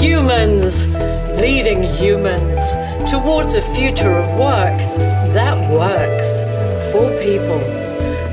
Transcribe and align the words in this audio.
humans 0.00 0.86
leading 1.40 1.82
humans 1.82 2.74
towards 3.10 3.54
a 3.54 3.62
future 3.62 4.12
of 4.12 4.28
work 4.34 4.76
that 5.32 5.56
works 5.70 6.40
for 6.92 7.08
people. 7.22 7.60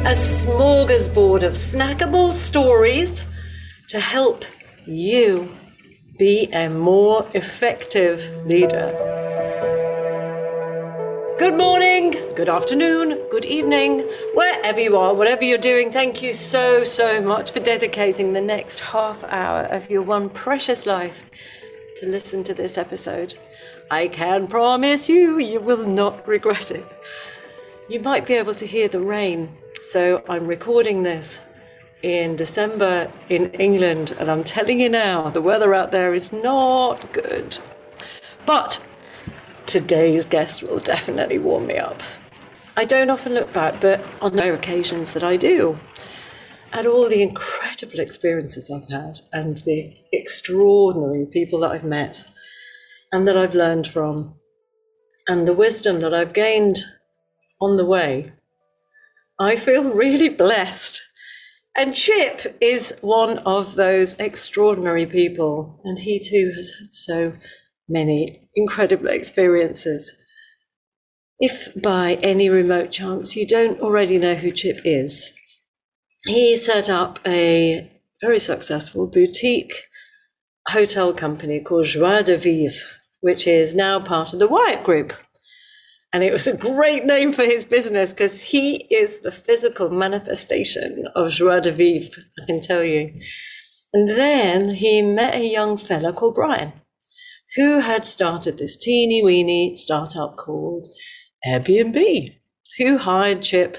A 0.05 0.13
smorgasbord 0.13 1.43
of 1.43 1.53
snackable 1.53 2.31
stories 2.33 3.25
to 3.87 3.99
help 3.99 4.43
you 4.85 5.55
be 6.19 6.49
a 6.51 6.69
more 6.69 7.29
effective 7.33 8.29
leader. 8.45 9.22
Good 11.43 11.57
morning, 11.57 12.11
good 12.35 12.47
afternoon, 12.47 13.19
good 13.29 13.43
evening, 13.43 13.99
wherever 14.33 14.79
you 14.79 14.95
are, 14.95 15.13
whatever 15.13 15.43
you're 15.43 15.57
doing. 15.57 15.91
Thank 15.91 16.21
you 16.21 16.31
so, 16.31 16.85
so 16.85 17.19
much 17.19 17.51
for 17.51 17.59
dedicating 17.59 18.31
the 18.31 18.39
next 18.39 18.79
half 18.79 19.25
hour 19.25 19.63
of 19.63 19.89
your 19.89 20.03
one 20.03 20.29
precious 20.29 20.85
life 20.85 21.25
to 21.97 22.05
listen 22.05 22.45
to 22.45 22.53
this 22.53 22.77
episode. 22.77 23.35
I 23.91 24.07
can 24.07 24.47
promise 24.47 25.09
you, 25.09 25.37
you 25.37 25.59
will 25.59 25.85
not 25.85 26.25
regret 26.25 26.71
it. 26.71 26.85
You 27.89 27.99
might 27.99 28.25
be 28.25 28.35
able 28.35 28.53
to 28.53 28.65
hear 28.65 28.87
the 28.87 29.01
rain, 29.01 29.53
so 29.89 30.23
I'm 30.29 30.47
recording 30.47 31.03
this 31.03 31.41
in 32.03 32.37
December 32.37 33.11
in 33.27 33.51
England, 33.55 34.15
and 34.17 34.31
I'm 34.31 34.45
telling 34.45 34.79
you 34.79 34.87
now, 34.87 35.29
the 35.29 35.41
weather 35.41 35.75
out 35.75 35.91
there 35.91 36.13
is 36.13 36.31
not 36.31 37.11
good. 37.11 37.59
But 38.45 38.79
today's 39.65 40.25
guest 40.25 40.63
will 40.63 40.79
definitely 40.79 41.39
warm 41.39 41.67
me 41.67 41.77
up. 41.77 42.01
I 42.75 42.85
don't 42.85 43.09
often 43.09 43.33
look 43.33 43.53
back, 43.53 43.79
but 43.81 44.01
on 44.21 44.35
the 44.35 44.53
occasions 44.53 45.13
that 45.13 45.23
I 45.23 45.37
do, 45.37 45.79
at 46.71 46.87
all 46.87 47.07
the 47.07 47.21
incredible 47.21 47.99
experiences 47.99 48.71
I've 48.71 48.89
had 48.89 49.19
and 49.31 49.59
the 49.59 49.95
extraordinary 50.11 51.27
people 51.31 51.59
that 51.59 51.71
I've 51.71 51.83
met 51.83 52.23
and 53.11 53.27
that 53.27 53.37
I've 53.37 53.53
learned 53.53 53.87
from, 53.87 54.33
and 55.27 55.47
the 55.47 55.53
wisdom 55.53 55.99
that 55.99 56.13
I've 56.13 56.33
gained 56.33 56.79
on 57.61 57.77
the 57.77 57.85
way, 57.85 58.33
I 59.39 59.55
feel 59.55 59.83
really 59.93 60.29
blessed. 60.29 61.01
And 61.77 61.93
Chip 61.93 62.57
is 62.59 62.95
one 63.01 63.39
of 63.39 63.75
those 63.75 64.15
extraordinary 64.19 65.05
people, 65.05 65.79
and 65.83 65.99
he 65.99 66.19
too 66.19 66.53
has 66.55 66.71
had 66.79 66.91
so 66.91 67.33
many 67.87 68.47
incredible 68.55 69.07
experiences. 69.07 70.15
If 71.39 71.69
by 71.81 72.15
any 72.21 72.49
remote 72.49 72.91
chance 72.91 73.35
you 73.35 73.45
don't 73.45 73.79
already 73.81 74.17
know 74.17 74.35
who 74.35 74.51
Chip 74.51 74.79
is, 74.85 75.29
he 76.25 76.55
set 76.55 76.89
up 76.89 77.19
a 77.27 77.91
very 78.21 78.39
successful 78.39 79.07
boutique 79.07 79.83
hotel 80.69 81.13
company 81.13 81.59
called 81.59 81.85
Joie 81.85 82.21
de 82.21 82.37
Vivre, 82.37 82.85
which 83.19 83.45
is 83.45 83.75
now 83.75 83.99
part 83.99 84.33
of 84.33 84.39
the 84.39 84.47
Hyatt 84.47 84.83
Group. 84.83 85.13
And 86.13 86.23
it 86.23 86.31
was 86.31 86.47
a 86.47 86.55
great 86.55 87.05
name 87.05 87.33
for 87.33 87.43
his 87.43 87.65
business 87.65 88.11
because 88.11 88.43
he 88.43 88.85
is 88.91 89.21
the 89.21 89.31
physical 89.31 89.89
manifestation 89.89 91.07
of 91.15 91.31
joie 91.31 91.59
de 91.59 91.71
vivre, 91.71 92.21
I 92.39 92.45
can 92.45 92.61
tell 92.61 92.83
you. 92.83 93.19
And 93.93 94.09
then 94.09 94.75
he 94.75 95.01
met 95.01 95.33
a 95.33 95.43
young 95.43 95.75
fella 95.75 96.13
called 96.13 96.35
Brian 96.35 96.73
who 97.55 97.79
had 97.79 98.05
started 98.05 98.57
this 98.57 98.75
teeny 98.75 99.23
weeny 99.23 99.75
startup 99.75 100.37
called 100.37 100.87
Airbnb, 101.45 102.35
who 102.77 102.97
hired 102.97 103.41
Chip 103.41 103.77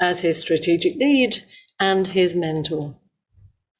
as 0.00 0.22
his 0.22 0.40
strategic 0.40 0.96
lead 0.96 1.42
and 1.80 2.08
his 2.08 2.34
mentor. 2.34 2.94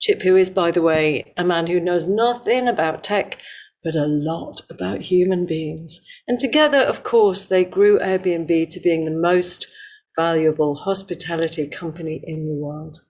Chip, 0.00 0.22
who 0.22 0.36
is, 0.36 0.50
by 0.50 0.70
the 0.70 0.82
way, 0.82 1.32
a 1.36 1.44
man 1.44 1.66
who 1.66 1.80
knows 1.80 2.06
nothing 2.06 2.68
about 2.68 3.04
tech, 3.04 3.38
but 3.82 3.94
a 3.94 4.06
lot 4.06 4.62
about 4.68 5.02
human 5.02 5.46
beings. 5.46 6.00
And 6.26 6.38
together, 6.38 6.78
of 6.78 7.02
course, 7.02 7.44
they 7.44 7.64
grew 7.64 7.98
Airbnb 7.98 8.68
to 8.70 8.80
being 8.80 9.04
the 9.04 9.10
most 9.10 9.66
valuable 10.16 10.74
hospitality 10.74 11.68
company 11.68 12.20
in 12.24 12.46
the 12.46 12.54
world. 12.54 13.00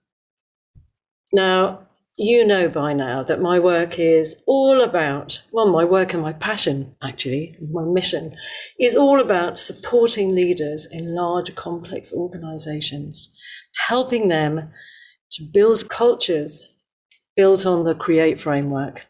Now, 1.33 1.86
you 2.17 2.43
know 2.43 2.67
by 2.67 2.93
now 2.93 3.21
that 3.21 3.41
my 3.41 3.59
work 3.59 3.99
is 3.99 4.37
all 4.47 4.81
about, 4.81 5.43
well, 5.51 5.69
my 5.69 5.83
work 5.83 6.13
and 6.13 6.23
my 6.23 6.33
passion, 6.33 6.95
actually, 7.01 7.55
my 7.71 7.83
mission, 7.83 8.35
is 8.79 8.97
all 8.97 9.19
about 9.19 9.59
supporting 9.59 10.33
leaders 10.33 10.87
in 10.91 11.13
large, 11.13 11.53
complex 11.53 12.11
organizations, 12.11 13.29
helping 13.87 14.29
them 14.29 14.71
to 15.31 15.43
build 15.43 15.89
cultures 15.89 16.73
built 17.35 17.67
on 17.67 17.83
the 17.83 17.93
CREATE 17.93 18.41
framework, 18.41 19.05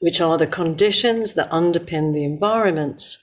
which 0.00 0.20
are 0.20 0.36
the 0.36 0.46
conditions 0.46 1.32
that 1.32 1.50
underpin 1.50 2.12
the 2.12 2.22
environments 2.22 3.18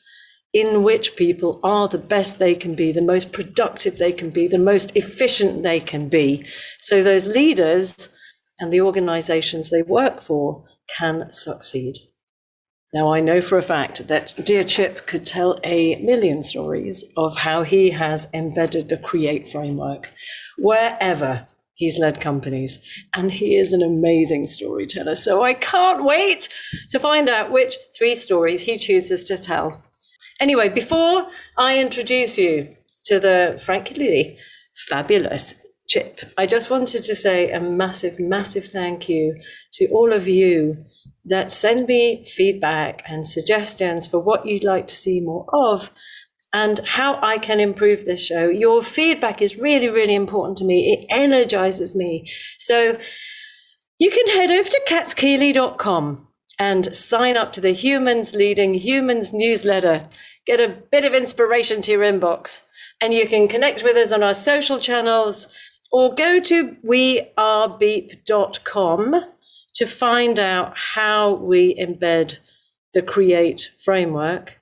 in 0.53 0.81
which 0.81 1.15
people 1.15 1.59
are 1.63 1.87
the 1.87 1.99
best 1.99 2.39
they 2.39 2.55
can 2.55 2.73
be, 2.73 2.91
the 2.91 3.01
most 3.01 3.31
productive 3.31 3.97
they 3.97 4.11
can 4.11 4.31
be, 4.31 4.47
the 4.47 4.57
most 4.57 4.95
efficient 4.95 5.61
they 5.61 5.79
can 5.79 6.07
be. 6.07 6.45
So 6.79 7.03
those 7.03 7.27
leaders 7.27 8.09
and 8.59 8.71
the 8.71 8.81
organizations 8.81 9.69
they 9.69 9.81
work 9.81 10.21
for 10.21 10.65
can 10.97 11.31
succeed. 11.31 11.97
Now, 12.93 13.11
I 13.11 13.21
know 13.21 13.41
for 13.41 13.57
a 13.57 13.63
fact 13.63 14.07
that 14.07 14.35
Dear 14.43 14.63
Chip 14.63 15.07
could 15.07 15.25
tell 15.25 15.59
a 15.63 15.95
million 15.95 16.43
stories 16.43 17.03
of 17.17 17.37
how 17.37 17.63
he 17.63 17.89
has 17.89 18.27
embedded 18.33 18.89
the 18.89 18.97
CREATE 18.97 19.49
framework 19.49 20.11
wherever 20.59 21.47
he's 21.73 21.97
led 21.97 22.21
companies. 22.21 22.79
And 23.15 23.31
he 23.31 23.57
is 23.57 23.73
an 23.73 23.81
amazing 23.81 24.45
storyteller. 24.45 25.15
So 25.15 25.43
I 25.43 25.55
can't 25.55 26.05
wait 26.05 26.49
to 26.91 26.99
find 26.99 27.29
out 27.29 27.51
which 27.51 27.77
three 27.97 28.13
stories 28.13 28.61
he 28.61 28.77
chooses 28.77 29.27
to 29.27 29.37
tell. 29.37 29.81
Anyway, 30.39 30.69
before 30.69 31.27
I 31.57 31.79
introduce 31.79 32.37
you 32.37 32.75
to 33.05 33.19
the 33.19 33.59
frankly 33.63 34.37
fabulous 34.87 35.55
Chip, 35.93 36.21
I 36.39 36.47
just 36.47 36.71
wanted 36.71 37.03
to 37.03 37.13
say 37.13 37.51
a 37.51 37.59
massive, 37.59 38.19
massive 38.19 38.65
thank 38.65 39.07
you 39.07 39.39
to 39.73 39.87
all 39.89 40.11
of 40.11 40.27
you 40.27 40.85
that 41.23 41.51
send 41.51 41.85
me 41.85 42.25
feedback 42.25 43.03
and 43.05 43.27
suggestions 43.27 44.07
for 44.07 44.17
what 44.17 44.47
you'd 44.47 44.63
like 44.63 44.87
to 44.87 44.95
see 44.95 45.21
more 45.21 45.45
of 45.53 45.91
and 46.51 46.79
how 46.79 47.19
I 47.21 47.37
can 47.37 47.59
improve 47.59 48.05
this 48.05 48.25
show. 48.25 48.47
Your 48.49 48.81
feedback 48.81 49.39
is 49.39 49.59
really, 49.59 49.87
really 49.87 50.15
important 50.15 50.57
to 50.57 50.65
me. 50.65 50.93
It 50.93 51.05
energizes 51.11 51.95
me. 51.95 52.27
So 52.57 52.97
you 53.99 54.09
can 54.09 54.27
head 54.29 54.49
over 54.49 54.69
to 54.69 54.81
catskeely.com 54.87 56.27
and 56.57 56.95
sign 56.95 57.37
up 57.37 57.51
to 57.51 57.61
the 57.61 57.73
Humans 57.73 58.33
Leading 58.33 58.73
Humans 58.73 59.31
newsletter. 59.31 60.09
Get 60.47 60.59
a 60.59 60.75
bit 60.91 61.05
of 61.05 61.13
inspiration 61.13 61.83
to 61.83 61.91
your 61.91 62.01
inbox. 62.01 62.63
And 62.99 63.13
you 63.13 63.27
can 63.27 63.47
connect 63.47 63.83
with 63.83 63.95
us 63.95 64.11
on 64.11 64.23
our 64.23 64.33
social 64.33 64.79
channels 64.79 65.47
or 65.93 66.13
go 66.13 66.41
to 66.41 66.75
wearebeep.com 66.83 67.25
to 69.75 69.85
find 69.85 70.39
out 70.39 70.75
how 70.75 71.33
we 71.33 71.75
embed 71.75 72.39
the 72.93 73.01
create 73.01 73.71
framework. 73.77 74.59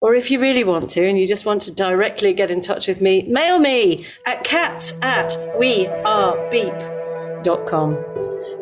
Or 0.00 0.14
if 0.14 0.30
you 0.30 0.40
really 0.40 0.64
want 0.64 0.88
to 0.90 1.06
and 1.06 1.18
you 1.18 1.26
just 1.26 1.44
want 1.44 1.62
to 1.62 1.72
directly 1.72 2.32
get 2.32 2.50
in 2.50 2.60
touch 2.60 2.88
with 2.88 3.00
me, 3.00 3.22
mail 3.28 3.58
me 3.58 4.06
at 4.26 4.44
cats 4.44 4.94
at 5.02 5.30
wearebeep.com. 5.58 6.84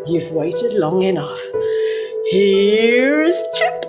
You've 0.07 0.31
waited 0.33 0.73
long 0.75 1.03
enough. 1.03 1.41
Here's 2.31 3.43
Chip. 3.55 3.80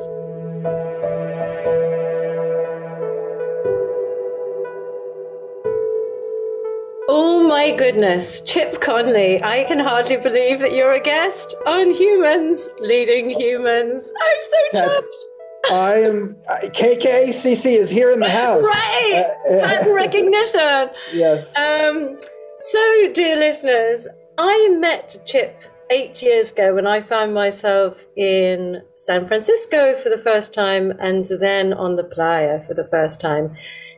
My 7.52 7.76
goodness, 7.76 8.40
Chip 8.40 8.80
Conley, 8.80 9.44
I 9.44 9.66
can 9.66 9.78
hardly 9.78 10.16
believe 10.16 10.60
that 10.60 10.72
you're 10.72 10.94
a 10.94 11.02
guest 11.02 11.54
on 11.68 11.94
Humans 11.94 12.70
Leading 12.80 13.30
Humans. 13.30 14.14
I'm 14.24 14.42
so 14.42 14.80
chuffed. 14.82 15.70
I 15.70 15.94
am 15.96 16.36
KKCC 16.48 17.78
is 17.78 17.90
here 17.90 18.10
in 18.12 18.22
the 18.22 18.30
house. 18.42 18.64
Right, 18.64 19.26
uh, 19.50 19.54
uh, 19.54 19.68
pattern 19.68 19.94
recognition. 20.06 20.92
yes. 21.12 21.54
Um. 21.58 22.18
So, 22.58 23.12
dear 23.14 23.36
listeners, 23.36 24.08
I 24.38 24.70
met 24.80 25.18
Chip 25.26 25.62
eight 25.92 26.22
years 26.22 26.54
ago 26.54 26.74
when 26.74 26.88
I 26.88 27.02
found 27.02 27.34
myself 27.34 28.08
in 28.16 28.82
San 28.96 29.26
Francisco 29.26 29.94
for 29.94 30.08
the 30.08 30.18
first 30.18 30.54
time 30.54 30.94
and 31.02 31.26
then 31.26 31.74
on 31.74 31.98
the 31.98 32.06
playa 32.06 32.64
for 32.64 32.74
the 32.74 32.86
first 32.86 33.20
time. 33.20 33.54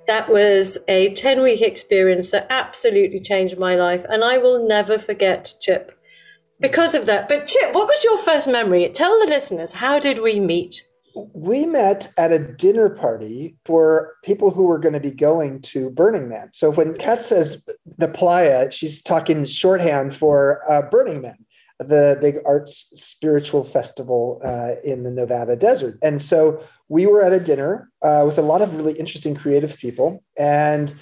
That 0.07 0.29
was 0.29 0.77
a 0.87 1.13
10 1.13 1.41
week 1.41 1.61
experience 1.61 2.29
that 2.29 2.47
absolutely 2.49 3.19
changed 3.19 3.57
my 3.57 3.75
life. 3.75 4.05
And 4.09 4.23
I 4.23 4.37
will 4.37 4.67
never 4.67 4.97
forget 4.97 5.53
Chip 5.61 5.97
because 6.59 6.95
of 6.95 7.05
that. 7.05 7.29
But 7.29 7.45
Chip, 7.45 7.73
what 7.73 7.87
was 7.87 8.03
your 8.03 8.17
first 8.17 8.47
memory? 8.47 8.87
Tell 8.89 9.19
the 9.19 9.27
listeners, 9.27 9.73
how 9.73 9.99
did 9.99 10.19
we 10.19 10.39
meet? 10.39 10.87
We 11.15 11.67
met 11.67 12.11
at 12.17 12.31
a 12.31 12.39
dinner 12.39 12.89
party 12.89 13.55
for 13.65 14.13
people 14.23 14.49
who 14.49 14.63
were 14.63 14.79
going 14.79 14.93
to 14.93 14.99
be 14.99 15.11
going 15.11 15.61
to 15.61 15.91
Burning 15.91 16.27
Man. 16.27 16.49
So 16.53 16.71
when 16.71 16.97
Kat 16.97 17.23
says 17.23 17.61
the 17.97 18.07
playa, 18.07 18.71
she's 18.71 19.01
talking 19.01 19.45
shorthand 19.45 20.15
for 20.15 20.61
uh, 20.69 20.81
Burning 20.81 21.21
Man. 21.21 21.37
The 21.79 22.17
big 22.21 22.37
arts 22.45 22.91
spiritual 22.95 23.63
festival 23.63 24.41
uh, 24.43 24.75
in 24.83 25.03
the 25.03 25.11
Nevada 25.11 25.55
desert. 25.55 25.97
And 26.01 26.21
so 26.21 26.63
we 26.87 27.05
were 27.07 27.21
at 27.21 27.33
a 27.33 27.39
dinner 27.39 27.91
uh, 28.01 28.23
with 28.25 28.37
a 28.37 28.41
lot 28.41 28.61
of 28.61 28.75
really 28.75 28.93
interesting 28.93 29.35
creative 29.35 29.77
people, 29.77 30.23
and 30.37 30.93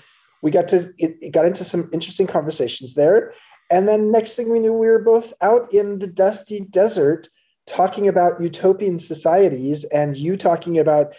we 0.41 0.51
got 0.51 0.68
to 0.69 0.91
it, 0.97 1.18
it 1.21 1.31
got 1.31 1.45
into 1.45 1.63
some 1.63 1.89
interesting 1.94 2.27
conversations 2.27 2.94
there. 2.94 3.33
And 3.69 3.88
then 3.88 4.12
next 4.12 4.35
thing 4.35 4.51
we 4.51 4.59
knew, 4.59 4.73
we 4.73 4.88
were 4.88 5.00
both 5.00 5.33
out 5.41 5.73
in 5.73 6.00
the 6.00 6.07
dusty 6.07 6.59
desert 6.59 7.29
talking 7.67 8.07
about 8.07 8.41
utopian 8.41 9.00
societies, 9.00 9.83
and 9.85 10.17
you 10.17 10.35
talking 10.35 10.79
about 10.79 11.13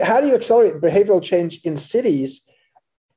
how 0.00 0.20
do 0.20 0.26
you 0.26 0.34
accelerate 0.34 0.80
behavioral 0.80 1.22
change 1.22 1.60
in 1.64 1.76
cities 1.76 2.42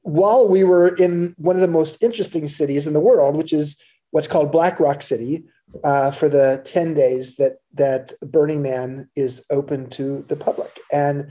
while 0.01 0.47
we 0.47 0.63
were 0.63 0.95
in 0.95 1.35
one 1.37 1.55
of 1.55 1.61
the 1.61 1.67
most 1.67 2.01
interesting 2.01 2.47
cities 2.47 2.87
in 2.87 2.93
the 2.93 2.99
world, 2.99 3.35
which 3.35 3.53
is 3.53 3.77
what's 4.11 4.27
called 4.27 4.51
Black 4.51 4.79
Rock 4.79 5.03
City, 5.03 5.43
uh, 5.83 6.11
for 6.11 6.29
the 6.29 6.61
10 6.65 6.93
days 6.93 7.35
that 7.35 7.57
that 7.73 8.13
Burning 8.21 8.61
Man 8.61 9.09
is 9.15 9.43
open 9.51 9.89
to 9.91 10.25
the 10.27 10.35
public. 10.35 10.71
And 10.91 11.27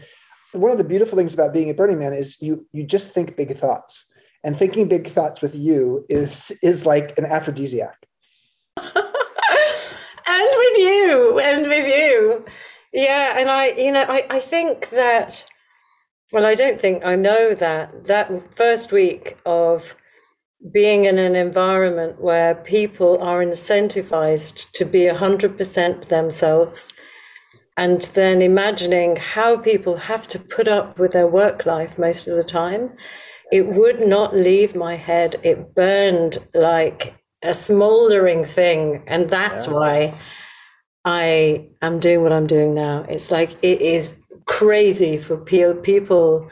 one 0.52 0.70
of 0.70 0.78
the 0.78 0.84
beautiful 0.84 1.18
things 1.18 1.34
about 1.34 1.52
being 1.52 1.68
at 1.68 1.76
Burning 1.76 1.98
Man 1.98 2.12
is 2.12 2.40
you 2.40 2.66
you 2.72 2.84
just 2.84 3.10
think 3.10 3.36
big 3.36 3.58
thoughts. 3.58 4.04
And 4.44 4.56
thinking 4.56 4.88
big 4.88 5.10
thoughts 5.10 5.40
with 5.40 5.54
you 5.54 6.06
is 6.08 6.52
is 6.62 6.86
like 6.86 7.18
an 7.18 7.26
aphrodisiac. 7.26 8.06
and 8.76 8.94
with 8.96 10.78
you, 10.78 11.40
and 11.42 11.66
with 11.66 11.86
you. 11.86 12.44
Yeah, 12.92 13.38
and 13.38 13.50
I, 13.50 13.68
you 13.70 13.92
know, 13.92 14.04
I, 14.08 14.24
I 14.30 14.40
think 14.40 14.90
that 14.90 15.44
well, 16.32 16.46
I 16.46 16.54
don't 16.54 16.80
think 16.80 17.04
I 17.04 17.16
know 17.16 17.54
that 17.54 18.06
that 18.06 18.54
first 18.54 18.92
week 18.92 19.36
of 19.44 19.96
being 20.72 21.04
in 21.04 21.18
an 21.18 21.36
environment 21.36 22.20
where 22.20 22.54
people 22.54 23.18
are 23.22 23.44
incentivized 23.44 24.70
to 24.72 24.84
be 24.84 25.00
100% 25.00 26.06
themselves 26.06 26.92
and 27.76 28.02
then 28.14 28.42
imagining 28.42 29.16
how 29.16 29.56
people 29.56 29.96
have 29.96 30.26
to 30.26 30.38
put 30.38 30.66
up 30.66 30.98
with 30.98 31.12
their 31.12 31.28
work 31.28 31.64
life 31.64 31.98
most 31.98 32.26
of 32.26 32.36
the 32.36 32.42
time 32.42 32.90
it 33.50 33.66
would 33.66 34.06
not 34.06 34.36
leave 34.36 34.76
my 34.76 34.96
head. 34.96 35.36
It 35.42 35.74
burned 35.74 36.38
like 36.54 37.14
a 37.42 37.54
smoldering 37.54 38.44
thing. 38.44 39.02
And 39.06 39.28
that's 39.28 39.66
yeah. 39.66 39.72
why 39.72 40.14
i 41.04 41.64
am 41.80 42.00
doing 42.00 42.22
what 42.22 42.32
i'm 42.32 42.46
doing 42.46 42.74
now. 42.74 43.04
It's 43.08 43.30
like 43.30 43.52
it 43.62 43.80
is 43.80 44.14
crazy 44.44 45.16
for 45.16 45.36
people 45.36 46.48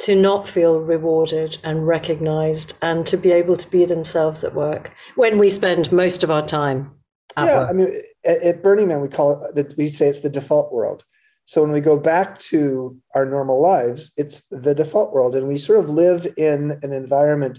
to 0.00 0.14
not 0.14 0.48
feel 0.48 0.80
rewarded 0.80 1.58
and 1.62 1.86
recognized 1.86 2.76
and 2.82 3.06
to 3.06 3.16
be 3.16 3.30
able 3.30 3.56
to 3.56 3.68
be 3.68 3.84
themselves 3.84 4.42
at 4.42 4.54
work 4.54 4.92
when 5.16 5.38
we 5.38 5.50
spend 5.50 5.92
most 5.92 6.24
of 6.24 6.30
our 6.30 6.46
time 6.46 6.90
yeah 7.36 7.60
work. 7.60 7.70
i 7.70 7.72
mean 7.72 8.00
at, 8.24 8.42
at, 8.42 8.62
burning 8.62 8.88
man 8.88 9.00
we 9.00 9.08
call 9.08 9.44
it 9.44 9.54
that 9.54 9.76
we 9.76 9.88
say 9.88 10.08
it's 10.08 10.20
the 10.20 10.30
default 10.30 10.72
world. 10.72 11.04
So 11.44 11.60
when 11.60 11.72
we 11.72 11.80
go 11.80 11.98
back 11.98 12.38
to 12.50 12.96
our 13.14 13.26
normal 13.26 13.60
lives 13.60 14.12
it's 14.16 14.42
the 14.50 14.74
default 14.74 15.12
world. 15.12 15.34
And 15.34 15.48
we 15.48 15.58
sort 15.58 15.80
of 15.80 15.90
live 15.90 16.26
in 16.36 16.78
an 16.82 16.92
environment 16.92 17.58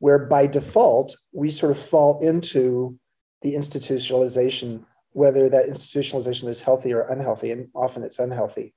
where 0.00 0.18
by 0.18 0.46
default 0.46 1.16
we 1.32 1.50
sort 1.50 1.72
of 1.72 1.78
fall 1.80 2.18
into 2.20 2.98
the 3.42 3.54
institutionalization 3.54 4.84
whether 5.12 5.48
that 5.48 5.66
institutionalization 5.66 6.48
is 6.48 6.60
healthy 6.60 6.92
or 6.92 7.02
unhealthy 7.02 7.50
and 7.52 7.68
often 7.74 8.02
it's 8.02 8.18
unhealthy 8.18 8.74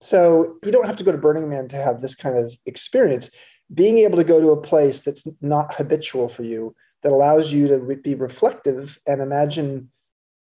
so 0.00 0.56
you 0.64 0.72
don't 0.72 0.86
have 0.86 0.96
to 0.96 1.04
go 1.04 1.12
to 1.12 1.18
Burning 1.18 1.48
Man 1.48 1.68
to 1.68 1.76
have 1.76 2.00
this 2.00 2.14
kind 2.14 2.36
of 2.36 2.52
experience. 2.66 3.30
Being 3.72 3.98
able 3.98 4.16
to 4.16 4.24
go 4.24 4.40
to 4.40 4.50
a 4.50 4.60
place 4.60 5.00
that's 5.00 5.26
not 5.40 5.74
habitual 5.74 6.28
for 6.28 6.42
you, 6.42 6.74
that 7.02 7.12
allows 7.12 7.52
you 7.52 7.68
to 7.68 7.78
re- 7.78 7.94
be 7.96 8.14
reflective 8.14 8.98
and 9.06 9.20
imagine 9.20 9.90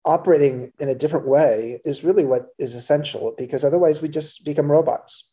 operating 0.05 0.73
in 0.79 0.88
a 0.88 0.94
different 0.94 1.26
way 1.26 1.81
is 1.85 2.05
really 2.05 2.25
what 2.25 2.49
is 2.58 2.75
essential 2.75 3.35
because 3.38 3.64
otherwise 3.64 4.02
we 4.02 4.08
just 4.08 4.44
become 4.44 4.70
robots. 4.70 5.31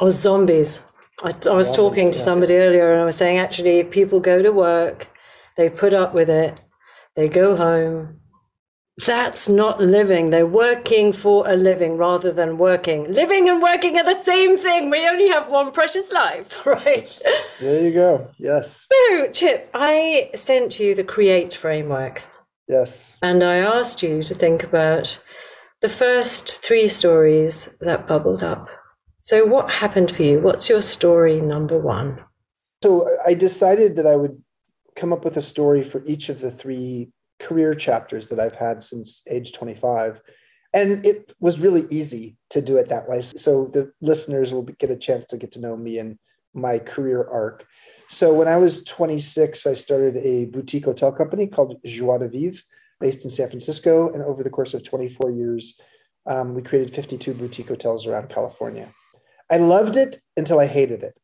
Or 0.00 0.10
zombies. 0.10 0.82
I, 1.24 1.32
I 1.48 1.52
was 1.52 1.72
talking 1.72 2.12
to 2.12 2.18
somebody 2.18 2.54
earlier 2.54 2.92
and 2.92 3.02
I 3.02 3.04
was 3.04 3.16
saying 3.16 3.38
actually, 3.38 3.82
people 3.84 4.20
go 4.20 4.42
to 4.42 4.50
work, 4.50 5.08
they 5.56 5.68
put 5.68 5.92
up 5.92 6.14
with 6.14 6.30
it, 6.30 6.58
they 7.16 7.28
go 7.28 7.56
home, 7.56 8.20
that's 8.98 9.48
not 9.48 9.80
living. 9.80 10.30
They're 10.30 10.46
working 10.46 11.12
for 11.12 11.48
a 11.48 11.56
living 11.56 11.96
rather 11.96 12.30
than 12.30 12.58
working. 12.58 13.12
Living 13.12 13.48
and 13.48 13.62
working 13.62 13.96
are 13.96 14.04
the 14.04 14.14
same 14.14 14.56
thing. 14.56 14.90
We 14.90 15.08
only 15.08 15.28
have 15.28 15.48
one 15.48 15.72
precious 15.72 16.12
life, 16.12 16.66
right? 16.66 17.20
There 17.60 17.82
you 17.82 17.92
go. 17.92 18.28
Yes. 18.38 18.86
So, 18.92 19.30
Chip, 19.30 19.70
I 19.72 20.30
sent 20.34 20.78
you 20.78 20.94
the 20.94 21.04
Create 21.04 21.54
framework. 21.54 22.22
Yes. 22.68 23.16
And 23.22 23.42
I 23.42 23.56
asked 23.56 24.02
you 24.02 24.22
to 24.22 24.34
think 24.34 24.62
about 24.62 25.18
the 25.80 25.88
first 25.88 26.62
three 26.62 26.86
stories 26.86 27.68
that 27.80 28.06
bubbled 28.06 28.42
up. 28.42 28.68
So, 29.20 29.46
what 29.46 29.70
happened 29.70 30.10
for 30.10 30.22
you? 30.22 30.40
What's 30.40 30.68
your 30.68 30.82
story 30.82 31.40
number 31.40 31.78
one? 31.78 32.18
So, 32.82 33.08
I 33.26 33.34
decided 33.34 33.96
that 33.96 34.06
I 34.06 34.16
would 34.16 34.40
come 34.96 35.12
up 35.12 35.24
with 35.24 35.38
a 35.38 35.42
story 35.42 35.82
for 35.82 36.04
each 36.04 36.28
of 36.28 36.40
the 36.40 36.50
three 36.50 37.10
career 37.42 37.74
chapters 37.74 38.28
that 38.28 38.40
I've 38.40 38.54
had 38.54 38.82
since 38.82 39.22
age 39.28 39.52
25. 39.52 40.20
And 40.74 41.04
it 41.04 41.34
was 41.40 41.60
really 41.60 41.86
easy 41.90 42.36
to 42.50 42.62
do 42.62 42.78
it 42.78 42.88
that 42.88 43.08
way. 43.08 43.20
So 43.20 43.66
the 43.66 43.92
listeners 44.00 44.54
will 44.54 44.62
get 44.62 44.90
a 44.90 44.96
chance 44.96 45.26
to 45.26 45.36
get 45.36 45.52
to 45.52 45.60
know 45.60 45.76
me 45.76 45.98
and 45.98 46.18
my 46.54 46.78
career 46.78 47.28
arc. 47.30 47.66
So 48.08 48.32
when 48.32 48.48
I 48.48 48.56
was 48.56 48.84
26, 48.84 49.66
I 49.66 49.74
started 49.74 50.16
a 50.16 50.46
boutique 50.46 50.84
hotel 50.84 51.12
company 51.12 51.46
called 51.46 51.80
Joie 51.84 52.18
de 52.18 52.28
Vivre, 52.28 52.62
based 53.00 53.24
in 53.24 53.30
San 53.30 53.48
Francisco. 53.48 54.12
And 54.12 54.22
over 54.22 54.42
the 54.42 54.50
course 54.50 54.74
of 54.74 54.82
24 54.82 55.30
years, 55.32 55.78
um, 56.26 56.54
we 56.54 56.62
created 56.62 56.94
52 56.94 57.34
boutique 57.34 57.68
hotels 57.68 58.06
around 58.06 58.30
California. 58.30 58.88
I 59.50 59.58
loved 59.58 59.96
it 59.96 60.20
until 60.36 60.60
I 60.60 60.66
hated 60.66 61.02
it. 61.02 61.18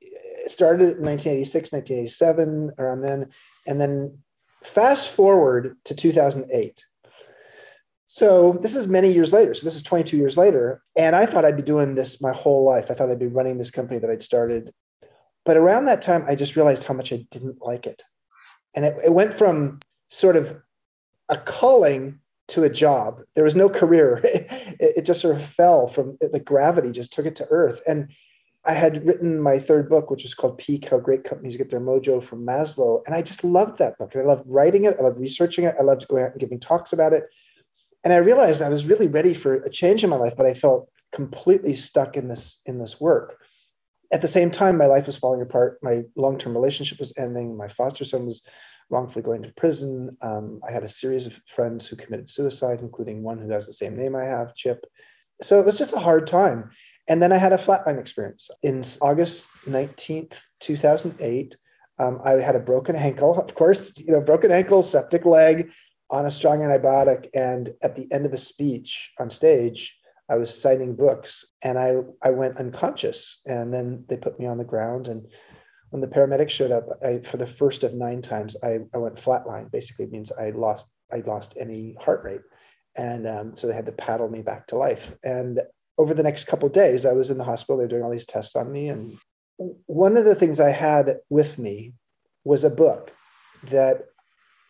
it 0.00 0.50
started 0.50 0.96
in 0.96 1.04
1986, 1.04 1.72
1987, 1.72 2.72
around 2.78 3.00
then. 3.02 3.30
And 3.66 3.80
then 3.80 4.18
Fast 4.64 5.10
forward 5.10 5.76
to 5.84 5.94
2008. 5.94 6.84
So 8.06 8.56
this 8.60 8.76
is 8.76 8.86
many 8.86 9.10
years 9.12 9.32
later. 9.32 9.54
So 9.54 9.64
this 9.64 9.74
is 9.74 9.82
22 9.82 10.16
years 10.16 10.36
later. 10.36 10.82
And 10.96 11.14
I 11.16 11.26
thought 11.26 11.44
I'd 11.44 11.56
be 11.56 11.62
doing 11.62 11.94
this 11.94 12.20
my 12.20 12.32
whole 12.32 12.64
life. 12.64 12.90
I 12.90 12.94
thought 12.94 13.10
I'd 13.10 13.18
be 13.18 13.26
running 13.26 13.58
this 13.58 13.70
company 13.70 13.98
that 13.98 14.10
I'd 14.10 14.22
started. 14.22 14.72
But 15.44 15.56
around 15.56 15.84
that 15.84 16.02
time, 16.02 16.24
I 16.26 16.34
just 16.34 16.56
realized 16.56 16.84
how 16.84 16.94
much 16.94 17.12
I 17.12 17.26
didn't 17.30 17.60
like 17.60 17.86
it. 17.86 18.02
And 18.74 18.84
it, 18.84 18.96
it 19.04 19.12
went 19.12 19.34
from 19.34 19.80
sort 20.08 20.36
of 20.36 20.60
a 21.28 21.36
calling 21.36 22.20
to 22.48 22.64
a 22.64 22.70
job. 22.70 23.20
There 23.34 23.44
was 23.44 23.56
no 23.56 23.68
career. 23.68 24.20
It, 24.80 24.98
it, 24.98 25.04
just 25.04 25.20
sort 25.20 25.36
of 25.36 25.44
fell 25.44 25.86
from 25.86 26.18
the 26.20 26.40
gravity, 26.40 26.90
just 26.90 27.12
took 27.12 27.26
it 27.26 27.36
to 27.36 27.46
earth. 27.48 27.80
And 27.86 28.10
I 28.66 28.72
had 28.72 29.06
written 29.06 29.40
my 29.40 29.58
third 29.58 29.90
book, 29.90 30.10
which 30.10 30.24
is 30.24 30.32
called 30.32 30.56
Peak 30.56 30.88
How 30.88 30.98
Great 30.98 31.24
Companies 31.24 31.56
Get 31.56 31.70
Their 31.70 31.80
Mojo 31.80 32.22
from 32.22 32.46
Maslow. 32.46 33.02
And 33.06 33.14
I 33.14 33.20
just 33.20 33.44
loved 33.44 33.78
that 33.78 33.98
book. 33.98 34.14
And 34.14 34.22
I 34.22 34.26
loved 34.26 34.44
writing 34.46 34.86
it. 34.86 34.96
I 34.98 35.02
loved 35.02 35.18
researching 35.18 35.64
it. 35.64 35.74
I 35.78 35.82
loved 35.82 36.08
going 36.08 36.24
out 36.24 36.32
and 36.32 36.40
giving 36.40 36.58
talks 36.58 36.92
about 36.92 37.12
it. 37.12 37.24
And 38.04 38.12
I 38.12 38.16
realized 38.16 38.62
I 38.62 38.70
was 38.70 38.86
really 38.86 39.06
ready 39.06 39.34
for 39.34 39.54
a 39.54 39.70
change 39.70 40.02
in 40.02 40.10
my 40.10 40.16
life, 40.16 40.34
but 40.36 40.46
I 40.46 40.54
felt 40.54 40.88
completely 41.12 41.74
stuck 41.74 42.16
in 42.16 42.28
this 42.28 42.60
in 42.66 42.78
this 42.78 43.00
work. 43.00 43.38
At 44.12 44.22
the 44.22 44.28
same 44.28 44.50
time, 44.50 44.78
my 44.78 44.86
life 44.86 45.06
was 45.06 45.16
falling 45.16 45.42
apart. 45.42 45.78
My 45.82 46.02
long-term 46.16 46.54
relationship 46.54 46.98
was 46.98 47.12
ending. 47.18 47.56
My 47.56 47.68
foster 47.68 48.04
son 48.04 48.26
was 48.26 48.42
wrongfully 48.90 49.22
going 49.22 49.42
to 49.42 49.52
prison. 49.56 50.16
Um, 50.22 50.60
I 50.66 50.72
had 50.72 50.84
a 50.84 50.88
series 50.88 51.26
of 51.26 51.40
friends 51.48 51.86
who 51.86 51.96
committed 51.96 52.28
suicide, 52.28 52.80
including 52.80 53.22
one 53.22 53.38
who 53.38 53.50
has 53.50 53.66
the 53.66 53.72
same 53.72 53.96
name 53.96 54.14
I 54.14 54.24
have, 54.24 54.54
Chip. 54.54 54.84
So 55.42 55.58
it 55.58 55.66
was 55.66 55.78
just 55.78 55.94
a 55.94 55.98
hard 55.98 56.26
time. 56.26 56.70
And 57.08 57.22
then 57.22 57.32
I 57.32 57.36
had 57.36 57.52
a 57.52 57.58
flatline 57.58 57.98
experience. 57.98 58.50
In 58.62 58.82
August 59.02 59.50
19th, 59.66 60.34
2008, 60.60 61.56
um, 61.98 62.20
I 62.24 62.32
had 62.32 62.56
a 62.56 62.60
broken 62.60 62.96
ankle, 62.96 63.38
of 63.38 63.54
course, 63.54 63.92
you 63.98 64.12
know, 64.12 64.20
broken 64.20 64.50
ankle, 64.50 64.82
septic 64.82 65.24
leg 65.24 65.70
on 66.10 66.26
a 66.26 66.30
strong 66.30 66.60
antibiotic. 66.60 67.28
And 67.34 67.72
at 67.82 67.94
the 67.94 68.10
end 68.12 68.26
of 68.26 68.32
a 68.32 68.38
speech 68.38 69.10
on 69.18 69.30
stage, 69.30 69.94
I 70.30 70.36
was 70.36 70.60
citing 70.60 70.96
books 70.96 71.44
and 71.62 71.78
I, 71.78 71.98
I 72.22 72.30
went 72.30 72.56
unconscious. 72.56 73.40
And 73.46 73.72
then 73.72 74.04
they 74.08 74.16
put 74.16 74.40
me 74.40 74.46
on 74.46 74.58
the 74.58 74.64
ground. 74.64 75.08
And 75.08 75.26
when 75.90 76.00
the 76.00 76.08
paramedics 76.08 76.50
showed 76.50 76.72
up, 76.72 76.88
I, 77.04 77.18
for 77.18 77.36
the 77.36 77.46
first 77.46 77.84
of 77.84 77.94
nine 77.94 78.22
times, 78.22 78.56
I, 78.62 78.78
I 78.94 78.98
went 78.98 79.16
flatline. 79.16 79.70
Basically 79.70 80.06
means 80.06 80.32
I 80.32 80.50
lost, 80.50 80.86
I 81.12 81.18
lost 81.26 81.54
any 81.60 81.96
heart 82.00 82.24
rate. 82.24 82.40
And 82.96 83.26
um, 83.26 83.56
so 83.56 83.66
they 83.66 83.74
had 83.74 83.86
to 83.86 83.92
paddle 83.92 84.28
me 84.28 84.40
back 84.40 84.66
to 84.68 84.76
life. 84.76 85.12
And 85.22 85.60
over 85.98 86.14
the 86.14 86.22
next 86.22 86.44
couple 86.44 86.68
days, 86.68 87.06
I 87.06 87.12
was 87.12 87.30
in 87.30 87.38
the 87.38 87.44
hospital. 87.44 87.76
They're 87.76 87.88
doing 87.88 88.02
all 88.02 88.10
these 88.10 88.26
tests 88.26 88.56
on 88.56 88.70
me. 88.70 88.88
And 88.88 89.18
one 89.86 90.16
of 90.16 90.24
the 90.24 90.34
things 90.34 90.60
I 90.60 90.70
had 90.70 91.18
with 91.28 91.58
me 91.58 91.92
was 92.44 92.64
a 92.64 92.70
book 92.70 93.12
that 93.70 94.06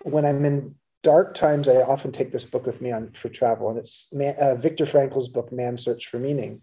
when 0.03 0.25
I'm 0.25 0.45
in 0.45 0.75
dark 1.03 1.35
times, 1.35 1.69
I 1.69 1.77
often 1.77 2.13
take 2.13 2.33
this 2.33 2.45
book 2.45 2.67
with 2.67 2.81
me 2.81 2.93
on 2.93 3.13
for 3.15 3.29
travel. 3.29 3.71
And 3.71 3.79
it's 3.79 4.09
Man, 4.13 4.37
uh, 4.41 4.85
Frankl's 4.87 5.29
book, 5.29 5.53
Man's 5.53 5.83
Search 5.83 6.09
for 6.09 6.19
Meaning. 6.19 6.61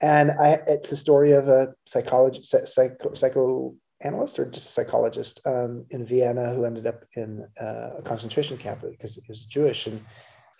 And 0.00 0.32
I, 0.32 0.60
it's 0.66 0.90
the 0.90 0.96
story 0.96 1.32
of 1.32 1.48
a 1.48 1.74
psychologist, 1.86 2.54
psycho, 2.66 3.14
psycho 3.14 3.74
analyst 4.04 4.38
or 4.38 4.44
just 4.44 4.68
a 4.68 4.72
psychologist 4.72 5.40
um, 5.46 5.86
in 5.90 6.04
Vienna 6.04 6.54
who 6.54 6.64
ended 6.64 6.86
up 6.86 7.04
in 7.16 7.46
uh, 7.60 7.90
a 7.98 8.02
concentration 8.02 8.58
camp 8.58 8.82
because 8.82 9.14
he 9.14 9.22
was 9.28 9.44
Jewish 9.44 9.86
and 9.86 10.04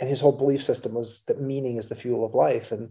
and 0.00 0.08
his 0.08 0.20
whole 0.20 0.32
belief 0.32 0.62
system 0.62 0.94
was 0.94 1.22
that 1.26 1.40
meaning 1.40 1.76
is 1.76 1.88
the 1.88 1.94
fuel 1.94 2.24
of 2.24 2.34
life. 2.34 2.72
And 2.72 2.90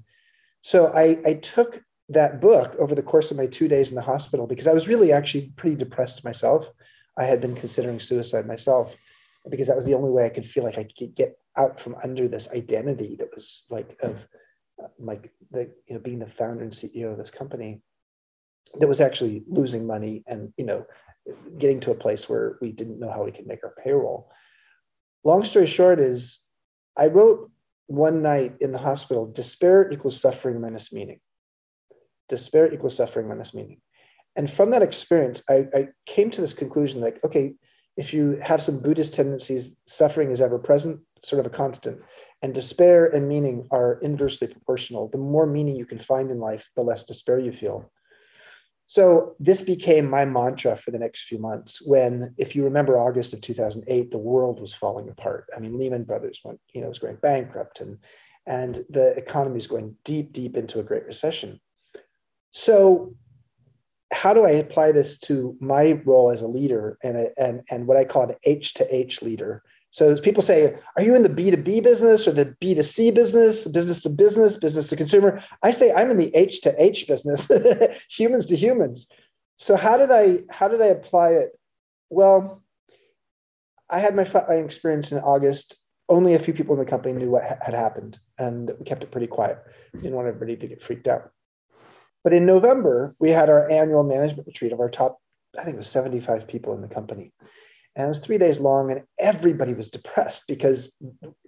so 0.61 0.87
I, 0.87 1.19
I 1.25 1.33
took 1.35 1.81
that 2.09 2.41
book 2.41 2.75
over 2.79 2.95
the 2.95 3.03
course 3.03 3.31
of 3.31 3.37
my 3.37 3.47
two 3.47 3.67
days 3.67 3.89
in 3.89 3.95
the 3.95 4.01
hospital 4.01 4.47
because 4.47 4.67
I 4.67 4.73
was 4.73 4.87
really 4.87 5.11
actually 5.11 5.53
pretty 5.55 5.75
depressed 5.75 6.23
myself. 6.23 6.69
I 7.17 7.25
had 7.25 7.41
been 7.41 7.55
considering 7.55 7.99
suicide 7.99 8.47
myself 8.47 8.95
because 9.49 9.67
that 9.67 9.75
was 9.75 9.85
the 9.85 9.93
only 9.93 10.09
way 10.09 10.25
I 10.25 10.29
could 10.29 10.47
feel 10.47 10.63
like 10.63 10.77
I 10.77 10.87
could 10.97 11.15
get 11.15 11.37
out 11.57 11.79
from 11.79 11.95
under 12.03 12.27
this 12.27 12.49
identity 12.49 13.15
that 13.19 13.29
was 13.33 13.65
like 13.69 13.95
of 14.01 14.17
like 14.97 15.31
the 15.51 15.71
you 15.87 15.95
know 15.95 15.99
being 15.99 16.19
the 16.19 16.27
founder 16.27 16.63
and 16.63 16.71
CEO 16.71 17.11
of 17.11 17.17
this 17.17 17.29
company 17.29 17.81
that 18.79 18.87
was 18.87 19.01
actually 19.01 19.43
losing 19.47 19.85
money 19.85 20.23
and 20.27 20.51
you 20.57 20.65
know 20.65 20.85
getting 21.57 21.79
to 21.81 21.91
a 21.91 21.95
place 21.95 22.27
where 22.27 22.57
we 22.61 22.71
didn't 22.71 22.99
know 22.99 23.11
how 23.11 23.23
we 23.23 23.31
could 23.31 23.47
make 23.47 23.63
our 23.63 23.75
payroll. 23.83 24.31
Long 25.23 25.43
story 25.43 25.67
short 25.67 25.99
is 25.99 26.42
I 26.97 27.07
wrote 27.07 27.51
one 27.87 28.21
night 28.21 28.55
in 28.61 28.71
the 28.71 28.77
hospital 28.77 29.25
despair 29.25 29.91
equals 29.91 30.19
suffering 30.19 30.61
minus 30.61 30.91
meaning. 30.91 31.19
Despair 32.29 32.73
equals 32.73 32.95
suffering 32.95 33.27
minus 33.27 33.53
meaning. 33.53 33.81
And 34.35 34.49
from 34.49 34.71
that 34.71 34.81
experience, 34.81 35.41
I, 35.49 35.67
I 35.75 35.87
came 36.05 36.31
to 36.31 36.41
this 36.41 36.53
conclusion 36.53 37.01
like, 37.01 37.23
okay, 37.23 37.53
if 37.97 38.13
you 38.13 38.39
have 38.41 38.63
some 38.63 38.79
Buddhist 38.79 39.13
tendencies, 39.13 39.75
suffering 39.87 40.31
is 40.31 40.41
ever 40.41 40.57
present, 40.57 40.99
sort 41.23 41.39
of 41.39 41.45
a 41.45 41.55
constant. 41.55 41.99
And 42.41 42.53
despair 42.53 43.05
and 43.05 43.27
meaning 43.27 43.67
are 43.71 43.99
inversely 44.01 44.47
proportional. 44.47 45.09
The 45.09 45.19
more 45.19 45.45
meaning 45.45 45.75
you 45.75 45.85
can 45.85 45.99
find 45.99 46.31
in 46.31 46.39
life, 46.39 46.67
the 46.75 46.81
less 46.81 47.03
despair 47.03 47.39
you 47.39 47.51
feel. 47.51 47.91
So 48.85 49.35
this 49.39 49.61
became 49.61 50.09
my 50.09 50.25
mantra 50.25 50.77
for 50.77 50.91
the 50.91 50.99
next 50.99 51.23
few 51.23 51.37
months. 51.37 51.81
When, 51.81 52.33
if 52.37 52.55
you 52.55 52.63
remember, 52.63 52.99
August 52.99 53.33
of 53.33 53.41
2008, 53.41 54.11
the 54.11 54.17
world 54.17 54.59
was 54.59 54.73
falling 54.73 55.09
apart. 55.09 55.45
I 55.55 55.59
mean, 55.59 55.77
Lehman 55.77 56.03
Brothers 56.03 56.41
went, 56.43 56.59
you 56.73 56.81
know, 56.81 56.89
was 56.89 56.99
going 56.99 57.15
bankrupt, 57.17 57.79
and 57.79 57.97
and 58.45 58.83
the 58.89 59.15
economy 59.15 59.57
is 59.57 59.67
going 59.67 59.95
deep, 60.03 60.33
deep 60.33 60.57
into 60.57 60.79
a 60.79 60.83
great 60.83 61.05
recession. 61.05 61.61
So, 62.51 63.15
how 64.11 64.33
do 64.33 64.43
I 64.43 64.51
apply 64.51 64.91
this 64.91 65.17
to 65.19 65.55
my 65.59 65.93
role 66.05 66.29
as 66.29 66.41
a 66.41 66.47
leader 66.47 66.97
and 67.03 67.17
a, 67.17 67.29
and 67.37 67.61
and 67.71 67.87
what 67.87 67.97
I 67.97 68.03
call 68.03 68.23
an 68.23 68.35
H 68.43 68.73
to 68.75 68.95
H 68.95 69.21
leader? 69.21 69.63
So 69.93 70.17
people 70.17 70.41
say, 70.41 70.75
are 70.97 71.03
you 71.03 71.13
in 71.13 71.21
the 71.21 71.29
B2B 71.29 71.83
business 71.83 72.27
or 72.27 72.31
the 72.31 72.47
B2C 72.59 73.13
business, 73.13 73.67
business 73.67 74.01
to 74.01 74.09
business, 74.09 74.55
business 74.55 74.87
to 74.87 74.95
consumer? 74.95 75.43
I 75.61 75.69
say 75.69 75.93
I'm 75.93 76.09
in 76.09 76.17
the 76.17 76.35
H 76.35 76.61
to 76.61 76.83
H 76.83 77.05
business, 77.07 77.47
humans 78.09 78.47
to 78.47 78.55
humans. 78.55 79.05
So 79.57 79.75
how 79.75 79.97
did 79.97 80.09
I 80.09 80.39
how 80.49 80.67
did 80.67 80.81
I 80.81 80.87
apply 80.87 81.33
it? 81.33 81.59
Well, 82.09 82.63
I 83.87 83.99
had 83.99 84.15
my, 84.15 84.23
experience 84.23 85.11
in 85.11 85.19
August. 85.19 85.75
Only 86.09 86.33
a 86.33 86.39
few 86.39 86.55
people 86.55 86.73
in 86.73 86.83
the 86.83 86.89
company 86.89 87.13
knew 87.13 87.29
what 87.29 87.43
had 87.43 87.75
happened, 87.75 88.17
and 88.39 88.71
we 88.79 88.85
kept 88.85 89.03
it 89.03 89.11
pretty 89.11 89.27
quiet. 89.27 89.59
Didn't 89.93 90.13
want 90.13 90.27
everybody 90.27 90.57
to 90.57 90.67
get 90.67 90.81
freaked 90.81 91.07
out. 91.07 91.29
But 92.23 92.33
in 92.33 92.47
November, 92.47 93.15
we 93.19 93.29
had 93.29 93.47
our 93.47 93.69
annual 93.69 94.03
management 94.03 94.47
retreat 94.47 94.73
of 94.73 94.79
our 94.79 94.89
top, 94.89 95.19
I 95.57 95.63
think 95.63 95.75
it 95.75 95.77
was 95.77 95.87
75 95.87 96.47
people 96.47 96.73
in 96.73 96.81
the 96.81 96.87
company. 96.87 97.31
And 97.95 98.05
it 98.05 98.09
was 98.09 98.19
three 98.19 98.37
days 98.37 98.59
long, 98.59 98.91
and 98.91 99.03
everybody 99.19 99.73
was 99.73 99.91
depressed 99.91 100.45
because 100.47 100.95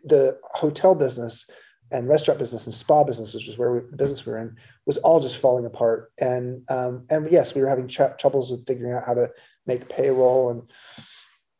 the 0.03 0.37
hotel 0.43 0.93
business 0.93 1.49
and 1.91 2.07
restaurant 2.07 2.39
business 2.39 2.65
and 2.65 2.73
spa 2.73 3.03
business, 3.03 3.33
which 3.33 3.47
is 3.47 3.57
where 3.57 3.71
we, 3.71 3.79
the 3.79 3.97
business 3.97 4.25
we 4.25 4.31
were 4.31 4.39
in, 4.39 4.55
was 4.85 4.97
all 4.97 5.19
just 5.19 5.37
falling 5.37 5.65
apart. 5.65 6.11
And 6.19 6.63
um, 6.69 7.05
and 7.09 7.31
yes, 7.31 7.55
we 7.55 7.61
were 7.61 7.69
having 7.69 7.87
troubles 7.87 8.51
with 8.51 8.65
figuring 8.67 8.93
out 8.93 9.05
how 9.05 9.13
to 9.13 9.31
make 9.65 9.89
payroll. 9.89 10.51
And 10.51 10.63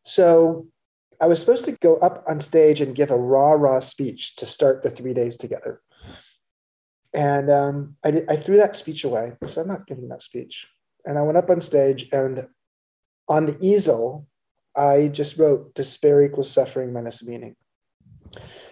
so 0.02 0.68
I 1.20 1.28
was 1.28 1.40
supposed 1.40 1.66
to 1.66 1.72
go 1.72 1.98
up 1.98 2.24
on 2.28 2.40
stage 2.40 2.82
and 2.82 2.96
give 2.96 3.12
a 3.12 3.18
raw, 3.18 3.54
raw 3.54 3.80
speech 3.80 4.36
to 4.38 4.46
start 4.46 4.84
the 4.84 4.90
three 4.90 5.14
days 5.14 5.38
together. 5.38 5.82
And 7.14 7.50
um, 7.50 7.96
I, 8.04 8.12
did, 8.12 8.30
I 8.30 8.36
threw 8.36 8.58
that 8.58 8.76
speech 8.76 9.04
away. 9.04 9.34
Said, 9.48 9.62
I'm 9.62 9.68
not 9.68 9.88
giving 9.88 10.10
that 10.10 10.22
speech. 10.22 10.68
And 11.06 11.18
I 11.18 11.22
went 11.22 11.38
up 11.38 11.50
on 11.50 11.62
stage, 11.62 12.08
and 12.12 12.48
on 13.28 13.46
the 13.46 13.58
easel 13.62 14.28
I 14.76 15.08
just 15.08 15.38
wrote 15.38 15.74
despair 15.76 16.24
equals 16.24 16.52
suffering 16.52 16.92
minus 16.94 17.24
meaning. 17.24 17.56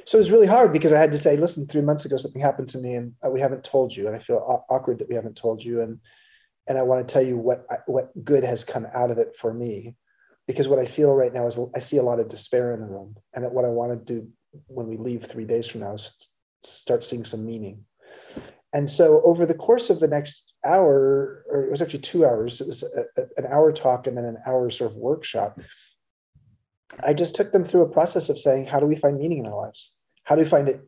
So 0.06 0.18
it 0.18 0.22
was 0.22 0.32
really 0.32 0.48
hard 0.48 0.74
because 0.74 0.92
I 0.92 1.00
had 1.00 1.14
to 1.14 1.18
say, 1.18 1.38
listen, 1.38 1.66
three 1.66 1.82
months 1.82 2.04
ago 2.04 2.18
something 2.18 2.42
happened 2.42 2.70
to 2.70 2.78
me 2.78 2.96
and 2.96 3.14
uh, 3.26 3.30
we 3.30 3.40
haven't 3.40 3.64
told 3.64 3.96
you, 3.96 4.08
and 4.08 4.16
I 4.16 4.20
feel 4.20 4.66
awkward 4.70 5.00
that 5.00 5.08
we 5.08 5.16
haven't 5.16 5.38
told 5.38 5.64
you, 5.64 5.82
and 5.82 6.00
and 6.68 6.78
I 6.78 6.82
want 6.82 7.06
to 7.08 7.12
tell 7.12 7.24
you 7.24 7.38
what 7.38 7.66
what 7.88 8.12
good 8.24 8.44
has 8.44 8.64
come 8.64 8.88
out 8.94 9.12
of 9.12 9.18
it 9.18 9.36
for 9.38 9.54
me, 9.54 9.96
because 10.46 10.68
what 10.68 10.80
I 10.80 10.86
feel 10.86 11.14
right 11.14 11.34
now 11.34 11.48
is 11.48 11.58
I 11.76 11.80
see 11.80 11.98
a 11.98 12.04
lot 12.04 12.20
of 12.20 12.28
despair 12.28 12.74
in 12.74 12.82
the 12.82 12.88
room, 12.88 13.16
and 13.34 13.50
what 13.52 13.66
I 13.66 13.70
want 13.70 13.92
to 13.92 14.14
do 14.14 14.28
when 14.68 14.88
we 14.88 14.98
leave 14.98 15.24
three 15.24 15.46
days 15.46 15.68
from 15.68 15.82
now 15.82 15.94
is 15.94 16.12
start 16.64 17.06
seeing 17.06 17.26
some 17.26 17.46
meaning. 17.46 17.86
And 18.74 18.90
so 18.90 19.22
over 19.24 19.46
the 19.46 19.54
course 19.54 19.90
of 19.90 20.00
the 20.00 20.08
next 20.08 20.54
hour, 20.66 21.46
or 21.50 21.66
it 21.66 21.72
was 21.72 21.82
actually 21.82 22.00
two 22.00 22.26
hours, 22.26 22.60
it 22.60 22.68
was 22.68 22.84
a, 22.84 23.22
a, 23.22 23.26
an 23.38 23.46
hour 23.48 23.72
talk 23.72 24.08
and 24.08 24.18
then 24.18 24.26
an 24.26 24.38
hour 24.48 24.70
sort 24.70 24.92
of 24.92 24.98
workshop 24.98 25.60
I 27.04 27.14
just 27.14 27.36
took 27.36 27.52
them 27.52 27.64
through 27.64 27.82
a 27.82 27.90
process 27.90 28.30
of 28.30 28.40
saying, 28.40 28.66
how 28.66 28.80
do 28.80 28.86
we 28.86 28.96
find 28.96 29.18
meaning 29.18 29.40
in 29.40 29.46
our 29.46 29.56
lives? 29.56 29.94
How 30.24 30.36
do 30.36 30.44
we 30.44 30.50
find 30.50 30.70
it 30.70 30.82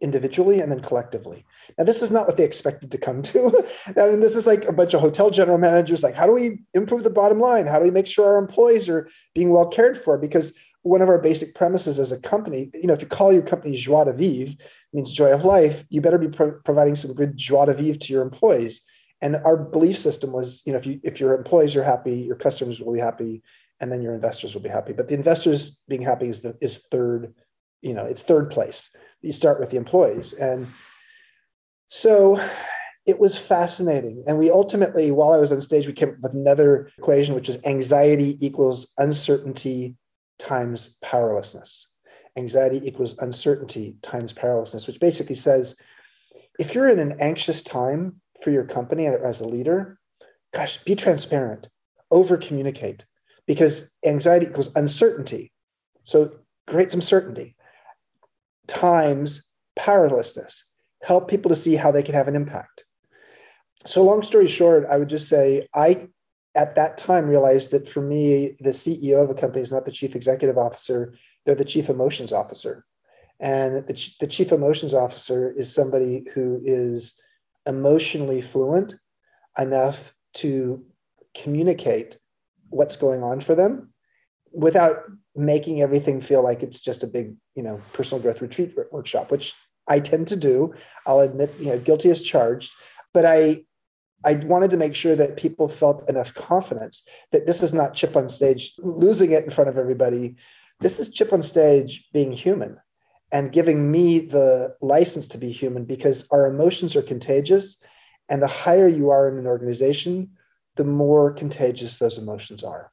individually 0.00 0.60
and 0.60 0.70
then 0.70 0.80
collectively? 0.80 1.44
Now, 1.78 1.84
this 1.84 2.02
is 2.02 2.10
not 2.10 2.26
what 2.26 2.36
they 2.36 2.44
expected 2.44 2.90
to 2.90 2.98
come 2.98 3.22
to. 3.22 3.66
I 4.00 4.06
mean, 4.08 4.20
this 4.20 4.36
is 4.36 4.46
like 4.46 4.64
a 4.64 4.72
bunch 4.72 4.94
of 4.94 5.00
hotel 5.00 5.30
general 5.30 5.58
managers, 5.58 6.02
like, 6.02 6.14
how 6.14 6.26
do 6.26 6.32
we 6.32 6.62
improve 6.74 7.02
the 7.02 7.10
bottom 7.10 7.40
line? 7.40 7.66
How 7.66 7.78
do 7.78 7.84
we 7.84 7.90
make 7.90 8.06
sure 8.06 8.26
our 8.26 8.38
employees 8.38 8.88
are 8.88 9.08
being 9.34 9.50
well 9.50 9.68
cared 9.68 10.02
for? 10.02 10.18
Because 10.18 10.52
one 10.82 11.02
of 11.02 11.08
our 11.08 11.18
basic 11.18 11.54
premises 11.54 11.98
as 11.98 12.12
a 12.12 12.20
company, 12.20 12.70
you 12.74 12.86
know, 12.86 12.94
if 12.94 13.00
you 13.00 13.08
call 13.08 13.32
your 13.32 13.42
company 13.42 13.76
joie 13.76 14.04
de 14.04 14.12
vivre, 14.12 14.54
means 14.92 15.12
joy 15.12 15.32
of 15.32 15.44
life, 15.44 15.84
you 15.90 16.00
better 16.00 16.18
be 16.18 16.28
pro- 16.28 16.60
providing 16.64 16.94
some 16.94 17.12
good 17.12 17.36
joie 17.36 17.66
de 17.66 17.74
vivre 17.74 17.98
to 17.98 18.12
your 18.12 18.22
employees. 18.22 18.82
And 19.20 19.36
our 19.36 19.56
belief 19.56 19.98
system 19.98 20.32
was, 20.32 20.62
you 20.64 20.72
know, 20.72 20.78
if 20.78 20.86
you 20.86 21.00
if 21.02 21.20
your 21.20 21.34
employees 21.34 21.74
are 21.74 21.82
happy, 21.82 22.16
your 22.16 22.36
customers 22.36 22.80
will 22.80 22.92
be 22.92 23.00
happy, 23.00 23.42
and 23.80 23.90
then 23.92 24.02
your 24.02 24.14
investors 24.14 24.54
will 24.54 24.62
be 24.62 24.68
happy. 24.68 24.92
But 24.92 25.08
the 25.08 25.14
investors 25.14 25.82
being 25.88 26.02
happy 26.02 26.28
is 26.28 26.40
the 26.40 26.56
is 26.60 26.80
third, 26.90 27.34
you 27.82 27.94
know, 27.94 28.04
it's 28.04 28.22
third 28.22 28.50
place. 28.50 28.90
You 29.22 29.32
start 29.32 29.60
with 29.60 29.70
the 29.70 29.76
employees. 29.76 30.32
And 30.32 30.68
so 31.88 32.40
it 33.06 33.18
was 33.18 33.38
fascinating. 33.38 34.24
And 34.26 34.38
we 34.38 34.50
ultimately, 34.50 35.10
while 35.10 35.32
I 35.32 35.38
was 35.38 35.52
on 35.52 35.60
stage, 35.60 35.86
we 35.86 35.92
came 35.92 36.10
up 36.10 36.16
with 36.20 36.34
another 36.34 36.90
equation, 36.98 37.34
which 37.34 37.48
is 37.48 37.58
anxiety 37.64 38.36
equals 38.44 38.92
uncertainty 38.98 39.96
times 40.38 40.96
powerlessness. 41.02 41.86
Anxiety 42.36 42.86
equals 42.86 43.16
uncertainty 43.18 43.96
times 44.02 44.32
powerlessness, 44.32 44.86
which 44.86 45.00
basically 45.00 45.34
says 45.34 45.76
if 46.58 46.74
you're 46.74 46.88
in 46.88 46.98
an 46.98 47.16
anxious 47.20 47.62
time 47.62 48.20
for 48.42 48.50
your 48.50 48.64
company 48.64 49.06
as 49.06 49.40
a 49.40 49.46
leader, 49.46 49.98
gosh, 50.52 50.78
be 50.84 50.94
transparent, 50.94 51.68
over 52.10 52.36
communicate 52.36 53.04
because 53.46 53.90
anxiety 54.04 54.46
equals 54.46 54.70
uncertainty. 54.76 55.52
So 56.04 56.32
create 56.66 56.90
some 56.90 57.00
certainty 57.00 57.56
times 58.66 59.46
powerlessness. 59.76 60.64
Help 61.02 61.28
people 61.28 61.48
to 61.50 61.56
see 61.56 61.76
how 61.76 61.90
they 61.90 62.02
can 62.02 62.14
have 62.14 62.28
an 62.28 62.36
impact. 62.36 62.84
So, 63.86 64.02
long 64.02 64.22
story 64.22 64.48
short, 64.48 64.86
I 64.90 64.96
would 64.96 65.08
just 65.08 65.28
say 65.28 65.68
I, 65.74 66.08
at 66.54 66.74
that 66.74 66.98
time, 66.98 67.28
realized 67.28 67.70
that 67.70 67.88
for 67.88 68.00
me, 68.00 68.56
the 68.60 68.70
CEO 68.70 69.22
of 69.22 69.30
a 69.30 69.34
company 69.34 69.62
is 69.62 69.70
not 69.70 69.84
the 69.84 69.92
chief 69.92 70.16
executive 70.16 70.58
officer, 70.58 71.14
they're 71.44 71.54
the 71.54 71.64
chief 71.64 71.88
emotions 71.88 72.32
officer. 72.32 72.84
And 73.38 73.86
the, 73.86 74.10
the 74.20 74.26
chief 74.26 74.50
emotions 74.50 74.94
officer 74.94 75.52
is 75.52 75.72
somebody 75.72 76.24
who 76.34 76.60
is 76.64 77.14
emotionally 77.66 78.40
fluent 78.40 78.94
enough 79.58 79.98
to 80.34 80.84
communicate 81.34 82.18
what's 82.70 82.96
going 82.96 83.22
on 83.22 83.40
for 83.40 83.54
them 83.54 83.92
without 84.52 85.04
making 85.34 85.82
everything 85.82 86.20
feel 86.20 86.42
like 86.42 86.62
it's 86.62 86.80
just 86.80 87.02
a 87.02 87.06
big 87.06 87.34
you 87.54 87.62
know 87.62 87.80
personal 87.92 88.22
growth 88.22 88.40
retreat 88.40 88.74
workshop 88.90 89.30
which 89.30 89.54
i 89.88 90.00
tend 90.00 90.26
to 90.28 90.36
do. 90.36 90.74
I'll 91.06 91.20
admit 91.20 91.54
you 91.58 91.66
know 91.66 91.78
guilty 91.78 92.10
as 92.10 92.22
charged 92.22 92.72
but 93.12 93.24
i 93.24 93.62
i 94.24 94.34
wanted 94.34 94.70
to 94.70 94.76
make 94.76 94.94
sure 94.94 95.16
that 95.16 95.36
people 95.36 95.68
felt 95.68 96.08
enough 96.08 96.34
confidence 96.34 97.02
that 97.32 97.46
this 97.46 97.62
is 97.62 97.74
not 97.74 97.94
chip 97.94 98.16
on 98.16 98.28
stage 98.28 98.74
losing 98.78 99.32
it 99.32 99.44
in 99.44 99.50
front 99.50 99.70
of 99.70 99.78
everybody. 99.78 100.36
This 100.80 100.98
is 100.98 101.10
chip 101.10 101.32
on 101.32 101.42
stage 101.42 102.06
being 102.12 102.32
human 102.32 102.78
and 103.32 103.52
giving 103.52 103.90
me 103.90 104.20
the 104.20 104.76
license 104.80 105.26
to 105.28 105.38
be 105.38 105.50
human 105.50 105.84
because 105.84 106.26
our 106.30 106.46
emotions 106.46 106.94
are 106.96 107.02
contagious. 107.02 107.78
And 108.28 108.42
the 108.42 108.46
higher 108.46 108.88
you 108.88 109.10
are 109.10 109.28
in 109.28 109.38
an 109.38 109.46
organization 109.46 110.30
the 110.76 110.84
more 110.84 111.32
contagious 111.32 111.98
those 111.98 112.18
emotions 112.18 112.62
are. 112.62 112.92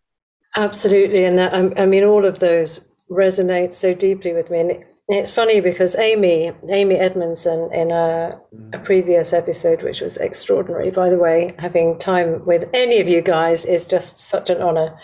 Absolutely. 0.56 1.26
And 1.26 1.38
that, 1.38 1.54
um, 1.54 1.74
I 1.78 1.86
mean, 1.86 2.04
all 2.04 2.26
of 2.26 2.40
those 2.40 2.80
resonate 3.10 3.74
so 3.74 3.94
deeply 3.94 4.34
with 4.34 4.50
me. 4.50 4.60
And 4.60 4.84
it's 5.08 5.32
funny 5.32 5.60
because 5.60 5.96
Amy, 5.98 6.52
Amy 6.70 6.96
Edmondson, 6.96 7.70
in 7.74 7.92
a, 7.92 8.40
a, 8.74 8.78
mm. 8.78 8.84
previous 8.84 9.34
episode, 9.34 9.84
which 9.84 10.02
was 10.02 10.18
extraordinary, 10.18 10.92
by 10.92 11.10
the 11.10 11.18
way, 11.18 11.56
having 11.60 12.00
time 12.00 12.46
with 12.46 12.70
any 12.74 13.00
of 13.00 13.08
you 13.08 13.22
guys 13.22 13.66
is 13.66 13.88
just 13.88 14.18
such 14.18 14.50
an 14.50 14.62
honor. 14.62 14.98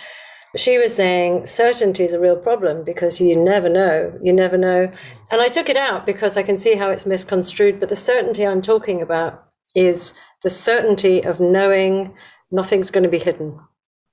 She 0.55 0.77
was 0.77 0.95
saying 0.95 1.45
certainty 1.45 2.03
is 2.03 2.13
a 2.13 2.19
real 2.19 2.38
problem 2.38 2.83
because 2.83 3.19
you 3.21 3.36
never 3.36 3.69
know. 3.69 4.17
You 4.24 4.33
never 4.33 4.57
know. 4.57 4.88
Mm. 4.88 4.95
And 5.31 5.41
I 5.41 5.48
took 5.48 5.69
it 5.69 5.77
out 5.77 6.05
because 6.05 6.38
I 6.38 6.43
can 6.43 6.57
see 6.57 6.75
how 6.75 6.89
it's 6.89 7.05
misconstrued. 7.05 7.79
But 7.79 7.89
the 7.89 7.95
certainty 7.95 8.48
I'm 8.48 8.62
talking 8.62 9.01
about 9.01 9.45
is 9.75 10.13
the 10.43 10.50
certainty 10.50 11.21
of 11.21 11.39
knowing 11.39 12.15
nothing's 12.51 12.91
going 12.91 13.03
to 13.03 13.10
be 13.10 13.20
hidden. 13.20 13.60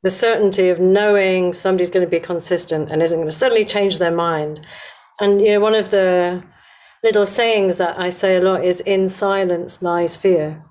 The 0.03 0.11
certainty 0.11 0.69
of 0.69 0.79
knowing 0.79 1.53
somebody's 1.53 1.91
going 1.91 2.07
to 2.07 2.11
be 2.11 2.21
consistent 2.21 2.91
and 2.91 3.03
isn't 3.03 3.19
going 3.19 3.31
to 3.31 3.37
suddenly 3.37 3.65
change 3.65 3.99
their 3.99 4.15
mind. 4.15 4.65
And 5.21 5.41
you 5.41 5.53
know, 5.53 5.61
one 5.61 5.75
of 5.75 5.91
the 5.91 6.43
little 7.03 7.27
sayings 7.27 7.77
that 7.77 7.99
I 7.99 8.11
say 8.11 8.37
a 8.37 8.43
lot 8.43 8.65
is 8.65 8.81
in 8.83 9.09
silence 9.09 9.83
lies 9.83 10.17
fear. 10.17 10.65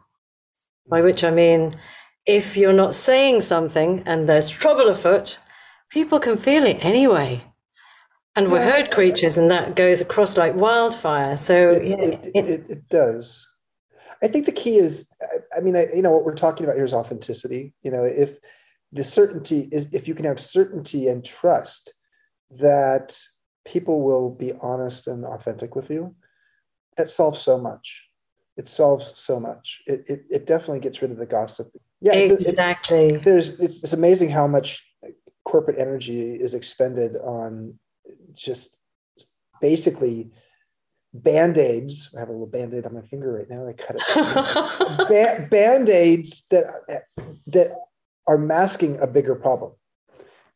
By 0.90 1.02
which 1.02 1.24
I 1.24 1.32
mean 1.32 1.80
if 2.26 2.58
you're 2.58 2.74
not 2.74 2.96
saying 2.96 3.42
something 3.42 4.04
and 4.06 4.28
there's 4.28 4.50
trouble 4.50 4.88
afoot, 4.88 5.40
people 5.90 6.20
can 6.20 6.38
feel 6.38 6.66
it 6.66 6.84
anyway. 6.84 7.44
And 8.36 8.52
we're 8.52 8.70
herd 8.70 8.92
creatures, 8.92 9.38
and 9.38 9.50
that 9.50 9.78
goes 9.78 10.02
across 10.02 10.36
like 10.36 10.56
wildfire. 10.56 11.38
So 11.38 11.70
it, 11.70 11.88
yeah, 11.88 11.96
it, 11.96 12.32
it, 12.34 12.46
it, 12.46 12.66
it 12.70 12.90
does. 12.90 13.45
I 14.26 14.28
think 14.28 14.48
the 14.48 14.52
key 14.52 14.78
is, 14.78 15.08
I 15.56 15.60
mean, 15.60 15.76
I, 15.76 15.86
you 15.94 16.02
know, 16.02 16.10
what 16.10 16.26
we're 16.26 16.34
talking 16.34 16.66
about 16.66 16.78
here 16.78 16.84
is 16.84 16.96
authenticity. 16.96 17.76
You 17.84 17.92
know, 17.92 18.04
if 18.04 18.32
the 18.92 19.04
certainty 19.04 19.70
is, 19.72 19.94
if 19.94 20.08
you 20.08 20.16
can 20.16 20.26
have 20.26 20.40
certainty 20.40 21.10
and 21.10 21.24
trust 21.24 21.94
that 22.50 23.16
people 23.66 24.02
will 24.02 24.32
be 24.32 24.52
honest 24.62 25.06
and 25.06 25.26
authentic 25.26 25.76
with 25.76 25.92
you, 25.92 26.16
that 26.98 27.08
solves 27.08 27.40
so 27.40 27.60
much. 27.60 28.02
It 28.58 28.68
solves 28.68 29.12
so 29.14 29.40
much. 29.40 29.84
It, 29.86 30.06
it, 30.08 30.26
it 30.32 30.46
definitely 30.48 30.80
gets 30.80 31.04
rid 31.04 31.12
of 31.12 31.18
the 31.18 31.28
gossip. 31.28 31.70
Yeah, 32.02 32.14
exactly. 32.14 33.10
It's, 33.10 33.26
there's 33.26 33.60
it's, 33.60 33.84
it's 33.84 33.94
amazing 33.94 34.32
how 34.32 34.48
much 34.48 34.84
corporate 35.44 35.78
energy 35.78 36.34
is 36.34 36.56
expended 36.56 37.16
on 37.18 37.78
just 38.34 38.76
basically 39.62 40.32
band-aids 41.24 42.10
i 42.16 42.20
have 42.20 42.30
a 42.30 42.32
little 42.32 42.48
band-aid 42.48 42.86
on 42.86 42.94
my 42.94 43.02
finger 43.02 43.34
right 43.34 43.50
now 43.50 43.68
i 43.68 43.74
cut 43.74 43.96
it 43.98 45.08
ba- 45.10 45.48
band-aids 45.50 46.44
that 46.50 46.66
that 47.48 47.72
are 48.28 48.38
masking 48.38 49.00
a 49.00 49.08
bigger 49.08 49.36
problem 49.36 49.72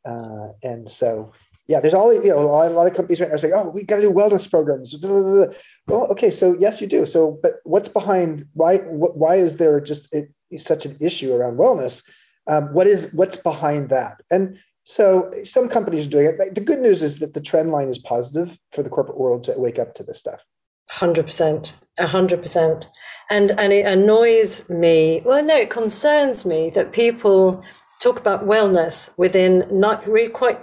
uh, 0.05 0.49
and 0.63 0.89
so 0.89 1.31
yeah, 1.69 1.79
there's 1.79 1.93
all 1.93 2.11
you 2.11 2.29
know 2.29 2.39
a 2.39 2.69
lot, 2.69 2.87
of 2.87 2.95
companies 2.95 3.21
right 3.21 3.29
now 3.29 3.35
are 3.35 3.37
saying, 3.37 3.53
"Oh, 3.55 3.69
we 3.69 3.83
got 3.83 3.97
to 3.97 4.01
do 4.01 4.11
wellness 4.11 4.49
programs." 4.49 4.95
Well, 5.03 6.07
okay, 6.07 6.31
so 6.31 6.55
yes, 6.59 6.81
you 6.81 6.87
do. 6.87 7.05
So, 7.05 7.39
but 7.43 7.57
what's 7.63 7.87
behind? 7.87 8.47
Why? 8.53 8.77
Why 8.77 9.35
is 9.35 9.57
there 9.57 9.79
just 9.79 10.11
a, 10.15 10.27
such 10.57 10.87
an 10.87 10.97
issue 10.99 11.31
around 11.31 11.57
wellness? 11.57 12.01
Um, 12.47 12.73
what 12.73 12.87
is 12.87 13.13
what's 13.13 13.37
behind 13.37 13.89
that? 13.89 14.19
And 14.31 14.57
so, 14.83 15.29
some 15.43 15.69
companies 15.69 16.07
are 16.07 16.09
doing 16.09 16.25
it. 16.25 16.55
The 16.55 16.61
good 16.61 16.79
news 16.79 17.03
is 17.03 17.19
that 17.19 17.35
the 17.35 17.41
trend 17.41 17.71
line 17.71 17.89
is 17.89 17.99
positive 17.99 18.57
for 18.73 18.81
the 18.81 18.89
corporate 18.89 19.19
world 19.19 19.43
to 19.43 19.53
wake 19.55 19.77
up 19.77 19.93
to 19.93 20.03
this 20.03 20.17
stuff. 20.17 20.43
Hundred 20.89 21.25
percent, 21.25 21.75
hundred 21.99 22.41
percent, 22.41 22.87
and 23.29 23.51
and 23.59 23.71
it 23.71 23.85
annoys 23.85 24.67
me. 24.69 25.21
Well, 25.23 25.43
no, 25.43 25.55
it 25.55 25.69
concerns 25.69 26.45
me 26.45 26.69
that 26.71 26.91
people 26.91 27.63
talk 28.01 28.19
about 28.19 28.45
wellness 28.45 29.09
within 29.17 29.67
not 29.71 30.07
really 30.07 30.29
quite 30.29 30.61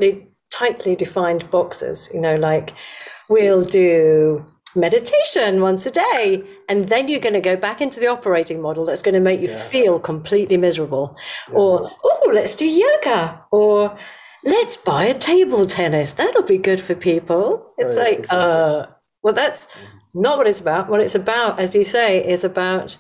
tightly 0.51 0.97
defined 0.97 1.51
boxes, 1.51 2.09
you 2.13 2.21
know, 2.21 2.35
like 2.35 2.73
we'll 3.29 3.65
do 3.65 4.45
meditation 4.75 5.61
once 5.61 5.87
a 5.87 5.91
day 5.91 6.45
and 6.69 6.89
then 6.89 7.09
you're 7.09 7.21
going 7.21 7.33
to 7.33 7.41
go 7.41 7.57
back 7.57 7.81
into 7.81 7.99
the 7.99 8.07
operating 8.07 8.61
model 8.61 8.85
that's 8.85 9.01
going 9.01 9.15
to 9.15 9.21
make 9.21 9.41
you 9.41 9.49
yeah. 9.49 9.59
feel 9.59 9.99
completely 9.99 10.59
miserable 10.59 11.17
yeah. 11.49 11.55
or 11.57 11.91
oh 12.05 12.31
let's 12.35 12.55
do 12.55 12.67
yoga 12.67 13.43
or 13.51 13.97
let's 14.45 14.77
buy 14.77 15.05
a 15.05 15.15
table 15.15 15.65
tennis 15.65 16.13
that'll 16.13 16.43
be 16.43 16.59
good 16.59 16.79
for 16.79 16.95
people 16.95 17.73
it's 17.79 17.97
right, 17.97 18.05
like 18.05 18.19
exactly. 18.19 18.39
uh 18.39 18.87
well 19.23 19.33
that's 19.33 19.67
mm-hmm. 19.67 19.97
Not 20.17 20.39
what 20.39 20.47
it's 20.47 20.61
about 20.61 20.89
what 20.89 21.01
it's 21.01 21.15
about 21.15 21.61
as 21.61 21.75
you 21.75 21.85
say 21.85 22.27
is 22.27 22.43
about 22.43 22.97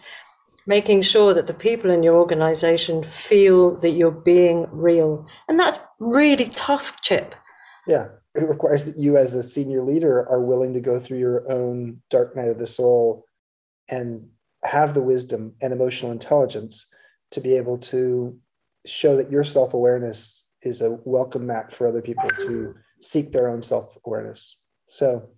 making 0.66 1.00
sure 1.00 1.32
that 1.32 1.46
the 1.46 1.54
people 1.54 1.90
in 1.90 2.02
your 2.02 2.16
organization 2.16 3.02
feel 3.02 3.76
that 3.78 3.90
you're 3.90 4.10
being 4.10 4.66
real. 4.72 5.26
And 5.48 5.58
that's 5.58 5.78
really 6.00 6.46
tough, 6.46 7.00
Chip. 7.02 7.34
Yeah. 7.86 8.08
It 8.34 8.48
requires 8.48 8.84
that 8.84 8.98
you, 8.98 9.16
as 9.16 9.32
the 9.32 9.42
senior 9.42 9.82
leader, 9.82 10.28
are 10.28 10.42
willing 10.42 10.74
to 10.74 10.80
go 10.80 11.00
through 11.00 11.18
your 11.18 11.50
own 11.50 12.02
dark 12.10 12.36
night 12.36 12.48
of 12.48 12.58
the 12.58 12.66
soul 12.66 13.24
and 13.88 14.28
have 14.64 14.92
the 14.92 15.02
wisdom 15.02 15.54
and 15.62 15.72
emotional 15.72 16.12
intelligence 16.12 16.86
to 17.30 17.40
be 17.40 17.56
able 17.56 17.78
to 17.78 18.36
show 18.84 19.16
that 19.16 19.30
your 19.30 19.44
self 19.44 19.72
awareness 19.72 20.44
is 20.62 20.80
a 20.80 20.98
welcome 21.04 21.46
mat 21.46 21.72
for 21.72 21.86
other 21.86 22.02
people 22.02 22.28
to 22.40 22.74
seek 23.00 23.32
their 23.32 23.48
own 23.48 23.62
self 23.62 23.96
awareness. 24.04 24.56
So, 24.88 25.30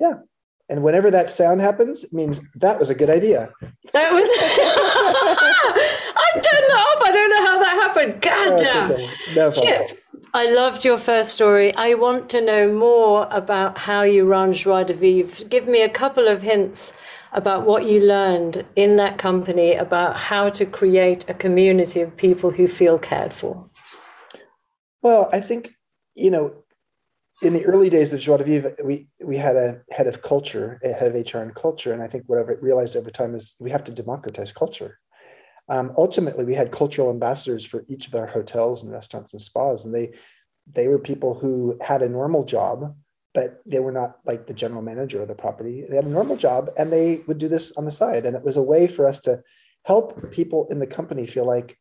yeah, 0.00 0.14
and 0.68 0.82
whenever 0.82 1.10
that 1.10 1.30
sound 1.30 1.60
happens, 1.60 2.04
it 2.04 2.12
means 2.12 2.40
that 2.56 2.78
was 2.78 2.88
a 2.90 2.94
good 2.94 3.10
idea. 3.10 3.50
That 3.92 4.12
was. 4.12 4.24
I 6.16 6.30
turned 6.32 6.44
that 6.44 6.86
off. 6.88 7.02
I 7.06 7.10
don't 7.12 7.30
know 7.30 7.46
how 7.46 7.58
that 7.58 7.74
happened. 7.82 8.22
God 8.22 8.52
oh, 8.52 8.58
damn. 8.58 8.92
Okay. 8.92 9.08
No 9.34 9.50
Chip, 9.50 10.04
I 10.32 10.50
loved 10.50 10.84
your 10.84 10.96
first 10.96 11.34
story. 11.34 11.74
I 11.74 11.94
want 11.94 12.30
to 12.30 12.40
know 12.40 12.72
more 12.72 13.28
about 13.30 13.78
how 13.78 14.02
you 14.02 14.24
run 14.24 14.52
Joie 14.54 14.84
de 14.84 14.94
Vivre. 14.94 15.44
Give 15.44 15.68
me 15.68 15.82
a 15.82 15.88
couple 15.88 16.28
of 16.28 16.42
hints 16.42 16.92
about 17.32 17.66
what 17.66 17.84
you 17.84 18.00
learned 18.00 18.64
in 18.74 18.96
that 18.96 19.18
company 19.18 19.74
about 19.74 20.16
how 20.16 20.48
to 20.48 20.64
create 20.64 21.28
a 21.28 21.34
community 21.34 22.00
of 22.00 22.16
people 22.16 22.52
who 22.52 22.66
feel 22.66 22.98
cared 22.98 23.32
for. 23.32 23.68
Well, 25.02 25.28
I 25.32 25.40
think, 25.40 25.70
you 26.14 26.30
know, 26.30 26.63
in 27.42 27.52
the 27.52 27.64
early 27.64 27.90
days 27.90 28.12
of 28.12 28.20
Joie 28.20 28.38
de 28.38 28.44
Vivre, 28.44 28.76
we, 28.84 29.08
we 29.22 29.36
had 29.36 29.56
a 29.56 29.80
head 29.90 30.06
of 30.06 30.22
culture, 30.22 30.80
a 30.84 30.92
head 30.92 31.14
of 31.14 31.32
HR 31.32 31.38
and 31.38 31.54
culture. 31.54 31.92
And 31.92 32.02
I 32.02 32.06
think 32.06 32.24
what 32.26 32.38
I've 32.38 32.62
realized 32.62 32.96
over 32.96 33.10
time 33.10 33.34
is 33.34 33.54
we 33.58 33.70
have 33.70 33.84
to 33.84 33.92
democratize 33.92 34.52
culture. 34.52 34.96
Um, 35.68 35.92
ultimately, 35.96 36.44
we 36.44 36.54
had 36.54 36.70
cultural 36.70 37.10
ambassadors 37.10 37.64
for 37.64 37.84
each 37.88 38.06
of 38.06 38.14
our 38.14 38.26
hotels 38.26 38.82
and 38.82 38.92
restaurants 38.92 39.32
and 39.32 39.42
spas. 39.42 39.84
And 39.84 39.94
they, 39.94 40.12
they 40.72 40.88
were 40.88 40.98
people 40.98 41.34
who 41.34 41.78
had 41.82 42.02
a 42.02 42.08
normal 42.08 42.44
job, 42.44 42.94
but 43.32 43.60
they 43.66 43.80
were 43.80 43.92
not 43.92 44.18
like 44.24 44.46
the 44.46 44.54
general 44.54 44.82
manager 44.82 45.20
of 45.20 45.28
the 45.28 45.34
property. 45.34 45.84
They 45.88 45.96
had 45.96 46.04
a 46.04 46.10
normal 46.10 46.36
job 46.36 46.70
and 46.76 46.92
they 46.92 47.22
would 47.26 47.38
do 47.38 47.48
this 47.48 47.72
on 47.72 47.84
the 47.84 47.90
side. 47.90 48.26
And 48.26 48.36
it 48.36 48.44
was 48.44 48.56
a 48.56 48.62
way 48.62 48.86
for 48.86 49.08
us 49.08 49.20
to 49.20 49.42
help 49.84 50.30
people 50.30 50.68
in 50.70 50.78
the 50.78 50.86
company 50.86 51.26
feel 51.26 51.46
like 51.46 51.76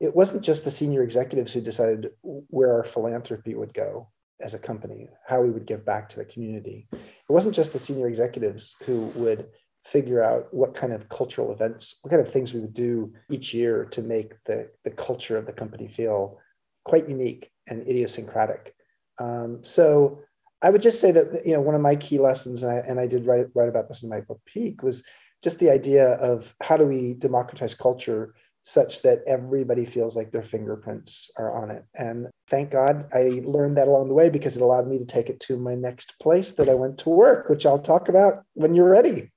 it 0.00 0.14
wasn't 0.14 0.42
just 0.42 0.64
the 0.64 0.70
senior 0.70 1.02
executives 1.02 1.52
who 1.52 1.60
decided 1.60 2.10
where 2.22 2.72
our 2.72 2.84
philanthropy 2.84 3.54
would 3.54 3.74
go 3.74 4.08
as 4.40 4.54
a 4.54 4.58
company, 4.58 5.08
how 5.26 5.40
we 5.40 5.50
would 5.50 5.66
give 5.66 5.84
back 5.84 6.08
to 6.08 6.16
the 6.16 6.24
community. 6.24 6.88
It 6.92 7.32
wasn't 7.32 7.54
just 7.54 7.72
the 7.72 7.78
senior 7.78 8.08
executives 8.08 8.74
who 8.84 9.06
would 9.14 9.46
figure 9.84 10.22
out 10.22 10.52
what 10.52 10.74
kind 10.74 10.92
of 10.92 11.08
cultural 11.08 11.52
events, 11.52 11.96
what 12.02 12.10
kind 12.10 12.24
of 12.24 12.32
things 12.32 12.54
we 12.54 12.60
would 12.60 12.74
do 12.74 13.12
each 13.30 13.52
year 13.52 13.84
to 13.86 14.02
make 14.02 14.32
the, 14.44 14.70
the 14.82 14.90
culture 14.90 15.36
of 15.36 15.46
the 15.46 15.52
company 15.52 15.88
feel 15.88 16.38
quite 16.84 17.08
unique 17.08 17.50
and 17.68 17.82
idiosyncratic. 17.88 18.74
Um, 19.18 19.62
so 19.62 20.20
I 20.62 20.70
would 20.70 20.82
just 20.82 21.00
say 21.00 21.12
that 21.12 21.46
you 21.46 21.52
know 21.52 21.60
one 21.60 21.74
of 21.74 21.80
my 21.80 21.96
key 21.96 22.18
lessons, 22.18 22.62
and 22.62 22.72
I, 22.72 22.76
and 22.76 22.98
I 22.98 23.06
did 23.06 23.26
write, 23.26 23.46
write 23.54 23.68
about 23.68 23.88
this 23.88 24.02
in 24.02 24.08
my 24.08 24.20
book 24.20 24.40
Peak, 24.46 24.82
was 24.82 25.04
just 25.42 25.58
the 25.58 25.70
idea 25.70 26.14
of 26.14 26.54
how 26.62 26.76
do 26.76 26.86
we 26.86 27.14
democratize 27.14 27.74
culture 27.74 28.34
such 28.64 29.02
that 29.02 29.22
everybody 29.26 29.84
feels 29.84 30.16
like 30.16 30.32
their 30.32 30.42
fingerprints 30.42 31.30
are 31.36 31.54
on 31.54 31.70
it. 31.70 31.84
And 31.94 32.28
thank 32.50 32.70
God 32.70 33.06
I 33.12 33.42
learned 33.44 33.76
that 33.76 33.88
along 33.88 34.08
the 34.08 34.14
way 34.14 34.30
because 34.30 34.56
it 34.56 34.62
allowed 34.62 34.88
me 34.88 34.98
to 34.98 35.04
take 35.04 35.28
it 35.28 35.38
to 35.40 35.58
my 35.58 35.74
next 35.74 36.14
place 36.18 36.52
that 36.52 36.70
I 36.70 36.74
went 36.74 36.98
to 37.00 37.10
work, 37.10 37.50
which 37.50 37.66
I'll 37.66 37.78
talk 37.78 38.08
about 38.08 38.42
when 38.54 38.74
you're 38.74 38.88
ready. 38.88 39.30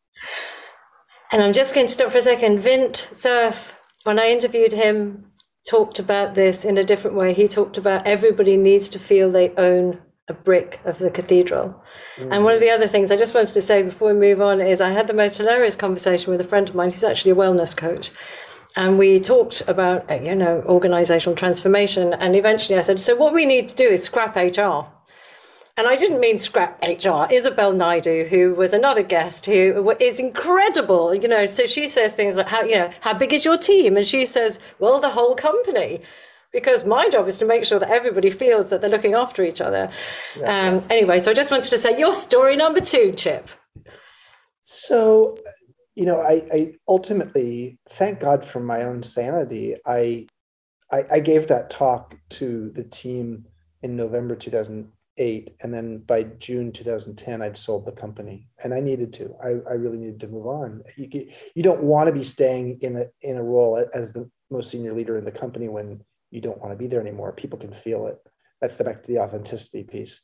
And 1.33 1.43
I'm 1.43 1.51
just 1.51 1.75
going 1.75 1.87
to 1.87 1.93
stop 1.93 2.11
for 2.11 2.19
a 2.19 2.21
second. 2.21 2.59
Vint 2.59 3.09
Cerf, 3.11 3.75
when 4.05 4.17
I 4.17 4.29
interviewed 4.29 4.71
him, 4.71 5.25
talked 5.67 5.99
about 5.99 6.35
this 6.35 6.63
in 6.63 6.77
a 6.77 6.83
different 6.83 7.17
way. 7.17 7.33
He 7.33 7.49
talked 7.49 7.77
about 7.77 8.07
everybody 8.07 8.55
needs 8.55 8.87
to 8.89 8.99
feel 8.99 9.29
they 9.29 9.53
own 9.55 9.99
a 10.29 10.33
brick 10.33 10.79
of 10.85 10.99
the 10.99 11.11
cathedral. 11.11 11.83
Mm. 12.15 12.33
And 12.33 12.43
one 12.45 12.53
of 12.53 12.61
the 12.61 12.69
other 12.69 12.87
things 12.87 13.11
I 13.11 13.17
just 13.17 13.33
wanted 13.33 13.53
to 13.53 13.61
say 13.61 13.83
before 13.83 14.13
we 14.13 14.19
move 14.19 14.41
on 14.41 14.61
is 14.61 14.79
I 14.79 14.91
had 14.91 15.07
the 15.07 15.13
most 15.13 15.37
hilarious 15.37 15.75
conversation 15.75 16.31
with 16.31 16.39
a 16.39 16.45
friend 16.45 16.69
of 16.69 16.75
mine 16.75 16.91
who's 16.91 17.03
actually 17.03 17.31
a 17.31 17.35
wellness 17.35 17.75
coach 17.75 18.11
and 18.77 18.97
we 18.97 19.19
talked 19.19 19.61
about 19.67 20.09
uh, 20.09 20.13
you 20.15 20.35
know 20.35 20.63
organizational 20.65 21.35
transformation 21.35 22.13
and 22.13 22.35
eventually 22.35 22.77
i 22.77 22.81
said 22.81 22.99
so 22.99 23.15
what 23.15 23.33
we 23.33 23.45
need 23.45 23.67
to 23.67 23.75
do 23.75 23.87
is 23.89 24.03
scrap 24.03 24.35
hr 24.35 24.85
and 25.79 25.87
I 25.87 25.95
didn't 25.95 26.19
mean 26.19 26.39
scrap 26.39 26.81
HR. 26.81 27.31
Isabel 27.31 27.71
Naidu, 27.71 28.25
who 28.31 28.55
was 28.55 28.73
another 28.73 29.03
guest, 29.03 29.45
who 29.45 29.95
is 29.99 30.19
incredible, 30.19 31.13
you 31.13 31.27
know. 31.27 31.45
So 31.45 31.67
she 31.67 31.87
says 31.87 32.13
things 32.13 32.35
like, 32.35 32.47
"How 32.47 32.63
you 32.63 32.77
know 32.79 32.91
how 33.01 33.13
big 33.13 33.31
is 33.31 33.45
your 33.45 33.57
team?" 33.57 33.95
And 33.95 34.05
she 34.05 34.25
says, 34.25 34.59
"Well, 34.79 34.99
the 34.99 35.11
whole 35.11 35.35
company." 35.35 36.01
because 36.53 36.85
my 36.85 37.09
job 37.09 37.27
is 37.27 37.37
to 37.37 37.45
make 37.45 37.63
sure 37.65 37.77
that 37.77 37.89
everybody 37.89 38.29
feels 38.29 38.69
that 38.69 38.81
they're 38.81 38.89
looking 38.89 39.13
after 39.13 39.43
each 39.43 39.61
other. 39.61 39.91
Yeah. 40.35 40.69
Um, 40.69 40.83
anyway, 40.89 41.19
so 41.19 41.29
I 41.29 41.33
just 41.33 41.51
wanted 41.51 41.69
to 41.69 41.77
say 41.77 41.99
your 41.99 42.13
story 42.13 42.55
number 42.55 42.79
two, 42.79 43.11
Chip. 43.11 43.49
So, 44.63 45.37
you 45.97 46.05
know, 46.05 46.21
I, 46.21 46.43
I 46.53 46.73
ultimately 46.88 47.79
thank 47.89 48.19
God 48.19 48.45
for 48.45 48.60
my 48.60 48.83
own 48.83 49.01
sanity. 49.01 49.75
I, 49.88 50.27
I, 50.91 51.05
I 51.13 51.19
gave 51.19 51.47
that 51.47 51.71
talk 51.71 52.15
to 52.29 52.69
the 52.75 52.83
team 52.83 53.43
in 53.81 53.95
November 53.95 54.36
2008, 54.36 55.55
and 55.63 55.73
then 55.73 55.97
by 56.05 56.21
June 56.21 56.71
2010, 56.71 57.41
I'd 57.41 57.57
sold 57.57 57.88
the 57.88 57.91
company, 57.91 58.47
and 58.63 58.75
I 58.75 58.79
needed 58.79 59.12
to. 59.13 59.33
I, 59.43 59.47
I 59.67 59.73
really 59.73 59.97
needed 59.97 60.19
to 60.19 60.27
move 60.27 60.45
on. 60.45 60.83
You, 60.97 61.31
you 61.55 61.63
don't 61.63 61.81
want 61.81 62.07
to 62.10 62.13
be 62.13 62.23
staying 62.23 62.77
in 62.81 62.97
a 62.97 63.05
in 63.21 63.38
a 63.38 63.43
role 63.43 63.83
as 63.95 64.12
the 64.12 64.29
most 64.51 64.69
senior 64.69 64.93
leader 64.93 65.17
in 65.17 65.25
the 65.25 65.31
company 65.31 65.67
when 65.67 66.03
you 66.29 66.41
don't 66.41 66.60
want 66.60 66.73
to 66.73 66.77
be 66.77 66.86
there 66.86 67.01
anymore. 67.01 67.31
People 67.31 67.57
can 67.57 67.73
feel 67.73 68.05
it. 68.05 68.19
That's 68.62 68.75
the 68.75 68.83
back 68.83 69.01
to 69.01 69.12
the 69.12 69.19
authenticity 69.19 69.83
piece. 69.83 70.21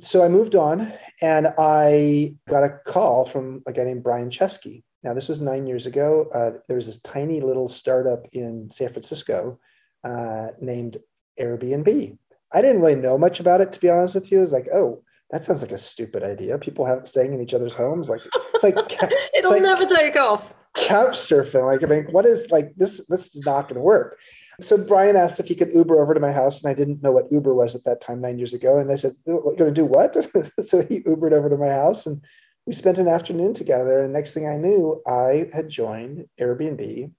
So 0.00 0.24
I 0.24 0.28
moved 0.28 0.54
on 0.54 0.92
and 1.22 1.48
I 1.58 2.34
got 2.48 2.64
a 2.64 2.78
call 2.86 3.26
from 3.26 3.62
a 3.66 3.72
guy 3.72 3.84
named 3.84 4.02
Brian 4.02 4.30
Chesky. 4.30 4.82
Now, 5.02 5.14
this 5.14 5.28
was 5.28 5.40
nine 5.40 5.66
years 5.66 5.86
ago. 5.86 6.28
Uh, 6.34 6.58
there 6.66 6.76
was 6.76 6.86
this 6.86 7.00
tiny 7.00 7.40
little 7.40 7.68
startup 7.68 8.26
in 8.32 8.68
San 8.70 8.88
Francisco 8.88 9.58
uh, 10.02 10.48
named 10.60 10.96
Airbnb. 11.38 12.18
I 12.52 12.62
didn't 12.62 12.80
really 12.80 12.94
know 12.94 13.18
much 13.18 13.40
about 13.40 13.60
it, 13.60 13.72
to 13.72 13.80
be 13.80 13.90
honest 13.90 14.14
with 14.14 14.32
you. 14.32 14.38
I 14.38 14.40
was 14.40 14.52
like, 14.52 14.68
oh, 14.72 15.02
that 15.30 15.44
sounds 15.44 15.62
like 15.62 15.72
a 15.72 15.78
stupid 15.78 16.22
idea. 16.22 16.58
People 16.58 16.86
have 16.86 17.06
staying 17.06 17.34
in 17.34 17.40
each 17.40 17.54
other's 17.54 17.74
homes. 17.74 18.08
Like 18.08 18.20
it's 18.54 18.62
like 18.62 18.76
it'll 19.36 19.50
like 19.50 19.62
never 19.62 19.86
take 19.86 20.16
off. 20.16 20.54
Couch 20.74 21.14
surfing. 21.14 21.64
Like 21.64 21.82
I 21.82 21.86
mean, 21.86 22.12
what 22.12 22.26
is 22.26 22.50
like 22.50 22.74
this? 22.76 23.00
This 23.08 23.34
is 23.34 23.44
not 23.44 23.62
going 23.62 23.76
to 23.76 23.80
work. 23.80 24.18
So 24.60 24.78
Brian 24.78 25.16
asked 25.16 25.40
if 25.40 25.46
he 25.46 25.54
could 25.54 25.74
Uber 25.74 26.00
over 26.00 26.14
to 26.14 26.20
my 26.20 26.32
house, 26.32 26.62
and 26.62 26.70
I 26.70 26.74
didn't 26.74 27.02
know 27.02 27.12
what 27.12 27.30
Uber 27.30 27.54
was 27.54 27.74
at 27.74 27.84
that 27.84 28.00
time, 28.00 28.20
nine 28.20 28.38
years 28.38 28.54
ago. 28.54 28.78
And 28.78 28.90
I 28.90 28.96
said, 28.96 29.14
"You're 29.26 29.40
going 29.40 29.56
to 29.56 29.70
do 29.72 29.84
what?" 29.84 30.14
so 30.66 30.82
he 30.82 31.00
Ubered 31.00 31.32
over 31.32 31.48
to 31.48 31.56
my 31.56 31.68
house, 31.68 32.06
and 32.06 32.22
we 32.66 32.72
spent 32.72 32.98
an 32.98 33.08
afternoon 33.08 33.54
together. 33.54 34.02
And 34.02 34.12
next 34.12 34.32
thing 34.32 34.48
I 34.48 34.56
knew, 34.56 35.02
I 35.06 35.48
had 35.52 35.68
joined 35.68 36.26
Airbnb 36.40 37.10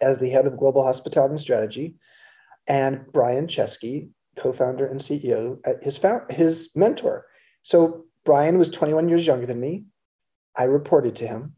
as 0.00 0.18
the 0.18 0.30
head 0.30 0.46
of 0.46 0.58
global 0.58 0.82
hospitality 0.82 1.32
and 1.32 1.40
strategy, 1.40 1.96
and 2.66 3.00
Brian 3.12 3.46
Chesky, 3.46 4.10
co-founder 4.36 4.86
and 4.86 5.00
CEO, 5.00 5.58
uh, 5.66 5.74
his 5.82 5.96
found, 5.96 6.30
his 6.30 6.70
mentor. 6.74 7.26
So 7.62 8.04
Brian 8.24 8.58
was 8.58 8.70
21 8.70 9.08
years 9.08 9.26
younger 9.26 9.46
than 9.46 9.60
me. 9.60 9.84
I 10.56 10.64
reported 10.64 11.16
to 11.16 11.26
him, 11.26 11.54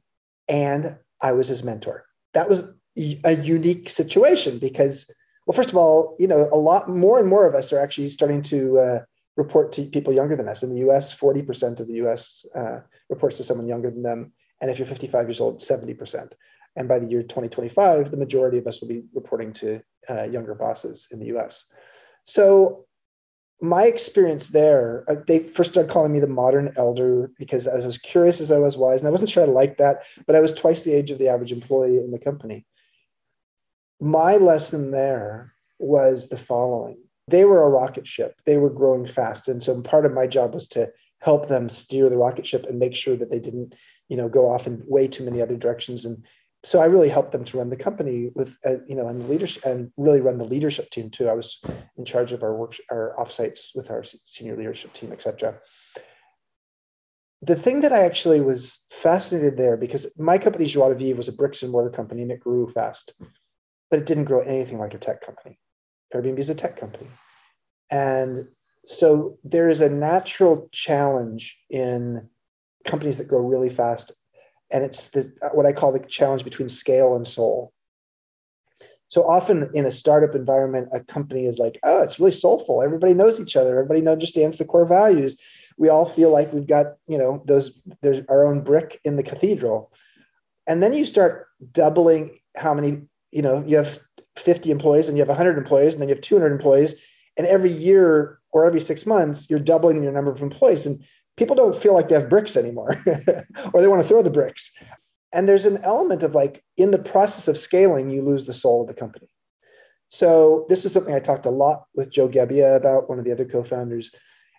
and 0.50 0.96
I 1.22 1.32
was 1.32 1.48
his 1.48 1.62
mentor. 1.62 2.04
That 2.34 2.48
was 2.48 2.64
a 3.24 3.36
unique 3.36 3.88
situation 3.88 4.58
because, 4.58 5.10
well, 5.46 5.54
first 5.54 5.70
of 5.70 5.76
all, 5.76 6.16
you 6.18 6.26
know, 6.26 6.48
a 6.52 6.58
lot 6.58 6.90
more 6.90 7.18
and 7.18 7.28
more 7.28 7.46
of 7.46 7.54
us 7.54 7.72
are 7.72 7.78
actually 7.78 8.10
starting 8.10 8.42
to 8.42 8.78
uh, 8.78 8.98
report 9.36 9.72
to 9.72 9.84
people 9.84 10.12
younger 10.12 10.36
than 10.36 10.48
us. 10.48 10.62
In 10.62 10.70
the 10.70 10.78
U.S., 10.78 11.12
forty 11.12 11.40
percent 11.40 11.80
of 11.80 11.86
the 11.86 11.94
U.S. 11.94 12.44
Uh, 12.54 12.80
reports 13.08 13.36
to 13.38 13.44
someone 13.44 13.68
younger 13.68 13.90
than 13.90 14.02
them, 14.02 14.32
and 14.60 14.70
if 14.70 14.78
you're 14.78 14.88
55 14.88 15.28
years 15.28 15.40
old, 15.40 15.62
70 15.62 15.94
percent. 15.94 16.34
And 16.76 16.88
by 16.88 16.98
the 16.98 17.06
year 17.06 17.22
2025, 17.22 18.10
the 18.10 18.16
majority 18.16 18.58
of 18.58 18.66
us 18.66 18.80
will 18.80 18.88
be 18.88 19.02
reporting 19.12 19.52
to 19.54 19.80
uh, 20.08 20.24
younger 20.24 20.54
bosses 20.54 21.08
in 21.10 21.18
the 21.18 21.26
U.S. 21.26 21.64
So 22.24 22.86
my 23.60 23.84
experience 23.84 24.48
there, 24.48 25.04
uh, 25.08 25.16
they 25.26 25.40
first 25.40 25.72
started 25.72 25.92
calling 25.92 26.12
me 26.12 26.20
the 26.20 26.26
modern 26.26 26.72
elder 26.76 27.30
because 27.38 27.66
I 27.66 27.76
was 27.76 27.84
as 27.84 27.98
curious 27.98 28.40
as 28.40 28.50
I 28.50 28.58
was 28.58 28.76
wise, 28.76 29.00
and 29.00 29.08
I 29.08 29.10
wasn't 29.10 29.30
sure 29.30 29.42
I 29.42 29.46
liked 29.46 29.78
that, 29.78 30.02
but 30.26 30.36
I 30.36 30.40
was 30.40 30.52
twice 30.52 30.82
the 30.82 30.92
age 30.92 31.10
of 31.10 31.18
the 31.18 31.28
average 31.28 31.52
employee 31.52 31.98
in 31.98 32.10
the 32.10 32.18
company. 32.18 32.66
My 34.00 34.36
lesson 34.36 34.90
there 34.90 35.52
was 35.78 36.28
the 36.28 36.38
following. 36.38 36.98
They 37.28 37.44
were 37.44 37.62
a 37.62 37.68
rocket 37.68 38.06
ship. 38.06 38.40
They 38.46 38.56
were 38.56 38.70
growing 38.70 39.06
fast 39.06 39.48
and 39.48 39.62
so 39.62 39.80
part 39.82 40.06
of 40.06 40.12
my 40.12 40.26
job 40.26 40.54
was 40.54 40.66
to 40.68 40.90
help 41.20 41.48
them 41.48 41.68
steer 41.68 42.08
the 42.08 42.16
rocket 42.16 42.46
ship 42.46 42.66
and 42.66 42.78
make 42.78 42.94
sure 42.94 43.16
that 43.16 43.30
they 43.30 43.38
didn't 43.38 43.74
you 44.08 44.16
know 44.16 44.28
go 44.28 44.50
off 44.50 44.66
in 44.66 44.82
way 44.86 45.06
too 45.06 45.24
many 45.24 45.40
other 45.40 45.56
directions 45.56 46.04
and 46.04 46.24
so 46.64 46.80
i 46.80 46.84
really 46.84 47.08
helped 47.08 47.32
them 47.32 47.44
to 47.44 47.58
run 47.58 47.70
the 47.70 47.76
company 47.76 48.30
with 48.34 48.54
uh, 48.66 48.76
you 48.86 48.94
know 48.94 49.08
and 49.08 49.20
the 49.20 49.26
leadership 49.26 49.64
and 49.64 49.90
really 49.96 50.20
run 50.20 50.38
the 50.38 50.44
leadership 50.44 50.90
team 50.90 51.10
too 51.10 51.28
i 51.28 51.32
was 51.32 51.60
in 51.96 52.04
charge 52.04 52.32
of 52.32 52.42
our 52.42 52.54
work 52.54 52.76
our 52.90 53.14
offsites 53.18 53.68
with 53.74 53.90
our 53.90 54.02
senior 54.04 54.56
leadership 54.56 54.92
team 54.92 55.12
etc 55.12 55.58
the 57.42 57.56
thing 57.56 57.80
that 57.80 57.92
i 57.92 58.04
actually 58.04 58.40
was 58.40 58.84
fascinated 58.90 59.56
there 59.56 59.76
because 59.76 60.06
my 60.18 60.38
company 60.38 60.66
joie 60.66 60.90
de 60.90 60.94
vivre 60.94 61.16
was 61.16 61.28
a 61.28 61.32
bricks 61.32 61.62
and 61.62 61.72
mortar 61.72 61.90
company 61.90 62.22
and 62.22 62.30
it 62.30 62.40
grew 62.40 62.70
fast 62.72 63.14
but 63.90 63.98
it 63.98 64.06
didn't 64.06 64.24
grow 64.24 64.40
anything 64.40 64.78
like 64.78 64.94
a 64.94 64.98
tech 64.98 65.20
company. 65.20 65.58
Airbnb 66.14 66.38
is 66.38 66.50
a 66.50 66.54
tech 66.54 66.78
company. 66.78 67.08
And 67.90 68.46
so 68.84 69.38
there 69.44 69.68
is 69.68 69.80
a 69.80 69.88
natural 69.88 70.68
challenge 70.72 71.58
in 71.68 72.28
companies 72.86 73.18
that 73.18 73.28
grow 73.28 73.40
really 73.40 73.68
fast. 73.68 74.12
And 74.70 74.84
it's 74.84 75.08
the, 75.08 75.32
what 75.52 75.66
I 75.66 75.72
call 75.72 75.92
the 75.92 75.98
challenge 75.98 76.44
between 76.44 76.68
scale 76.68 77.16
and 77.16 77.26
soul. 77.26 77.72
So 79.08 79.28
often 79.28 79.70
in 79.74 79.86
a 79.86 79.92
startup 79.92 80.36
environment, 80.36 80.88
a 80.92 81.00
company 81.00 81.46
is 81.46 81.58
like, 81.58 81.80
oh, 81.82 82.02
it's 82.02 82.20
really 82.20 82.30
soulful. 82.30 82.82
Everybody 82.82 83.12
knows 83.12 83.40
each 83.40 83.56
other. 83.56 83.80
Everybody 83.80 84.06
understands 84.06 84.56
the 84.56 84.64
core 84.64 84.86
values. 84.86 85.36
We 85.76 85.88
all 85.88 86.06
feel 86.08 86.30
like 86.30 86.52
we've 86.52 86.66
got, 86.66 86.94
you 87.08 87.18
know, 87.18 87.42
those, 87.46 87.80
there's 88.02 88.24
our 88.28 88.46
own 88.46 88.62
brick 88.62 89.00
in 89.02 89.16
the 89.16 89.24
cathedral. 89.24 89.92
And 90.68 90.80
then 90.80 90.92
you 90.92 91.04
start 91.04 91.48
doubling 91.72 92.38
how 92.56 92.74
many 92.74 93.02
you 93.30 93.42
know 93.42 93.64
you 93.66 93.76
have 93.76 93.98
50 94.36 94.70
employees 94.70 95.08
and 95.08 95.16
you 95.16 95.22
have 95.22 95.28
100 95.28 95.58
employees 95.58 95.94
and 95.94 96.02
then 96.02 96.08
you 96.08 96.14
have 96.14 96.22
200 96.22 96.52
employees 96.52 96.94
and 97.36 97.46
every 97.46 97.70
year 97.70 98.38
or 98.52 98.64
every 98.64 98.80
six 98.80 99.06
months 99.06 99.48
you're 99.48 99.58
doubling 99.58 100.02
your 100.02 100.12
number 100.12 100.30
of 100.30 100.42
employees 100.42 100.86
and 100.86 101.04
people 101.40 101.56
don't 101.56 101.76
feel 101.76 101.94
like 101.94 102.08
they 102.08 102.14
have 102.14 102.30
bricks 102.30 102.56
anymore 102.56 103.02
or 103.72 103.80
they 103.80 103.88
want 103.88 104.00
to 104.00 104.06
throw 104.06 104.22
the 104.22 104.30
bricks 104.30 104.70
and 105.32 105.48
there's 105.48 105.64
an 105.64 105.78
element 105.82 106.22
of 106.22 106.34
like 106.34 106.62
in 106.76 106.92
the 106.92 106.98
process 106.98 107.48
of 107.48 107.58
scaling 107.58 108.10
you 108.10 108.22
lose 108.22 108.46
the 108.46 108.54
soul 108.54 108.82
of 108.82 108.86
the 108.86 108.94
company 108.94 109.28
so 110.08 110.66
this 110.68 110.84
is 110.84 110.92
something 110.92 111.14
i 111.14 111.20
talked 111.20 111.46
a 111.46 111.50
lot 111.50 111.86
with 111.94 112.12
joe 112.12 112.28
gebbia 112.28 112.76
about 112.76 113.08
one 113.08 113.18
of 113.18 113.24
the 113.24 113.32
other 113.32 113.44
co-founders 113.44 114.12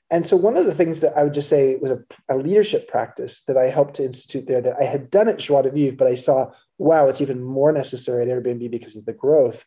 and 0.10 0.28
so 0.28 0.36
one 0.36 0.58
of 0.58 0.65
the 0.65 0.76
things 0.76 1.00
that 1.00 1.17
i 1.17 1.24
would 1.24 1.34
just 1.34 1.48
say 1.48 1.78
was 1.78 1.91
a, 1.91 2.00
a 2.28 2.36
leadership 2.36 2.89
practice 2.89 3.44
that 3.48 3.58
i 3.58 3.65
helped 3.65 3.94
to 3.94 4.04
institute 4.04 4.46
there 4.48 4.62
that 4.62 4.76
i 4.80 4.84
had 4.84 5.10
done 5.10 5.30
at 5.30 5.39
joie 5.39 5.62
de 5.62 5.72
vivre 5.72 5.96
but 5.96 6.08
i 6.08 6.15
saw 6.15 6.52
wow, 6.82 7.08
it's 7.08 7.22
even 7.22 7.44
more 7.44 7.72
necessary 7.72 8.24
at 8.24 8.28
Airbnb 8.28 8.72
because 8.72 8.96
of 8.96 9.06
the 9.06 9.13
growth, 9.13 9.63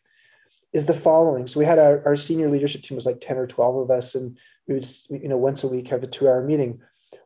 is 0.73 0.85
the 0.85 0.93
following. 0.93 1.47
So 1.47 1.59
we 1.59 1.65
had 1.65 1.79
our, 1.79 2.03
our 2.05 2.17
senior 2.17 2.49
leadership 2.49 2.83
team 2.83 2.97
was 2.97 3.05
like 3.05 3.21
10 3.21 3.37
or 3.37 3.47
12 3.47 3.77
of 3.77 3.89
us, 3.89 4.15
and 4.15 4.37
we 4.67 4.73
would, 4.73 4.87
you 5.09 5.29
know, 5.29 5.37
once 5.37 5.63
a 5.63 5.67
week 5.69 5.87
have 5.87 6.03
a 6.03 6.07
two 6.07 6.27
hour 6.27 6.43
meeting. 6.43 6.81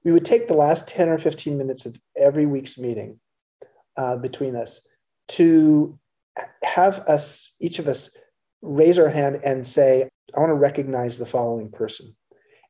We 0.10 0.14
would 0.14 0.26
take 0.26 0.48
the 0.48 0.56
last 0.56 0.88
10 0.88 1.08
or 1.10 1.20
15 1.20 1.56
minutes 1.56 1.86
of 1.86 1.96
every 2.18 2.48
week's 2.48 2.80
meeting 2.80 3.20
uh, 3.96 4.16
between 4.16 4.56
us 4.56 4.82
to 5.28 6.00
have 6.64 7.02
us, 7.02 7.54
each 7.60 7.78
of 7.78 7.88
us, 7.88 8.10
raise 8.64 8.98
our 8.98 9.10
hand 9.10 9.42
and 9.44 9.68
say, 9.68 10.10
I 10.36 10.40
want 10.40 10.50
to 10.50 10.56
recognize 10.56 11.20
the 11.20 11.28
following 11.28 11.70
person. 11.70 12.16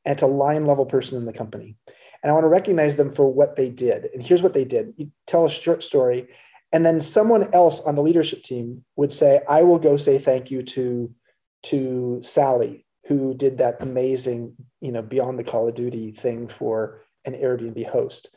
And 0.04 0.12
it's 0.12 0.24
a 0.24 0.28
line 0.28 0.66
level 0.66 0.86
person 0.86 1.18
in 1.18 1.24
the 1.24 1.32
company. 1.32 1.78
And 2.22 2.30
I 2.30 2.34
want 2.34 2.44
to 2.44 2.50
recognize 2.50 2.98
them 2.98 3.14
for 3.14 3.32
what 3.32 3.56
they 3.56 3.70
did. 3.70 4.10
And 4.14 4.22
here's 4.22 4.44
what 4.44 4.54
they 4.54 4.66
did. 4.66 4.94
You 4.98 5.10
tell 5.26 5.46
a 5.46 5.50
short 5.50 5.82
story 5.82 6.28
and 6.74 6.86
then 6.86 7.00
someone 7.00 7.54
else 7.54 7.80
on 7.80 7.96
the 7.96 8.04
leadership 8.04 8.44
team 8.44 8.84
would 8.96 9.12
say 9.12 9.42
i 9.50 9.64
will 9.64 9.80
go 9.80 9.98
say 9.98 10.20
thank 10.20 10.52
you 10.52 10.62
to 10.62 11.12
to 11.64 12.20
sally 12.22 12.86
who 13.08 13.34
did 13.34 13.58
that 13.58 13.82
amazing 13.82 14.54
you 14.80 14.92
know 14.92 15.02
beyond 15.02 15.40
the 15.40 15.44
call 15.44 15.68
of 15.68 15.74
duty 15.74 16.12
thing 16.12 16.48
for 16.48 17.02
an 17.26 17.34
airbnb 17.34 17.88
host 17.88 18.30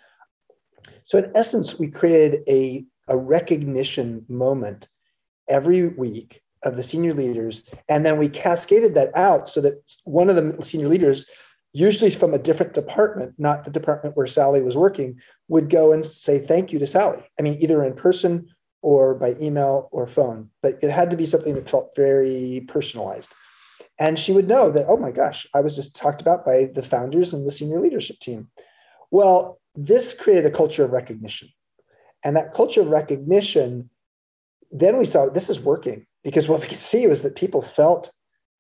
so 1.05 1.19
in 1.19 1.31
essence 1.35 1.79
we 1.79 1.89
created 1.89 2.43
a, 2.49 2.85
a 3.09 3.17
recognition 3.17 4.25
moment 4.29 4.89
every 5.49 5.89
week 5.89 6.43
of 6.63 6.77
the 6.77 6.83
senior 6.83 7.15
leaders 7.15 7.63
and 7.89 8.05
then 8.07 8.19
we 8.19 8.29
cascaded 8.29 8.95
that 8.95 9.17
out 9.17 9.49
so 9.49 9.61
that 9.61 9.75
one 10.05 10.31
of 10.31 10.37
the 10.37 10.65
senior 10.65 10.89
leaders 10.89 11.27
usually 11.73 12.11
from 12.11 12.35
a 12.35 12.39
different 12.39 12.75
department, 12.75 13.35
not 13.39 13.65
the 13.65 13.71
department 13.71 14.17
where 14.17 14.27
Sally 14.27 14.63
was 14.63 14.77
working, 14.77 15.19
would 15.49 15.71
go 15.71 15.93
and 15.93 16.05
say 16.05 16.39
thank 16.39 16.73
you 16.73 16.79
to 16.79 16.87
Sally. 16.87 17.23
I 17.39 17.43
mean, 17.43 17.59
either 17.61 17.85
in 17.85 17.95
person 17.95 18.49
or 18.83 19.15
by 19.15 19.35
email 19.41 19.89
or 19.93 20.07
phone, 20.07 20.51
but 20.63 20.79
it 20.83 20.91
had 20.91 21.11
to 21.11 21.17
be 21.17 21.27
something 21.27 21.55
that 21.55 21.71
felt 21.71 21.91
very 21.97 22.65
personalized. 22.69 23.35
And 23.99 24.19
she 24.19 24.33
would 24.33 24.49
know 24.49 24.71
that, 24.71 24.87
oh 24.89 24.97
my 24.97 25.13
gosh, 25.13 25.47
I 25.55 25.61
was 25.61 25.77
just 25.77 25.95
talked 25.95 26.21
about 26.21 26.45
by 26.45 26.71
the 26.75 26.83
founders 26.83 27.33
and 27.33 27.47
the 27.47 27.53
senior 27.53 27.81
leadership 27.81 28.19
team. 28.19 28.49
Well, 29.13 29.61
this 29.77 30.15
created 30.15 30.47
a 30.47 30.57
culture 30.57 30.85
of 30.85 30.91
recognition. 30.91 31.51
And 32.25 32.35
that 32.37 32.55
culture 32.55 32.81
of 32.81 32.89
recognition, 32.89 33.91
then 34.73 34.97
we 34.97 35.05
saw 35.05 35.29
this 35.29 35.51
is 35.51 35.61
working 35.61 36.07
because 36.25 36.49
what 36.49 36.61
we 36.61 36.67
could 36.67 36.79
see 36.79 37.07
was 37.07 37.23
that 37.23 37.37
people 37.37 37.63
felt 37.63 38.11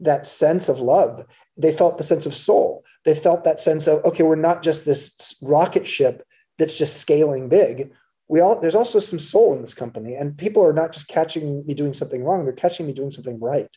that 0.00 0.26
sense 0.26 0.68
of 0.68 0.80
love. 0.80 1.24
They 1.56 1.72
felt 1.72 1.96
the 1.96 2.04
sense 2.04 2.26
of 2.26 2.34
soul. 2.34 2.84
They 3.04 3.14
felt 3.14 3.44
that 3.44 3.60
sense 3.60 3.86
of, 3.86 4.04
okay, 4.04 4.22
we're 4.22 4.36
not 4.36 4.62
just 4.62 4.84
this 4.84 5.34
rocket 5.42 5.88
ship 5.88 6.26
that's 6.58 6.76
just 6.76 6.98
scaling 6.98 7.48
big. 7.48 7.90
We 8.28 8.40
all 8.40 8.60
there's 8.60 8.74
also 8.74 8.98
some 8.98 9.20
soul 9.20 9.54
in 9.54 9.62
this 9.62 9.74
company. 9.74 10.14
And 10.16 10.36
people 10.36 10.62
are 10.64 10.72
not 10.72 10.92
just 10.92 11.08
catching 11.08 11.64
me 11.66 11.72
doing 11.74 11.94
something 11.94 12.22
wrong, 12.24 12.44
they're 12.44 12.52
catching 12.52 12.86
me 12.86 12.92
doing 12.92 13.10
something 13.10 13.40
right. 13.40 13.74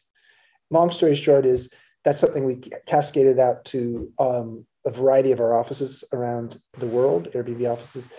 long 0.72 0.92
story 0.92 1.16
short 1.16 1.46
is 1.46 1.70
that's 2.04 2.20
something 2.20 2.44
we 2.44 2.62
cascaded 2.86 3.40
out 3.40 3.64
to 3.66 4.12
um, 4.20 4.66
a 4.86 4.92
variety 4.92 5.32
of 5.32 5.40
our 5.40 5.54
offices 5.56 6.04
around 6.14 6.60
the 6.78 6.88
world, 6.88 7.30
Airbnb 7.34 7.72
offices, 7.72 8.10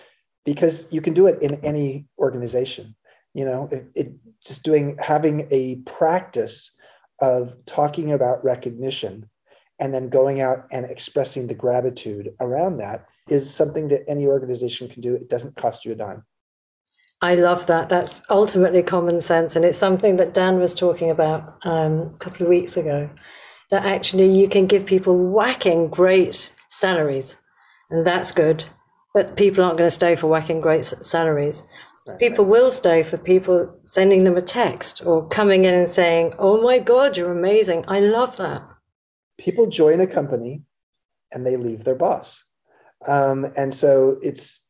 because 0.45 0.87
you 0.91 1.01
can 1.01 1.13
do 1.13 1.27
it 1.27 1.41
in 1.41 1.55
any 1.65 2.07
organization. 2.19 2.95
You 3.33 3.45
know, 3.45 3.69
it, 3.71 3.87
it 3.95 4.13
just 4.45 4.63
doing 4.63 4.97
having 5.01 5.47
a 5.51 5.75
practice 5.85 6.71
of 7.19 7.53
talking 7.65 8.13
about 8.13 8.43
recognition 8.43 9.29
and 9.79 9.93
then 9.93 10.09
going 10.09 10.41
out 10.41 10.67
and 10.71 10.85
expressing 10.85 11.47
the 11.47 11.53
gratitude 11.53 12.33
around 12.39 12.77
that 12.77 13.05
is 13.29 13.53
something 13.53 13.87
that 13.89 14.03
any 14.07 14.25
organization 14.25 14.89
can 14.89 15.01
do. 15.01 15.13
It 15.13 15.29
doesn't 15.29 15.55
cost 15.55 15.85
you 15.85 15.91
a 15.91 15.95
dime. 15.95 16.23
I 17.21 17.35
love 17.35 17.65
that. 17.67 17.89
That's 17.89 18.21
ultimately 18.29 18.83
common 18.83 19.21
sense. 19.21 19.55
And 19.55 19.65
it's 19.65 19.77
something 19.77 20.17
that 20.17 20.33
Dan 20.33 20.59
was 20.59 20.75
talking 20.75 21.09
about 21.09 21.57
um, 21.65 22.13
a 22.13 22.17
couple 22.19 22.43
of 22.43 22.49
weeks 22.49 22.77
ago 22.77 23.09
that 23.69 23.85
actually 23.85 24.31
you 24.31 24.47
can 24.47 24.67
give 24.67 24.85
people 24.85 25.15
whacking 25.17 25.89
great 25.89 26.53
salaries, 26.77 27.37
and 27.89 28.05
that's 28.05 28.31
good. 28.31 28.65
But 29.13 29.35
people 29.35 29.63
aren't 29.63 29.77
going 29.77 29.87
to 29.87 29.95
stay 29.95 30.15
for 30.15 30.27
whacking 30.27 30.61
great 30.61 30.85
salaries. 30.85 31.63
Right, 32.07 32.19
people 32.19 32.45
will 32.45 32.71
stay 32.71 33.03
for 33.03 33.17
people 33.17 33.79
sending 33.83 34.23
them 34.23 34.37
a 34.37 34.41
text 34.41 35.01
or 35.05 35.27
coming 35.27 35.65
in 35.65 35.73
and 35.73 35.89
saying, 35.89 36.33
Oh 36.37 36.61
my 36.61 36.79
God, 36.79 37.17
you're 37.17 37.31
amazing. 37.31 37.83
I 37.87 37.99
love 37.99 38.37
that. 38.37 38.63
People 39.39 39.67
join 39.67 39.99
a 40.01 40.07
company 40.07 40.63
and 41.31 41.45
they 41.45 41.57
leave 41.57 41.83
their 41.83 41.95
boss. 41.95 42.43
Um, 43.07 43.51
and 43.55 43.73
so 43.73 44.17
it's, 44.21 44.61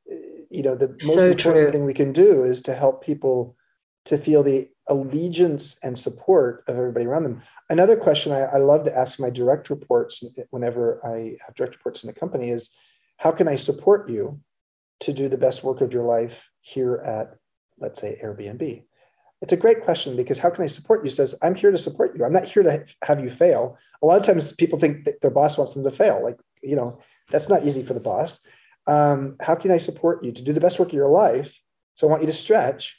you 0.50 0.64
know, 0.64 0.76
the 0.76 0.90
most 0.90 1.14
so 1.14 1.32
important 1.32 1.38
true. 1.66 1.72
thing 1.72 1.86
we 1.86 1.94
can 1.94 2.12
do 2.12 2.44
is 2.44 2.62
to 2.64 2.74
help 2.74 3.04
people 3.04 3.56
to 4.06 4.18
feel 4.18 4.44
the 4.44 4.70
allegiance 4.88 5.78
and 5.84 5.98
support 5.98 6.64
of 6.68 6.78
everybody 6.78 7.06
around 7.06 7.24
them. 7.24 7.42
Another 7.70 7.98
question 7.98 8.32
I, 8.32 8.44
I, 8.44 8.58
love 8.58 8.86
to 8.86 8.98
ask 8.98 9.20
my 9.20 9.30
direct 9.30 9.70
reports 9.70 10.24
whenever 10.52 11.06
I 11.06 11.38
have 11.46 11.56
direct 11.56 11.76
reports 11.76 12.02
in 12.04 12.08
the 12.08 12.14
company 12.14 12.50
is 12.50 12.70
how 13.18 13.32
can 13.32 13.48
I 13.48 13.58
support 13.58 14.10
you 14.10 14.40
to 15.02 15.12
do 15.12 15.28
the 15.28 15.38
best 15.38 15.64
work 15.64 15.82
of 15.82 15.92
your 15.92 16.04
life 16.04 16.50
here 16.62 16.96
at, 16.98 17.36
let's 17.78 18.00
say, 18.00 18.20
Airbnb? 18.24 18.84
It's 19.42 19.54
a 19.54 19.58
great 19.58 19.84
question 19.84 20.16
because 20.16 20.40
how 20.40 20.50
can 20.50 20.64
I 20.64 20.68
support 20.68 21.04
you? 21.04 21.12
Says, 21.12 21.36
I'm 21.42 21.56
here 21.56 21.72
to 21.72 21.78
support 21.78 22.18
you. 22.18 22.24
I'm 22.24 22.34
not 22.34 22.46
here 22.46 22.64
to 22.64 22.86
have 23.04 23.20
you 23.20 23.30
fail. 23.30 23.78
A 24.02 24.06
lot 24.06 24.20
of 24.20 24.26
times 24.26 24.54
people 24.54 24.80
think 24.80 25.04
that 25.06 25.22
their 25.22 25.32
boss 25.32 25.58
wants 25.58 25.74
them 25.74 25.84
to 25.84 25.92
fail. 25.92 26.24
Like, 26.24 26.40
you 26.64 26.76
know, 26.76 27.00
that's 27.30 27.50
not 27.50 27.66
easy 27.66 27.84
for 27.84 27.94
the 27.94 28.00
boss. 28.00 28.40
Um, 28.88 29.36
how 29.42 29.56
can 29.56 29.72
I 29.72 29.78
support 29.78 30.24
you 30.24 30.32
to 30.32 30.42
do 30.42 30.54
the 30.54 30.62
best 30.62 30.80
work 30.80 30.88
of 30.88 30.94
your 30.94 31.10
life? 31.10 31.54
So 31.96 32.08
I 32.08 32.10
want 32.10 32.24
you 32.24 32.28
to 32.28 32.34
stretch 32.34 32.96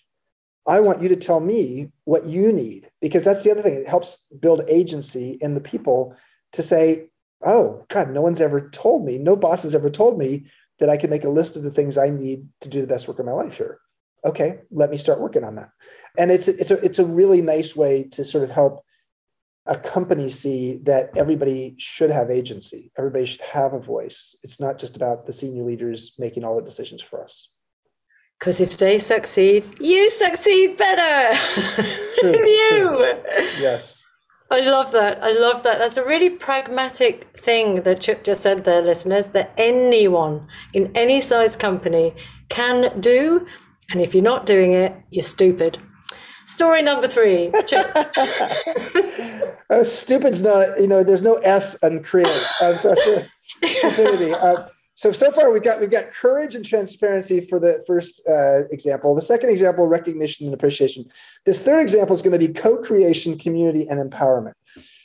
I 0.68 0.80
want 0.80 1.00
you 1.00 1.08
to 1.08 1.16
tell 1.16 1.40
me 1.40 1.90
what 2.04 2.26
you 2.26 2.52
need 2.52 2.90
because 3.00 3.24
that's 3.24 3.42
the 3.42 3.50
other 3.50 3.62
thing. 3.62 3.74
It 3.74 3.88
helps 3.88 4.24
build 4.38 4.62
agency 4.68 5.38
in 5.40 5.54
the 5.54 5.60
people 5.60 6.14
to 6.52 6.62
say, 6.62 7.08
oh, 7.42 7.84
God, 7.88 8.10
no 8.10 8.20
one's 8.20 8.40
ever 8.40 8.68
told 8.68 9.04
me, 9.04 9.16
no 9.16 9.34
boss 9.34 9.62
has 9.62 9.74
ever 9.74 9.88
told 9.88 10.18
me 10.18 10.44
that 10.78 10.90
I 10.90 10.98
can 10.98 11.10
make 11.10 11.24
a 11.24 11.30
list 11.30 11.56
of 11.56 11.62
the 11.62 11.70
things 11.70 11.96
I 11.96 12.10
need 12.10 12.46
to 12.60 12.68
do 12.68 12.82
the 12.82 12.86
best 12.86 13.08
work 13.08 13.18
of 13.18 13.26
my 13.26 13.32
life 13.32 13.56
here. 13.56 13.80
Okay, 14.24 14.58
let 14.70 14.90
me 14.90 14.96
start 14.96 15.20
working 15.20 15.42
on 15.42 15.54
that. 15.54 15.70
And 16.18 16.30
it's 16.30 16.48
it's 16.48 16.70
a 16.70 16.84
it's 16.84 16.98
a 16.98 17.04
really 17.04 17.40
nice 17.40 17.76
way 17.76 18.04
to 18.12 18.24
sort 18.24 18.44
of 18.44 18.50
help 18.50 18.84
a 19.66 19.76
company 19.76 20.28
see 20.28 20.80
that 20.84 21.16
everybody 21.16 21.76
should 21.78 22.10
have 22.10 22.30
agency. 22.30 22.90
Everybody 22.98 23.26
should 23.26 23.42
have 23.42 23.74
a 23.74 23.78
voice. 23.78 24.34
It's 24.42 24.58
not 24.58 24.78
just 24.78 24.96
about 24.96 25.26
the 25.26 25.32
senior 25.32 25.62
leaders 25.62 26.14
making 26.18 26.44
all 26.44 26.56
the 26.56 26.62
decisions 26.62 27.02
for 27.02 27.22
us. 27.22 27.48
Because 28.38 28.60
if 28.60 28.78
they 28.78 28.98
succeed, 28.98 29.66
you 29.80 30.08
succeed 30.10 30.76
better. 30.76 31.36
True, 32.20 32.46
you. 32.46 32.68
True. 32.68 33.14
Yes. 33.58 34.04
I 34.50 34.60
love 34.60 34.92
that. 34.92 35.22
I 35.22 35.32
love 35.32 35.62
that. 35.64 35.78
That's 35.78 35.96
a 35.98 36.04
really 36.04 36.30
pragmatic 36.30 37.36
thing 37.36 37.82
that 37.82 38.00
Chip 38.00 38.24
just 38.24 38.40
said 38.40 38.64
there, 38.64 38.80
listeners, 38.80 39.26
that 39.30 39.52
anyone 39.58 40.46
in 40.72 40.90
any 40.94 41.20
size 41.20 41.54
company 41.56 42.14
can 42.48 42.98
do. 43.00 43.46
And 43.90 44.00
if 44.00 44.14
you're 44.14 44.24
not 44.24 44.46
doing 44.46 44.72
it, 44.72 44.94
you're 45.10 45.22
stupid. 45.22 45.78
Story 46.46 46.80
number 46.80 47.08
three. 47.08 47.52
Chip. 47.66 47.94
uh, 49.70 49.84
stupid's 49.84 50.40
not, 50.40 50.80
you 50.80 50.86
know, 50.86 51.04
there's 51.04 51.22
no 51.22 51.34
S 51.36 51.76
on 51.82 52.02
creative. 52.02 52.48
Uh, 52.60 52.74
so, 52.74 52.94
stupidity. 53.64 54.32
Uh, 54.32 54.68
so 54.98 55.12
so 55.12 55.30
far 55.30 55.52
we've 55.52 55.62
got 55.62 55.78
we've 55.78 55.92
got 55.92 56.10
courage 56.10 56.56
and 56.56 56.64
transparency 56.64 57.40
for 57.40 57.60
the 57.60 57.84
first 57.86 58.20
uh, 58.28 58.64
example. 58.72 59.14
The 59.14 59.22
second 59.22 59.50
example, 59.50 59.86
recognition 59.86 60.46
and 60.46 60.52
appreciation. 60.52 61.04
This 61.46 61.60
third 61.60 61.80
example 61.80 62.16
is 62.16 62.20
going 62.20 62.32
to 62.32 62.44
be 62.44 62.52
co-creation, 62.52 63.38
community, 63.38 63.86
and 63.88 64.00
empowerment. 64.00 64.54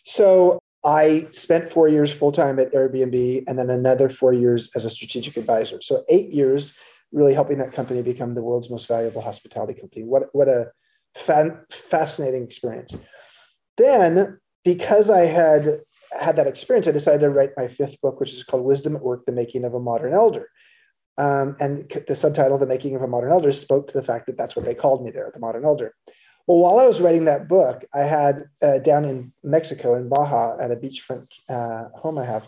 So 0.08 0.60
I 0.84 1.28
spent 1.32 1.72
four 1.72 1.90
years 1.90 2.12
full 2.12 2.32
time 2.32 2.58
at 2.58 2.74
Airbnb, 2.74 3.44
and 3.46 3.60
then 3.60 3.70
another 3.70 4.10
four 4.10 4.34
years 4.34 4.72
as 4.76 4.84
a 4.84 4.90
strategic 4.90 5.38
advisor. 5.38 5.80
So 5.80 6.04
eight 6.10 6.32
years 6.32 6.74
really 7.12 7.36
helping 7.36 7.60
that 7.60 7.72
company 7.72 8.02
become 8.02 8.34
the 8.34 8.42
world's 8.42 8.72
most 8.72 8.88
valuable 8.88 9.22
hospitality 9.22 9.76
company. 9.80 10.06
What 10.06 10.24
what 10.34 10.48
a 10.48 10.72
fan, 11.14 11.60
fascinating 11.70 12.44
experience. 12.44 12.98
Then 13.78 14.40
because 14.66 15.12
I 15.12 15.26
had 15.26 15.82
had 16.20 16.36
that 16.36 16.48
experience, 16.48 16.88
I 16.88 16.92
decided 16.92 17.22
to 17.22 17.30
write 17.30 17.52
my 17.58 17.68
fifth 17.68 18.00
book, 18.02 18.20
which 18.20 18.34
is 18.34 18.44
called 18.44 18.64
Wisdom 18.64 18.96
at 18.96 19.04
Work 19.04 19.26
The 19.26 19.32
Making 19.32 19.66
of 19.66 19.74
a 19.74 19.80
Modern 19.80 20.14
Elder. 20.14 20.50
Um, 21.18 21.56
and 21.60 21.92
the 22.08 22.16
subtitle, 22.16 22.58
The 22.58 22.66
Making 22.66 22.96
of 22.96 23.02
a 23.02 23.08
Modern 23.08 23.32
Elder, 23.32 23.52
spoke 23.52 23.88
to 23.88 23.94
the 23.94 24.06
fact 24.06 24.26
that 24.28 24.38
that's 24.38 24.56
what 24.56 24.66
they 24.66 24.76
called 24.76 25.04
me 25.04 25.12
there, 25.12 25.30
the 25.34 25.40
Modern 25.40 25.66
Elder. 25.66 25.94
Well, 26.48 26.58
while 26.58 26.80
I 26.80 26.86
was 26.86 27.00
writing 27.00 27.26
that 27.26 27.48
book, 27.48 27.86
I 27.94 28.02
had 28.02 28.46
uh, 28.62 28.80
down 28.80 29.06
in 29.06 29.32
Mexico, 29.44 29.96
in 29.96 30.10
Baja, 30.10 30.58
at 30.60 30.72
a 30.72 30.76
beachfront 30.76 31.28
uh, 31.50 31.90
home 31.98 32.18
I 32.18 32.26
have, 32.26 32.48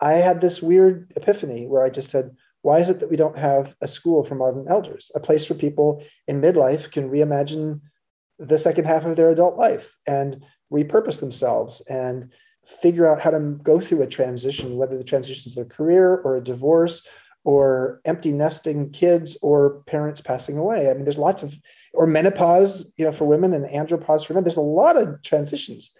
I 0.00 0.14
had 0.14 0.40
this 0.40 0.60
weird 0.60 1.12
epiphany 1.16 1.66
where 1.66 1.82
I 1.82 1.88
just 1.88 2.10
said, 2.10 2.36
why 2.62 2.80
is 2.80 2.88
it 2.88 3.00
that 3.00 3.10
we 3.10 3.16
don't 3.16 3.38
have 3.38 3.74
a 3.80 3.88
school 3.88 4.24
for 4.24 4.34
modern 4.34 4.66
elders, 4.68 5.10
a 5.14 5.20
place 5.20 5.48
where 5.48 5.58
people 5.58 6.04
in 6.28 6.40
midlife 6.40 6.90
can 6.90 7.10
reimagine 7.10 7.80
the 8.38 8.58
second 8.58 8.84
half 8.84 9.04
of 9.04 9.16
their 9.16 9.30
adult 9.30 9.56
life 9.56 9.90
and 10.06 10.44
repurpose 10.72 11.20
themselves 11.20 11.80
and 11.88 12.32
figure 12.64 13.06
out 13.06 13.20
how 13.20 13.30
to 13.30 13.40
go 13.62 13.80
through 13.80 14.02
a 14.02 14.06
transition, 14.06 14.76
whether 14.76 14.96
the 14.96 15.04
transition 15.04 15.48
is 15.48 15.54
their 15.54 15.64
career 15.64 16.16
or 16.18 16.36
a 16.36 16.44
divorce 16.44 17.06
or 17.44 18.00
empty 18.04 18.30
nesting 18.32 18.90
kids 18.90 19.36
or 19.42 19.82
parents 19.86 20.20
passing 20.20 20.58
away. 20.58 20.88
I 20.88 20.94
mean, 20.94 21.04
there's 21.04 21.18
lots 21.18 21.42
of, 21.42 21.54
or 21.92 22.06
menopause, 22.06 22.92
you 22.96 23.04
know, 23.04 23.12
for 23.12 23.24
women 23.24 23.52
and 23.52 23.66
andropause 23.66 24.24
for 24.24 24.34
men. 24.34 24.44
There's 24.44 24.56
a 24.56 24.60
lot 24.60 24.96
of 24.96 25.22
transitions 25.22 25.90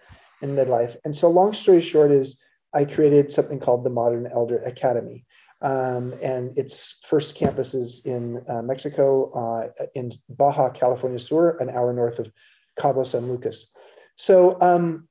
in 0.41 0.55
midlife. 0.55 0.95
And 1.03 1.15
so, 1.15 1.29
long 1.29 1.53
story 1.53 1.81
short, 1.81 2.11
is 2.11 2.41
I 2.73 2.85
created 2.85 3.31
something 3.31 3.59
called 3.59 3.83
the 3.83 3.89
Modern 3.89 4.27
Elder 4.27 4.59
Academy. 4.59 5.25
Um, 5.61 6.13
and 6.21 6.57
its 6.57 6.99
first 7.07 7.35
campus 7.35 7.73
is 7.73 8.05
in 8.05 8.43
uh, 8.49 8.61
Mexico, 8.61 9.31
uh, 9.31 9.85
in 9.95 10.11
Baja 10.29 10.69
California 10.69 11.19
Sur, 11.19 11.57
an 11.59 11.69
hour 11.69 11.93
north 11.93 12.19
of 12.19 12.29
Cabo 12.77 13.03
San 13.03 13.29
Lucas. 13.29 13.71
So, 14.15 14.57
um, 14.61 15.07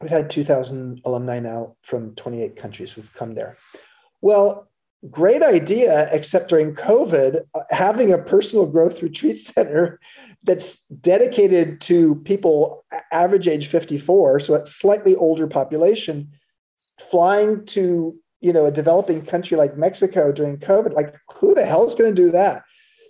we've 0.00 0.10
had 0.10 0.30
2,000 0.30 1.00
alumni 1.04 1.40
now 1.40 1.76
from 1.82 2.14
28 2.14 2.56
countries 2.56 2.92
who've 2.92 3.12
come 3.14 3.34
there. 3.34 3.56
Well, 4.20 4.68
great 5.10 5.42
idea, 5.42 6.08
except 6.12 6.50
during 6.50 6.74
COVID, 6.74 7.42
uh, 7.54 7.60
having 7.70 8.12
a 8.12 8.18
personal 8.18 8.66
growth 8.66 9.02
retreat 9.02 9.38
center 9.40 10.00
that's 10.44 10.82
dedicated 11.00 11.80
to 11.82 12.16
people 12.24 12.84
average 13.12 13.48
age 13.48 13.66
54, 13.66 14.40
so 14.40 14.54
a 14.54 14.66
slightly 14.66 15.16
older 15.16 15.46
population, 15.46 16.30
flying 17.10 17.64
to 17.66 18.16
you 18.40 18.52
know 18.52 18.66
a 18.66 18.70
developing 18.70 19.24
country 19.24 19.56
like 19.56 19.76
Mexico 19.76 20.30
during 20.30 20.58
COVID. 20.58 20.94
Like, 20.94 21.14
who 21.34 21.54
the 21.54 21.64
hell 21.64 21.84
is 21.84 21.94
going 21.94 22.14
to 22.14 22.22
do 22.22 22.30
that? 22.30 22.62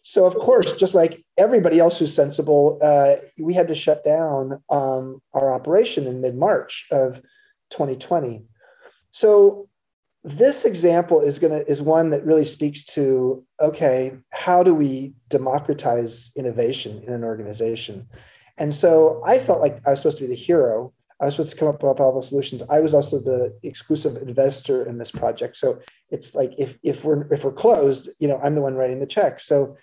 So, 0.09 0.25
of 0.25 0.35
course, 0.37 0.73
just 0.73 0.95
like 0.95 1.23
everybody 1.37 1.79
else 1.79 1.99
who's 1.99 2.15
sensible, 2.15 2.79
uh, 2.81 3.17
we 3.39 3.53
had 3.53 3.69
to 3.69 3.75
shut 3.75 4.05
down 4.05 4.63
um, 4.71 5.21
our 5.35 5.53
operation 5.53 6.07
in 6.07 6.23
mid 6.23 6.35
March 6.35 6.87
of 6.91 7.21
2020. 7.69 8.43
So, 9.11 9.69
this 10.25 10.65
example 10.65 11.21
is 11.21 11.39
to 11.39 11.71
is 11.71 11.83
one 11.83 12.09
that 12.09 12.25
really 12.25 12.47
speaks 12.47 12.85
to 12.85 13.45
okay, 13.61 14.17
how 14.31 14.63
do 14.63 14.73
we 14.73 15.13
democratize 15.29 16.33
innovation 16.37 17.03
in 17.07 17.13
an 17.13 17.23
organization? 17.23 18.09
And 18.57 18.75
so, 18.75 19.23
I 19.27 19.39
felt 19.39 19.61
like 19.61 19.87
I 19.87 19.91
was 19.91 19.99
supposed 19.99 20.17
to 20.17 20.25
be 20.25 20.31
the 20.31 20.35
hero. 20.35 20.95
I 21.21 21.27
was 21.27 21.35
supposed 21.35 21.51
to 21.51 21.57
come 21.57 21.69
up 21.69 21.83
with 21.83 22.01
all 22.01 22.19
the 22.19 22.27
solutions. 22.27 22.63
I 22.71 22.81
was 22.81 22.95
also 22.95 23.19
the 23.19 23.55
exclusive 23.63 24.17
investor 24.17 24.87
in 24.87 24.97
this 24.97 25.11
project. 25.11 25.59
So 25.59 25.81
it's 26.11 26.35
like 26.35 26.53
if 26.57 26.79
if 26.83 27.05
we're 27.05 27.31
if 27.31 27.45
we're 27.45 27.53
closed, 27.53 28.09
you 28.21 28.29
know, 28.29 28.41
I'm 28.43 28.55
the 28.55 28.63
one 28.63 28.75
writing 28.75 29.01
the 29.01 29.07
check. 29.07 29.41
So 29.41 29.77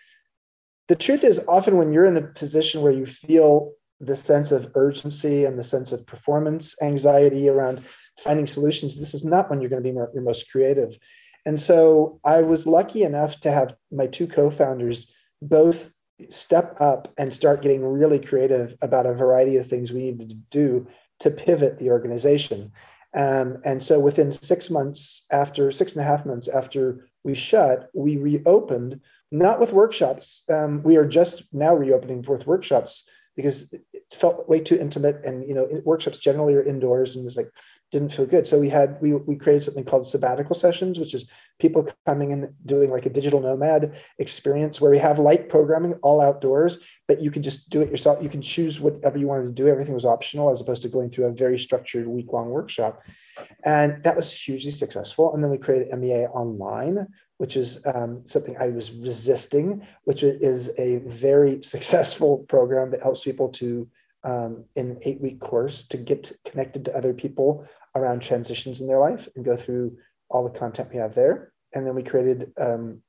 the 0.88 0.95
truth 0.95 1.24
is 1.24 1.41
often 1.48 1.78
when 1.78 1.91
you're 1.91 2.06
in 2.06 2.13
the 2.13 2.21
position 2.21 2.82
where 2.82 2.91
you 2.91 3.06
feel 3.06 3.74
the 4.00 4.15
sense 4.15 4.52
of 4.52 4.71
urgency 4.76 5.45
and 5.45 5.58
the 5.58 5.63
sense 5.63 5.91
of 5.91 6.06
performance 6.06 6.76
anxiety 6.82 7.50
around 7.50 7.82
finding 8.24 8.48
solutions 8.48 9.00
this 9.00 9.13
is 9.13 9.24
not 9.24 9.50
when 9.50 9.62
you're 9.62 9.69
going 9.69 9.82
to 9.82 9.88
be 9.88 9.93
more, 9.93 10.12
your 10.13 10.24
most 10.24 10.52
creative 10.52 10.98
and 11.45 11.60
so 11.60 12.19
i 12.24 12.41
was 12.41 12.67
lucky 12.67 13.04
enough 13.04 13.39
to 13.39 13.52
have 13.52 13.76
my 13.91 14.08
two 14.08 14.28
co-founders 14.28 15.12
both 15.41 15.89
step 16.30 16.78
up 16.80 17.12
and 17.17 17.34
start 17.34 17.62
getting 17.62 17.86
really 17.86 18.19
creative 18.19 18.76
about 18.82 19.06
a 19.06 19.13
variety 19.13 19.58
of 19.58 19.67
things 19.67 19.91
we 19.91 20.12
needed 20.12 20.30
to 20.30 20.36
do 20.52 20.88
to 21.19 21.32
pivot 21.32 21.78
the 21.78 21.89
organization. 21.89 22.71
Um, 23.13 23.58
and 23.63 23.82
so 23.82 24.00
within 24.00 24.32
six 24.32 24.69
months 24.69 25.26
after, 25.32 25.71
six 25.71 25.93
and 25.93 26.02
a 26.02 26.08
half 26.08 26.26
months 26.26 26.48
after 26.48 27.08
we 27.24 27.34
shut, 27.34 27.89
we 27.93 28.17
reopened, 28.17 29.00
not 29.32 29.60
with 29.60 29.74
workshops. 29.74 30.44
Um, 30.50 30.84
we 30.84 30.98
are 30.98 31.06
just 31.06 31.44
now 31.54 31.76
reopening 31.76 32.24
with 32.28 32.48
workshops 32.48 33.04
because 33.36 33.74
it 33.74 34.04
felt 34.14 34.48
way 34.48 34.60
too 34.60 34.78
intimate 34.78 35.20
and 35.26 35.46
you 35.48 35.54
know 35.54 35.68
workshops 35.84 36.20
generally 36.20 36.54
are 36.54 36.64
indoors 36.64 37.16
and 37.16 37.24
it 37.24 37.26
was 37.26 37.36
like 37.36 37.52
didn't 37.92 38.14
feel 38.14 38.26
good. 38.26 38.48
So 38.48 38.60
we 38.60 38.70
had 38.70 38.98
we, 39.02 39.14
we 39.14 39.36
created 39.36 39.64
something 39.64 39.84
called 39.84 40.08
sabbatical 40.08 40.56
sessions 40.56 41.00
which 41.00 41.14
is 41.14 41.30
people 41.60 41.88
coming 42.06 42.34
and 42.34 42.54
doing 42.66 42.90
like 42.90 43.06
a 43.06 43.10
digital 43.10 43.40
nomad 43.42 43.96
experience 44.20 44.80
where 44.80 44.92
we 44.92 44.98
have 44.98 45.20
light 45.20 45.50
programming 45.50 45.94
all 45.96 46.22
outdoors 46.22 46.80
but 47.08 47.22
you 47.22 47.30
can 47.30 47.44
just 47.44 47.70
do 47.70 47.82
it 47.82 47.92
yourself. 47.92 48.22
You 48.22 48.30
can 48.30 48.42
choose 48.42 48.80
whatever 48.80 49.18
you 49.18 49.28
wanted 49.28 49.46
to 49.46 49.64
do. 49.64 49.68
Everything 49.68 49.94
was 49.94 50.06
optional 50.06 50.50
as 50.50 50.62
opposed 50.62 50.82
to 50.84 50.90
going 50.90 51.10
through 51.10 51.26
a 51.26 51.32
very 51.32 51.60
structured 51.60 52.08
week 52.08 52.32
long 52.32 52.50
workshop. 52.50 53.04
And 53.64 54.02
that 54.04 54.16
was 54.16 54.32
hugely 54.32 54.72
successful. 54.72 55.34
And 55.34 55.44
then 55.44 55.52
we 55.52 55.58
created 55.58 55.96
mea 55.98 56.26
online 56.28 57.08
which 57.38 57.58
is 57.58 57.86
um, 57.86 58.21
something 58.26 58.56
I 58.58 58.69
was 58.69 58.91
resisting, 58.91 59.86
which 60.04 60.24
is 60.24 60.71
a 60.78 60.98
very 60.98 61.62
successful 61.74 62.45
program 62.50 62.91
that 62.91 63.02
helps 63.02 63.24
people 63.24 63.50
to, 63.50 63.88
um, 64.24 64.65
in 64.76 64.91
an 64.91 65.00
eight 65.04 65.21
week 65.21 65.39
course, 65.39 65.86
to 65.86 65.98
get 65.98 66.32
connected 66.45 66.86
to 66.86 66.95
other 66.95 67.13
people 67.13 67.67
around 67.95 68.21
transitions 68.21 68.82
in 68.82 68.88
their 68.88 69.00
life 69.00 69.28
and 69.36 69.45
go 69.45 69.56
through 69.56 69.98
all 70.30 70.43
the 70.43 70.60
content 70.60 70.89
we 70.91 70.98
have 70.98 71.15
there. 71.15 71.52
And 71.74 71.86
then 71.86 71.95
we 71.95 72.04
created 72.04 72.52
um, 72.58 73.02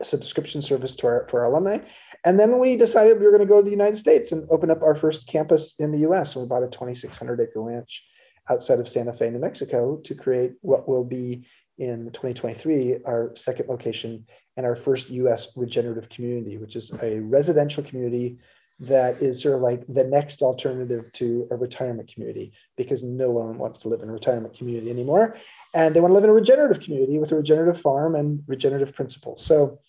a 0.00 0.04
subscription 0.04 0.62
service 0.62 0.94
to 0.96 1.06
our, 1.06 1.26
for 1.28 1.40
our 1.40 1.46
alumni. 1.46 1.78
And 2.24 2.38
then 2.38 2.58
we 2.58 2.76
decided 2.76 3.18
we 3.18 3.26
were 3.26 3.32
going 3.32 3.46
to 3.46 3.46
go 3.46 3.58
to 3.58 3.64
the 3.64 3.70
United 3.70 3.98
States 3.98 4.32
and 4.32 4.46
open 4.50 4.70
up 4.70 4.82
our 4.82 4.94
first 4.94 5.28
campus 5.28 5.74
in 5.78 5.92
the 5.92 6.10
US. 6.10 6.34
And 6.34 6.42
we 6.42 6.48
bought 6.48 6.62
a 6.62 6.68
2,600 6.68 7.40
acre 7.40 7.62
ranch 7.62 8.02
outside 8.50 8.80
of 8.80 8.88
Santa 8.88 9.12
Fe, 9.12 9.30
New 9.30 9.38
Mexico, 9.38 9.98
to 10.04 10.14
create 10.14 10.52
what 10.62 10.88
will 10.88 11.04
be 11.04 11.44
in 11.78 12.06
2023 12.06 12.98
our 13.06 13.32
second 13.36 13.68
location 13.68 14.26
and 14.56 14.66
our 14.66 14.76
first 14.76 15.10
US 15.10 15.48
regenerative 15.56 16.08
community, 16.08 16.58
which 16.58 16.76
is 16.76 16.92
a 17.02 17.20
residential 17.20 17.82
community 17.82 18.38
that 18.80 19.20
is 19.20 19.42
sort 19.42 19.56
of 19.56 19.60
like 19.60 19.82
the 19.88 20.04
next 20.04 20.40
alternative 20.40 21.10
to 21.12 21.48
a 21.50 21.56
retirement 21.56 22.12
community 22.12 22.52
because 22.76 23.02
no 23.02 23.30
one 23.30 23.58
wants 23.58 23.80
to 23.80 23.88
live 23.88 24.02
in 24.02 24.08
a 24.08 24.12
retirement 24.12 24.56
community 24.56 24.90
anymore. 24.90 25.34
And 25.74 25.94
they 25.94 26.00
want 26.00 26.12
to 26.12 26.14
live 26.14 26.24
in 26.24 26.30
a 26.30 26.34
regenerative 26.34 26.82
community 26.82 27.18
with 27.18 27.32
a 27.32 27.36
regenerative 27.36 27.80
farm 27.80 28.14
and 28.14 28.42
regenerative 28.46 28.94
principles. 28.94 29.44
So 29.44 29.80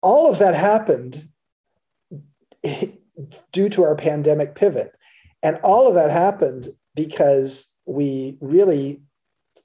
all 0.00 0.30
of 0.30 0.38
that 0.38 0.54
happened 0.54 1.28
due 3.52 3.68
to 3.68 3.84
our 3.84 3.96
pandemic 3.96 4.54
pivot. 4.54 4.92
And 5.42 5.56
all 5.62 5.88
of 5.88 5.94
that 5.94 6.10
happened 6.10 6.68
because 6.94 7.66
we 7.86 8.36
really 8.40 9.02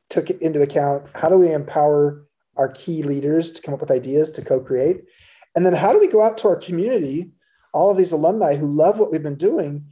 took 0.09 0.29
it 0.29 0.41
into 0.41 0.61
account 0.61 1.03
how 1.13 1.29
do 1.29 1.37
we 1.37 1.51
empower 1.51 2.25
our 2.57 2.69
key 2.69 3.03
leaders 3.03 3.51
to 3.51 3.61
come 3.61 3.73
up 3.73 3.81
with 3.81 3.91
ideas 3.91 4.31
to 4.31 4.41
co-create? 4.41 5.03
And 5.55 5.65
then 5.65 5.73
how 5.73 5.93
do 5.93 5.99
we 5.99 6.07
go 6.07 6.21
out 6.21 6.37
to 6.39 6.47
our 6.47 6.55
community 6.55 7.31
all 7.73 7.91
of 7.91 7.97
these 7.97 8.13
alumni 8.13 8.55
who 8.55 8.71
love 8.71 8.99
what 8.99 9.11
we've 9.11 9.23
been 9.23 9.35
doing 9.35 9.85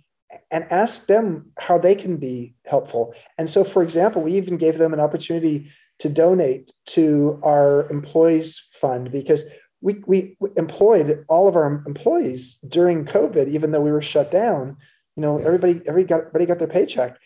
and 0.51 0.65
ask 0.71 1.05
them 1.07 1.51
how 1.57 1.77
they 1.77 1.95
can 1.95 2.17
be 2.17 2.55
helpful? 2.65 3.13
And 3.37 3.49
so 3.49 3.63
for 3.63 3.83
example 3.83 4.21
we 4.21 4.33
even 4.37 4.57
gave 4.57 4.77
them 4.77 4.93
an 4.93 4.99
opportunity 4.99 5.69
to 5.99 6.09
donate 6.09 6.73
to 6.87 7.39
our 7.43 7.89
employees 7.89 8.61
fund 8.73 9.11
because 9.11 9.43
we, 9.81 10.01
we 10.07 10.37
employed 10.55 11.25
all 11.27 11.47
of 11.47 11.55
our 11.55 11.83
employees 11.85 12.57
during 12.67 13.05
covid 13.05 13.49
even 13.49 13.71
though 13.71 13.81
we 13.81 13.91
were 13.91 14.01
shut 14.01 14.31
down. 14.31 14.77
You 15.15 15.21
know 15.21 15.37
everybody 15.37 15.81
everybody 15.85 16.05
got, 16.05 16.19
everybody 16.27 16.45
got 16.45 16.59
their 16.59 16.67
paycheck. 16.67 17.17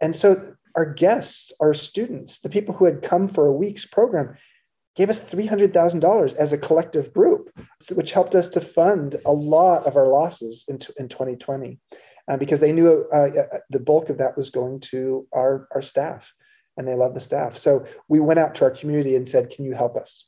And 0.00 0.14
so 0.14 0.54
our 0.76 0.86
guests, 0.86 1.52
our 1.60 1.74
students, 1.74 2.40
the 2.40 2.48
people 2.48 2.74
who 2.74 2.84
had 2.84 3.02
come 3.02 3.28
for 3.28 3.46
a 3.46 3.52
week's 3.52 3.84
program, 3.84 4.36
gave 4.96 5.10
us 5.10 5.20
$300,000 5.20 6.34
as 6.34 6.52
a 6.52 6.58
collective 6.58 7.12
group, 7.12 7.50
which 7.92 8.12
helped 8.12 8.34
us 8.34 8.48
to 8.50 8.60
fund 8.60 9.16
a 9.24 9.32
lot 9.32 9.86
of 9.86 9.96
our 9.96 10.08
losses 10.08 10.64
in, 10.68 10.78
in 10.98 11.08
2020 11.08 11.78
uh, 12.28 12.36
because 12.36 12.60
they 12.60 12.72
knew 12.72 13.06
uh, 13.12 13.16
uh, 13.16 13.58
the 13.70 13.80
bulk 13.80 14.10
of 14.10 14.18
that 14.18 14.36
was 14.36 14.50
going 14.50 14.80
to 14.80 15.26
our, 15.32 15.68
our 15.74 15.82
staff 15.82 16.32
and 16.76 16.86
they 16.86 16.94
love 16.94 17.14
the 17.14 17.20
staff. 17.20 17.56
So 17.58 17.84
we 18.08 18.20
went 18.20 18.40
out 18.40 18.54
to 18.56 18.64
our 18.64 18.70
community 18.70 19.16
and 19.16 19.28
said, 19.28 19.50
Can 19.50 19.64
you 19.64 19.74
help 19.74 19.96
us? 19.96 20.26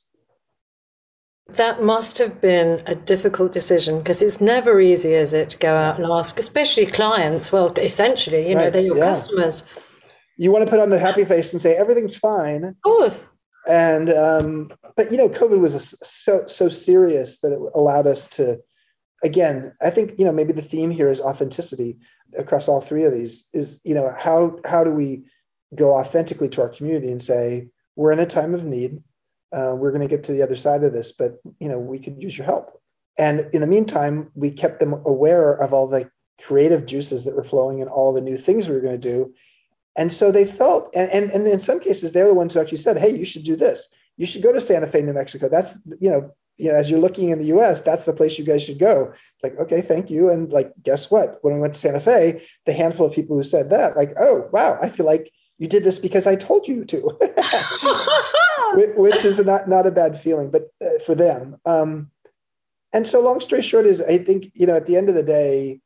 That 1.49 1.83
must 1.83 2.19
have 2.19 2.41
been 2.41 2.81
a 2.87 2.95
difficult 2.95 3.53
decision 3.53 3.99
because 3.99 4.23
it's 4.23 4.41
never 4.41 4.81
easy, 4.81 5.15
is 5.15 5.33
it, 5.33 5.51
to 5.51 5.59
go 5.59 5.75
out 5.75 5.99
and 5.99 6.11
ask, 6.11 6.39
especially 6.39 6.87
clients. 6.87 7.53
Well, 7.53 7.73
essentially, 7.79 8.49
you 8.49 8.55
know, 8.55 8.71
they're 8.71 8.83
your 8.83 8.97
yeah. 8.97 9.05
customers 9.05 9.65
you 10.43 10.51
want 10.51 10.65
to 10.65 10.71
put 10.71 10.81
on 10.81 10.91
the 10.91 10.99
happy 10.99 11.25
face 11.25 11.53
and 11.53 11.63
say 11.63 11.77
everything's 11.77 12.17
fine. 12.17 12.65
Of 12.65 12.81
course. 12.83 13.29
And 13.69 14.11
um, 14.11 14.73
but 14.97 15.13
you 15.13 15.17
know, 15.17 15.29
COVID 15.29 15.61
was 15.61 15.77
a, 15.77 15.81
so 16.05 16.45
so 16.49 16.69
serious 16.69 17.39
that 17.39 17.53
it 17.53 17.61
allowed 17.75 18.09
us 18.09 18.27
to. 18.39 18.59
Again, 19.23 19.73
I 19.81 19.91
think 19.91 20.19
you 20.19 20.25
know 20.25 20.33
maybe 20.33 20.53
the 20.53 20.61
theme 20.61 20.91
here 20.91 21.09
is 21.09 21.21
authenticity 21.21 21.97
across 22.37 22.67
all 22.67 22.81
three 22.81 23.05
of 23.05 23.13
these. 23.13 23.45
Is 23.53 23.81
you 23.85 23.95
know 23.95 24.13
how 24.19 24.59
how 24.65 24.83
do 24.83 24.91
we 24.91 25.23
go 25.77 25.97
authentically 25.97 26.49
to 26.49 26.63
our 26.63 26.69
community 26.69 27.13
and 27.13 27.23
say 27.23 27.69
we're 27.95 28.11
in 28.11 28.19
a 28.19 28.27
time 28.27 28.53
of 28.53 28.65
need. 28.65 29.01
Uh, 29.53 29.75
we're 29.77 29.93
going 29.93 30.01
to 30.01 30.09
get 30.09 30.25
to 30.25 30.33
the 30.33 30.43
other 30.43 30.57
side 30.57 30.83
of 30.83 30.93
this, 30.93 31.13
but 31.13 31.41
you 31.61 31.69
know 31.69 31.79
we 31.79 32.01
could 32.01 32.21
use 32.21 32.37
your 32.37 32.47
help. 32.47 32.83
And 33.17 33.49
in 33.53 33.61
the 33.61 33.69
meantime, 33.69 34.33
we 34.35 34.51
kept 34.51 34.81
them 34.81 34.95
aware 35.07 35.53
of 35.53 35.73
all 35.73 35.87
the 35.87 36.11
creative 36.41 36.85
juices 36.85 37.23
that 37.25 37.37
were 37.37 37.45
flowing 37.45 37.81
and 37.81 37.89
all 37.89 38.13
the 38.13 38.21
new 38.21 38.37
things 38.37 38.67
we 38.67 38.75
were 38.75 38.81
going 38.81 39.01
to 39.01 39.09
do 39.09 39.33
and 39.97 40.13
so 40.13 40.33
they 40.33 40.47
felt, 40.47 40.91
and, 40.95 41.11
and, 41.11 41.31
and 41.31 41.47
in 41.47 41.61
some 41.61 41.79
cases, 41.79 42.13
they're 42.13 42.27
the 42.27 42.35
ones 42.35 42.55
who 42.55 42.61
actually 42.61 42.79
said, 42.79 42.99
hey, 42.99 43.15
you 43.15 43.27
should 43.27 43.45
do 43.45 43.57
this. 43.57 43.89
You 44.17 44.27
should 44.27 44.43
go 44.43 44.53
to 44.53 44.61
Santa 44.61 44.87
Fe, 44.87 45.03
New 45.03 45.13
Mexico. 45.13 45.49
That's, 45.49 45.75
you 46.01 46.11
know, 46.11 46.33
you 46.59 46.71
know, 46.71 46.77
as 46.77 46.91
you're 46.91 47.01
looking 47.01 47.31
in 47.31 47.39
the 47.39 47.47
US, 47.47 47.83
that's 47.83 48.05
the 48.05 48.13
place 48.13 48.39
you 48.39 48.45
guys 48.45 48.63
should 48.63 48.79
go. 48.79 49.13
Like, 49.43 49.59
okay, 49.59 49.83
thank 49.83 50.11
you. 50.11 50.31
And 50.31 50.53
like, 50.53 50.73
guess 50.83 51.11
what? 51.11 51.39
When 51.43 51.55
we 51.55 51.61
went 51.61 51.75
to 51.75 51.81
Santa 51.81 52.01
Fe, 52.01 52.43
the 52.67 52.73
handful 52.73 53.07
of 53.07 53.15
people 53.15 53.37
who 53.37 53.45
said 53.45 53.71
that, 53.71 53.97
like, 53.97 54.13
oh, 54.19 54.49
wow, 54.53 54.79
I 54.81 54.89
feel 54.89 55.07
like 55.07 55.31
you 55.59 55.69
did 55.69 55.85
this 55.85 55.99
because 55.99 56.27
I 56.27 56.37
told 56.37 56.69
you 56.69 56.85
to, 56.85 57.01
which 58.97 59.25
is 59.25 59.39
not, 59.41 59.69
not 59.69 59.87
a 59.87 59.91
bad 59.91 60.21
feeling, 60.21 60.51
but 60.51 60.71
uh, 60.85 60.99
for 61.05 61.15
them. 61.15 61.57
Um, 61.65 62.11
and 62.93 63.07
so 63.07 63.21
long 63.21 63.41
story 63.41 63.63
short 63.63 63.87
is 63.87 64.01
I 64.01 64.19
think, 64.19 64.53
you 64.55 64.67
know, 64.67 64.75
at 64.75 64.87
the 64.87 64.97
end 64.97 65.09
of 65.09 65.15
the 65.15 65.23
day, 65.23 65.81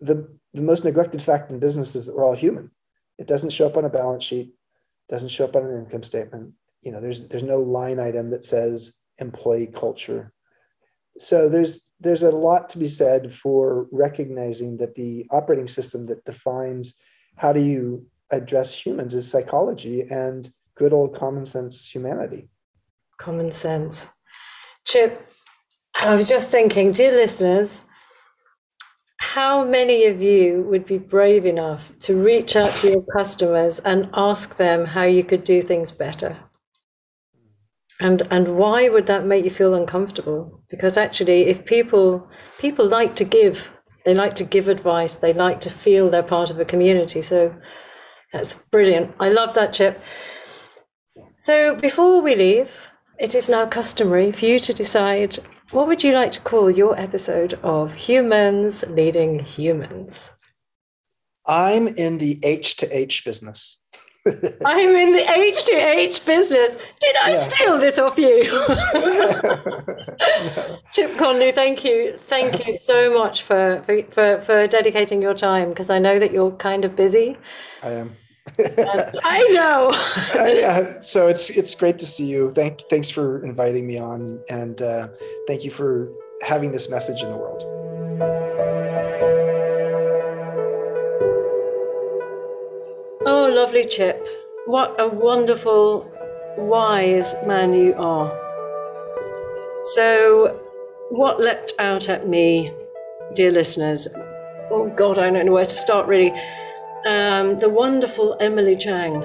the, 0.00 0.28
the 0.54 0.62
most 0.62 0.84
neglected 0.84 1.22
fact 1.22 1.50
in 1.50 1.58
business 1.60 1.94
is 1.94 2.06
that 2.06 2.16
we're 2.16 2.24
all 2.24 2.34
human. 2.34 2.70
It 3.20 3.28
doesn't 3.28 3.50
show 3.50 3.66
up 3.66 3.76
on 3.76 3.84
a 3.84 3.90
balance 3.90 4.24
sheet, 4.24 4.54
doesn't 5.10 5.28
show 5.28 5.44
up 5.44 5.54
on 5.54 5.66
an 5.66 5.84
income 5.84 6.02
statement. 6.02 6.54
You 6.80 6.90
know, 6.90 7.00
there's 7.00 7.28
there's 7.28 7.42
no 7.42 7.60
line 7.60 8.00
item 8.00 8.30
that 8.30 8.46
says 8.46 8.94
employee 9.18 9.66
culture. 9.66 10.32
So 11.18 11.50
there's 11.50 11.82
there's 12.00 12.22
a 12.22 12.30
lot 12.30 12.70
to 12.70 12.78
be 12.78 12.88
said 12.88 13.34
for 13.34 13.86
recognizing 13.92 14.78
that 14.78 14.94
the 14.94 15.26
operating 15.30 15.68
system 15.68 16.06
that 16.06 16.24
defines 16.24 16.94
how 17.36 17.52
do 17.52 17.60
you 17.60 18.06
address 18.30 18.72
humans 18.74 19.12
is 19.14 19.30
psychology 19.30 20.02
and 20.10 20.50
good 20.74 20.94
old 20.94 21.14
common 21.14 21.44
sense 21.44 21.86
humanity. 21.86 22.48
Common 23.18 23.52
sense. 23.52 24.08
Chip, 24.86 25.30
I 26.00 26.14
was 26.14 26.26
just 26.26 26.48
thinking, 26.48 26.90
dear 26.90 27.12
listeners, 27.12 27.84
how 29.34 29.64
many 29.64 30.06
of 30.06 30.20
you 30.20 30.62
would 30.62 30.84
be 30.84 30.98
brave 30.98 31.46
enough 31.46 31.92
to 32.00 32.20
reach 32.20 32.56
out 32.56 32.76
to 32.76 32.88
your 32.90 33.04
customers 33.16 33.78
and 33.80 34.10
ask 34.12 34.56
them 34.56 34.86
how 34.86 35.04
you 35.04 35.22
could 35.22 35.44
do 35.44 35.62
things 35.62 35.92
better? 35.92 36.36
And 38.00 38.22
and 38.28 38.56
why 38.56 38.88
would 38.88 39.06
that 39.06 39.24
make 39.24 39.44
you 39.44 39.50
feel 39.50 39.74
uncomfortable? 39.74 40.62
Because 40.68 40.96
actually 40.96 41.42
if 41.46 41.64
people 41.64 42.28
people 42.58 42.88
like 42.88 43.14
to 43.16 43.24
give, 43.24 43.72
they 44.04 44.14
like 44.14 44.34
to 44.34 44.44
give 44.44 44.66
advice, 44.68 45.14
they 45.14 45.32
like 45.32 45.60
to 45.60 45.70
feel 45.70 46.08
they're 46.08 46.24
part 46.24 46.50
of 46.50 46.58
a 46.58 46.64
community. 46.64 47.22
So 47.22 47.54
that's 48.32 48.54
brilliant. 48.72 49.14
I 49.20 49.28
love 49.28 49.54
that 49.54 49.72
chip. 49.72 50.02
So 51.36 51.76
before 51.76 52.20
we 52.20 52.34
leave, 52.34 52.89
it 53.20 53.34
is 53.34 53.50
now 53.50 53.66
customary 53.66 54.32
for 54.32 54.46
you 54.46 54.58
to 54.58 54.72
decide 54.72 55.38
what 55.72 55.86
would 55.86 56.02
you 56.02 56.14
like 56.14 56.32
to 56.32 56.40
call 56.40 56.70
your 56.70 56.98
episode 56.98 57.52
of 57.62 57.92
Humans 57.94 58.82
Leading 58.88 59.40
Humans? 59.40 60.30
I'm 61.46 61.86
in 61.86 62.16
the 62.16 62.40
H 62.42 62.78
to 62.78 62.96
H 62.96 63.22
business. 63.24 63.76
I'm 64.64 64.96
in 64.96 65.12
the 65.12 65.30
H 65.30 65.66
to 65.66 65.72
H 65.72 66.24
business. 66.24 66.86
Did 67.00 67.16
I 67.22 67.32
yeah. 67.32 67.40
steal 67.40 67.78
this 67.78 67.98
off 67.98 68.16
you? 68.16 68.42
Chip 70.92 71.18
Conley, 71.18 71.52
thank 71.52 71.84
you. 71.84 72.16
Thank 72.16 72.66
you 72.66 72.78
so 72.78 73.12
much 73.16 73.42
for, 73.42 73.82
for, 73.82 74.02
for, 74.04 74.40
for 74.40 74.66
dedicating 74.66 75.20
your 75.20 75.34
time 75.34 75.68
because 75.68 75.90
I 75.90 75.98
know 75.98 76.18
that 76.18 76.32
you're 76.32 76.52
kind 76.52 76.86
of 76.86 76.96
busy. 76.96 77.36
I 77.82 77.92
am. 77.92 78.16
I 78.58 79.48
know. 79.52 79.90
uh, 80.40 81.02
so 81.02 81.28
it's 81.28 81.50
it's 81.50 81.74
great 81.74 81.98
to 81.98 82.06
see 82.06 82.26
you. 82.26 82.52
Thank 82.52 82.80
thanks 82.90 83.10
for 83.10 83.44
inviting 83.44 83.86
me 83.86 83.98
on, 83.98 84.42
and 84.50 84.80
uh, 84.82 85.08
thank 85.46 85.64
you 85.64 85.70
for 85.70 86.10
having 86.42 86.72
this 86.72 86.88
message 86.90 87.22
in 87.22 87.30
the 87.30 87.36
world. 87.36 87.62
Oh, 93.26 93.52
lovely 93.52 93.84
Chip. 93.84 94.26
What 94.66 94.98
a 94.98 95.08
wonderful, 95.08 96.10
wise 96.56 97.34
man 97.46 97.74
you 97.74 97.94
are. 97.94 98.30
So, 99.94 100.60
what 101.10 101.40
leapt 101.40 101.72
out 101.78 102.08
at 102.08 102.28
me, 102.28 102.72
dear 103.34 103.50
listeners? 103.50 104.08
Oh, 104.70 104.92
God, 104.96 105.18
I 105.18 105.30
don't 105.30 105.46
know 105.46 105.52
where 105.52 105.64
to 105.64 105.70
start 105.70 106.06
really. 106.06 106.32
Um, 107.06 107.58
the 107.58 107.70
wonderful 107.70 108.36
Emily 108.40 108.76
Chang 108.76 109.24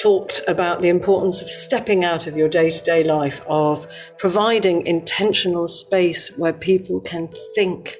talked 0.00 0.40
about 0.48 0.80
the 0.80 0.88
importance 0.88 1.42
of 1.42 1.50
stepping 1.50 2.06
out 2.06 2.26
of 2.26 2.34
your 2.34 2.48
day 2.48 2.70
to 2.70 2.84
day 2.84 3.04
life, 3.04 3.42
of 3.46 3.86
providing 4.16 4.86
intentional 4.86 5.68
space 5.68 6.28
where 6.38 6.54
people 6.54 7.00
can 7.00 7.28
think, 7.54 7.98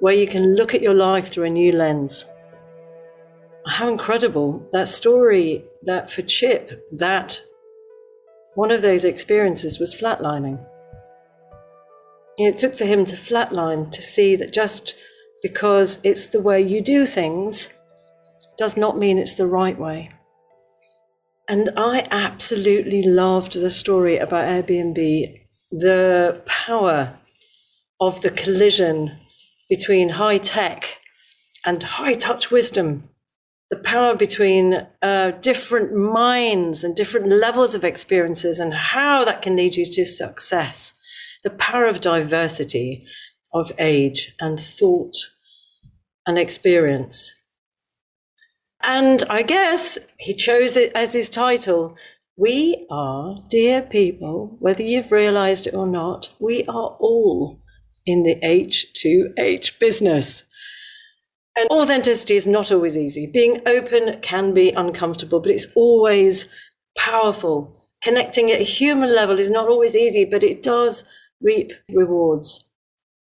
where 0.00 0.14
you 0.14 0.26
can 0.26 0.54
look 0.54 0.74
at 0.74 0.80
your 0.80 0.94
life 0.94 1.28
through 1.28 1.44
a 1.44 1.50
new 1.50 1.72
lens. 1.72 2.24
How 3.66 3.86
incredible 3.86 4.66
that 4.72 4.88
story 4.88 5.66
that 5.82 6.10
for 6.10 6.22
Chip, 6.22 6.88
that 6.90 7.42
one 8.54 8.70
of 8.70 8.80
those 8.80 9.04
experiences 9.04 9.78
was 9.78 9.94
flatlining. 9.94 10.64
It 12.38 12.56
took 12.56 12.76
for 12.76 12.86
him 12.86 13.04
to 13.04 13.14
flatline 13.14 13.90
to 13.90 14.00
see 14.00 14.36
that 14.36 14.54
just 14.54 14.94
because 15.42 15.98
it's 16.02 16.26
the 16.28 16.40
way 16.40 16.62
you 16.62 16.80
do 16.80 17.04
things 17.04 17.68
does 18.56 18.76
not 18.76 18.98
mean 18.98 19.18
it's 19.18 19.34
the 19.34 19.46
right 19.46 19.78
way. 19.78 20.10
And 21.48 21.70
I 21.76 22.06
absolutely 22.10 23.02
loved 23.02 23.54
the 23.54 23.70
story 23.70 24.16
about 24.16 24.44
Airbnb, 24.44 25.40
the 25.70 26.42
power 26.46 27.18
of 28.00 28.20
the 28.20 28.30
collision 28.30 29.18
between 29.68 30.10
high 30.10 30.38
tech 30.38 30.98
and 31.64 31.82
high 31.82 32.14
touch 32.14 32.50
wisdom, 32.50 33.08
the 33.70 33.76
power 33.76 34.14
between 34.14 34.86
uh, 35.00 35.32
different 35.40 35.94
minds 35.94 36.84
and 36.84 36.94
different 36.94 37.28
levels 37.28 37.74
of 37.74 37.84
experiences, 37.84 38.60
and 38.60 38.74
how 38.74 39.24
that 39.24 39.42
can 39.42 39.56
lead 39.56 39.76
you 39.76 39.84
to 39.84 40.04
success, 40.04 40.92
the 41.42 41.50
power 41.50 41.86
of 41.86 42.00
diversity 42.00 43.04
of 43.52 43.72
age 43.78 44.34
and 44.40 44.58
thought 44.60 45.14
and 46.26 46.38
experience. 46.38 47.32
And 48.82 49.22
I 49.30 49.42
guess 49.42 49.98
he 50.18 50.34
chose 50.34 50.76
it 50.76 50.90
as 50.94 51.14
his 51.14 51.30
title. 51.30 51.96
We 52.36 52.86
are, 52.90 53.36
dear 53.48 53.82
people, 53.82 54.56
whether 54.58 54.82
you've 54.82 55.12
realized 55.12 55.66
it 55.66 55.74
or 55.74 55.86
not, 55.86 56.30
we 56.40 56.64
are 56.64 56.96
all 56.98 57.60
in 58.04 58.22
the 58.22 58.36
H2H 58.42 59.78
business. 59.78 60.42
And 61.54 61.68
authenticity 61.70 62.34
is 62.34 62.48
not 62.48 62.72
always 62.72 62.96
easy. 62.96 63.30
Being 63.32 63.60
open 63.66 64.18
can 64.20 64.54
be 64.54 64.70
uncomfortable, 64.70 65.40
but 65.40 65.50
it's 65.52 65.68
always 65.76 66.46
powerful. 66.96 67.78
Connecting 68.02 68.50
at 68.50 68.60
a 68.60 68.64
human 68.64 69.14
level 69.14 69.38
is 69.38 69.50
not 69.50 69.68
always 69.68 69.94
easy, 69.94 70.24
but 70.24 70.42
it 70.42 70.62
does 70.62 71.04
reap 71.40 71.72
rewards. 71.90 72.64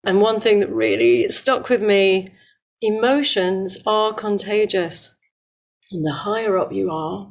And 0.04 0.22
one 0.22 0.40
thing 0.40 0.62
that 0.62 0.72
really 0.72 1.30
stuck 1.30 1.70
with 1.70 1.82
me 1.82 2.30
emotions 2.82 3.78
are 3.86 4.14
contagious. 4.14 5.12
And 5.92 6.06
the 6.06 6.14
higher 6.14 6.58
up 6.58 6.72
you 6.72 6.90
are, 6.90 7.28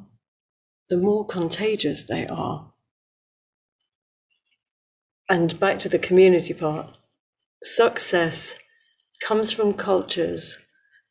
the 0.89 0.97
more 0.97 1.25
contagious 1.25 2.03
they 2.03 2.27
are. 2.27 2.73
And 5.29 5.59
back 5.59 5.79
to 5.79 5.89
the 5.89 5.99
community 5.99 6.53
part 6.53 6.97
success 7.63 8.57
comes 9.23 9.53
from 9.53 9.75
cultures 9.75 10.59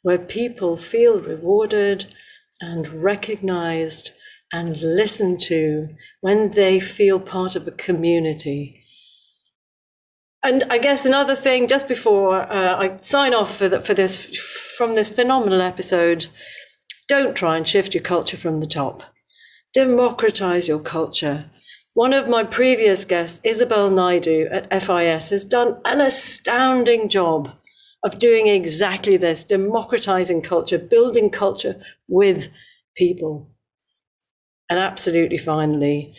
where 0.02 0.18
people 0.18 0.76
feel 0.76 1.20
rewarded 1.20 2.14
and 2.60 2.88
recognized 2.88 4.12
and 4.52 4.82
listened 4.82 5.40
to 5.40 5.90
when 6.22 6.54
they 6.54 6.80
feel 6.80 7.20
part 7.20 7.56
of 7.56 7.68
a 7.68 7.72
community. 7.72 8.84
And 10.42 10.64
I 10.70 10.78
guess 10.78 11.06
another 11.06 11.36
thing, 11.36 11.68
just 11.68 11.88
before 11.88 12.42
uh, 12.52 12.76
I 12.78 12.98
sign 13.02 13.34
off 13.34 13.56
for, 13.58 13.70
the, 13.70 13.82
for 13.82 13.94
this 13.94 14.36
from 14.78 14.96
this 14.96 15.10
phenomenal 15.10 15.62
episode, 15.62 16.28
don't 17.10 17.36
try 17.36 17.58
and 17.58 17.68
shift 17.68 17.96
your 17.96 18.04
culture 18.04 18.38
from 18.38 18.60
the 18.60 18.68
top. 18.68 19.04
Democratize 19.74 20.68
your 20.68 20.80
culture. 20.80 21.50
One 21.96 22.14
of 22.14 22.30
my 22.30 22.44
previous 22.44 23.04
guests, 23.04 23.42
Isabel 23.44 23.90
Naidu 23.90 24.48
at 24.52 24.72
FIS, 24.72 25.32
has 25.32 25.44
done 25.44 25.82
an 25.86 26.00
astounding 26.00 27.10
job 27.10 27.56
of 28.04 28.20
doing 28.20 28.48
exactly 28.48 29.18
this 29.18 29.44
democratizing 29.44 30.42
culture, 30.42 30.78
building 30.78 31.32
culture 31.32 31.82
with 32.08 32.48
people. 32.96 33.50
And 34.70 34.80
absolutely 34.80 35.40
finally, 35.40 36.14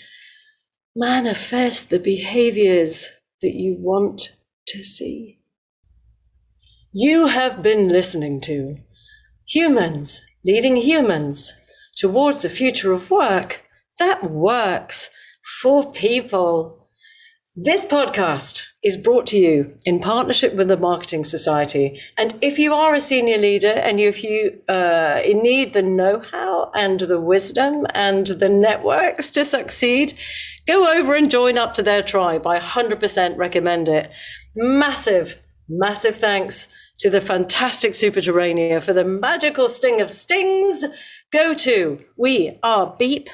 manifest 0.96 1.90
the 1.90 2.00
behaviors 2.00 3.10
that 3.40 3.54
you 3.54 3.76
want 3.78 4.32
to 4.66 4.82
see. 4.82 5.38
You 6.92 7.28
have 7.28 7.62
been 7.62 7.88
listening 7.88 8.40
to 8.42 8.78
Humans 9.46 10.22
leading 10.44 10.76
humans 10.76 11.52
towards 11.96 12.44
a 12.44 12.48
future 12.48 12.92
of 12.92 13.10
work 13.10 13.62
that 13.98 14.30
works 14.30 15.10
for 15.60 15.92
people. 15.92 16.86
This 17.54 17.84
podcast 17.84 18.64
is 18.82 18.96
brought 18.96 19.26
to 19.28 19.38
you 19.38 19.76
in 19.84 19.98
partnership 19.98 20.54
with 20.54 20.68
the 20.68 20.78
Marketing 20.78 21.24
Society. 21.24 22.00
And 22.16 22.34
if 22.40 22.58
you 22.58 22.72
are 22.72 22.94
a 22.94 23.00
senior 23.00 23.36
leader 23.36 23.72
and 23.72 24.00
if 24.00 24.24
you 24.24 24.62
uh, 24.68 25.20
need 25.26 25.74
the 25.74 25.82
know 25.82 26.22
how 26.30 26.70
and 26.74 27.00
the 27.00 27.20
wisdom 27.20 27.86
and 27.92 28.26
the 28.26 28.48
networks 28.48 29.30
to 29.32 29.44
succeed, 29.44 30.14
go 30.66 30.90
over 30.96 31.14
and 31.14 31.30
join 31.30 31.58
up 31.58 31.74
to 31.74 31.82
their 31.82 32.02
tribe. 32.02 32.46
I 32.46 32.58
100% 32.58 33.36
recommend 33.36 33.88
it. 33.90 34.10
Massive, 34.54 35.38
massive 35.68 36.16
thanks 36.16 36.68
to 37.00 37.08
the 37.08 37.20
fantastic 37.20 37.92
Superterranea 37.92 38.82
for 38.82 38.92
the 38.92 39.04
magical 39.04 39.70
sting 39.70 40.02
of 40.02 40.10
stings, 40.10 40.84
go 41.32 41.54
to 41.54 42.04
We 42.14 42.58
Are 42.62 42.94
Beep 42.98 43.30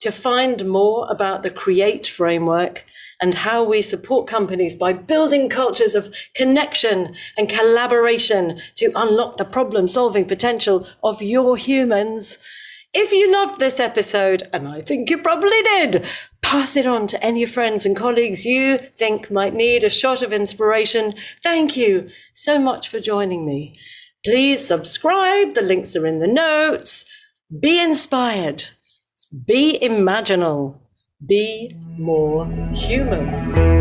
to 0.00 0.12
find 0.12 0.66
more 0.68 1.10
about 1.10 1.42
the 1.42 1.50
Create 1.50 2.06
framework 2.06 2.84
and 3.18 3.34
how 3.34 3.64
we 3.64 3.80
support 3.80 4.26
companies 4.26 4.76
by 4.76 4.92
building 4.92 5.48
cultures 5.48 5.94
of 5.94 6.14
connection 6.34 7.14
and 7.38 7.48
collaboration 7.48 8.60
to 8.74 8.92
unlock 8.94 9.38
the 9.38 9.44
problem 9.46 9.88
solving 9.88 10.26
potential 10.26 10.86
of 11.02 11.22
your 11.22 11.56
humans. 11.56 12.36
If 12.94 13.12
you 13.12 13.30
loved 13.30 13.60
this 13.60 13.78
episode, 13.78 14.48
and 14.52 14.66
I 14.66 14.80
think 14.80 15.10
you 15.10 15.18
probably 15.18 15.62
did, 15.62 16.06
pass 16.40 16.74
it 16.74 16.86
on 16.86 17.06
to 17.08 17.22
any 17.22 17.44
friends 17.44 17.84
and 17.84 17.94
colleagues 17.94 18.46
you 18.46 18.78
think 18.78 19.30
might 19.30 19.54
need 19.54 19.84
a 19.84 19.90
shot 19.90 20.22
of 20.22 20.32
inspiration. 20.32 21.14
Thank 21.42 21.76
you 21.76 22.08
so 22.32 22.58
much 22.58 22.88
for 22.88 22.98
joining 22.98 23.44
me. 23.44 23.78
Please 24.24 24.66
subscribe. 24.66 25.54
The 25.54 25.62
links 25.62 25.94
are 25.96 26.06
in 26.06 26.20
the 26.20 26.26
notes. 26.26 27.04
Be 27.60 27.78
inspired. 27.80 28.64
Be 29.46 29.78
imaginal. 29.82 30.78
Be 31.24 31.76
more 31.98 32.46
human. 32.72 33.77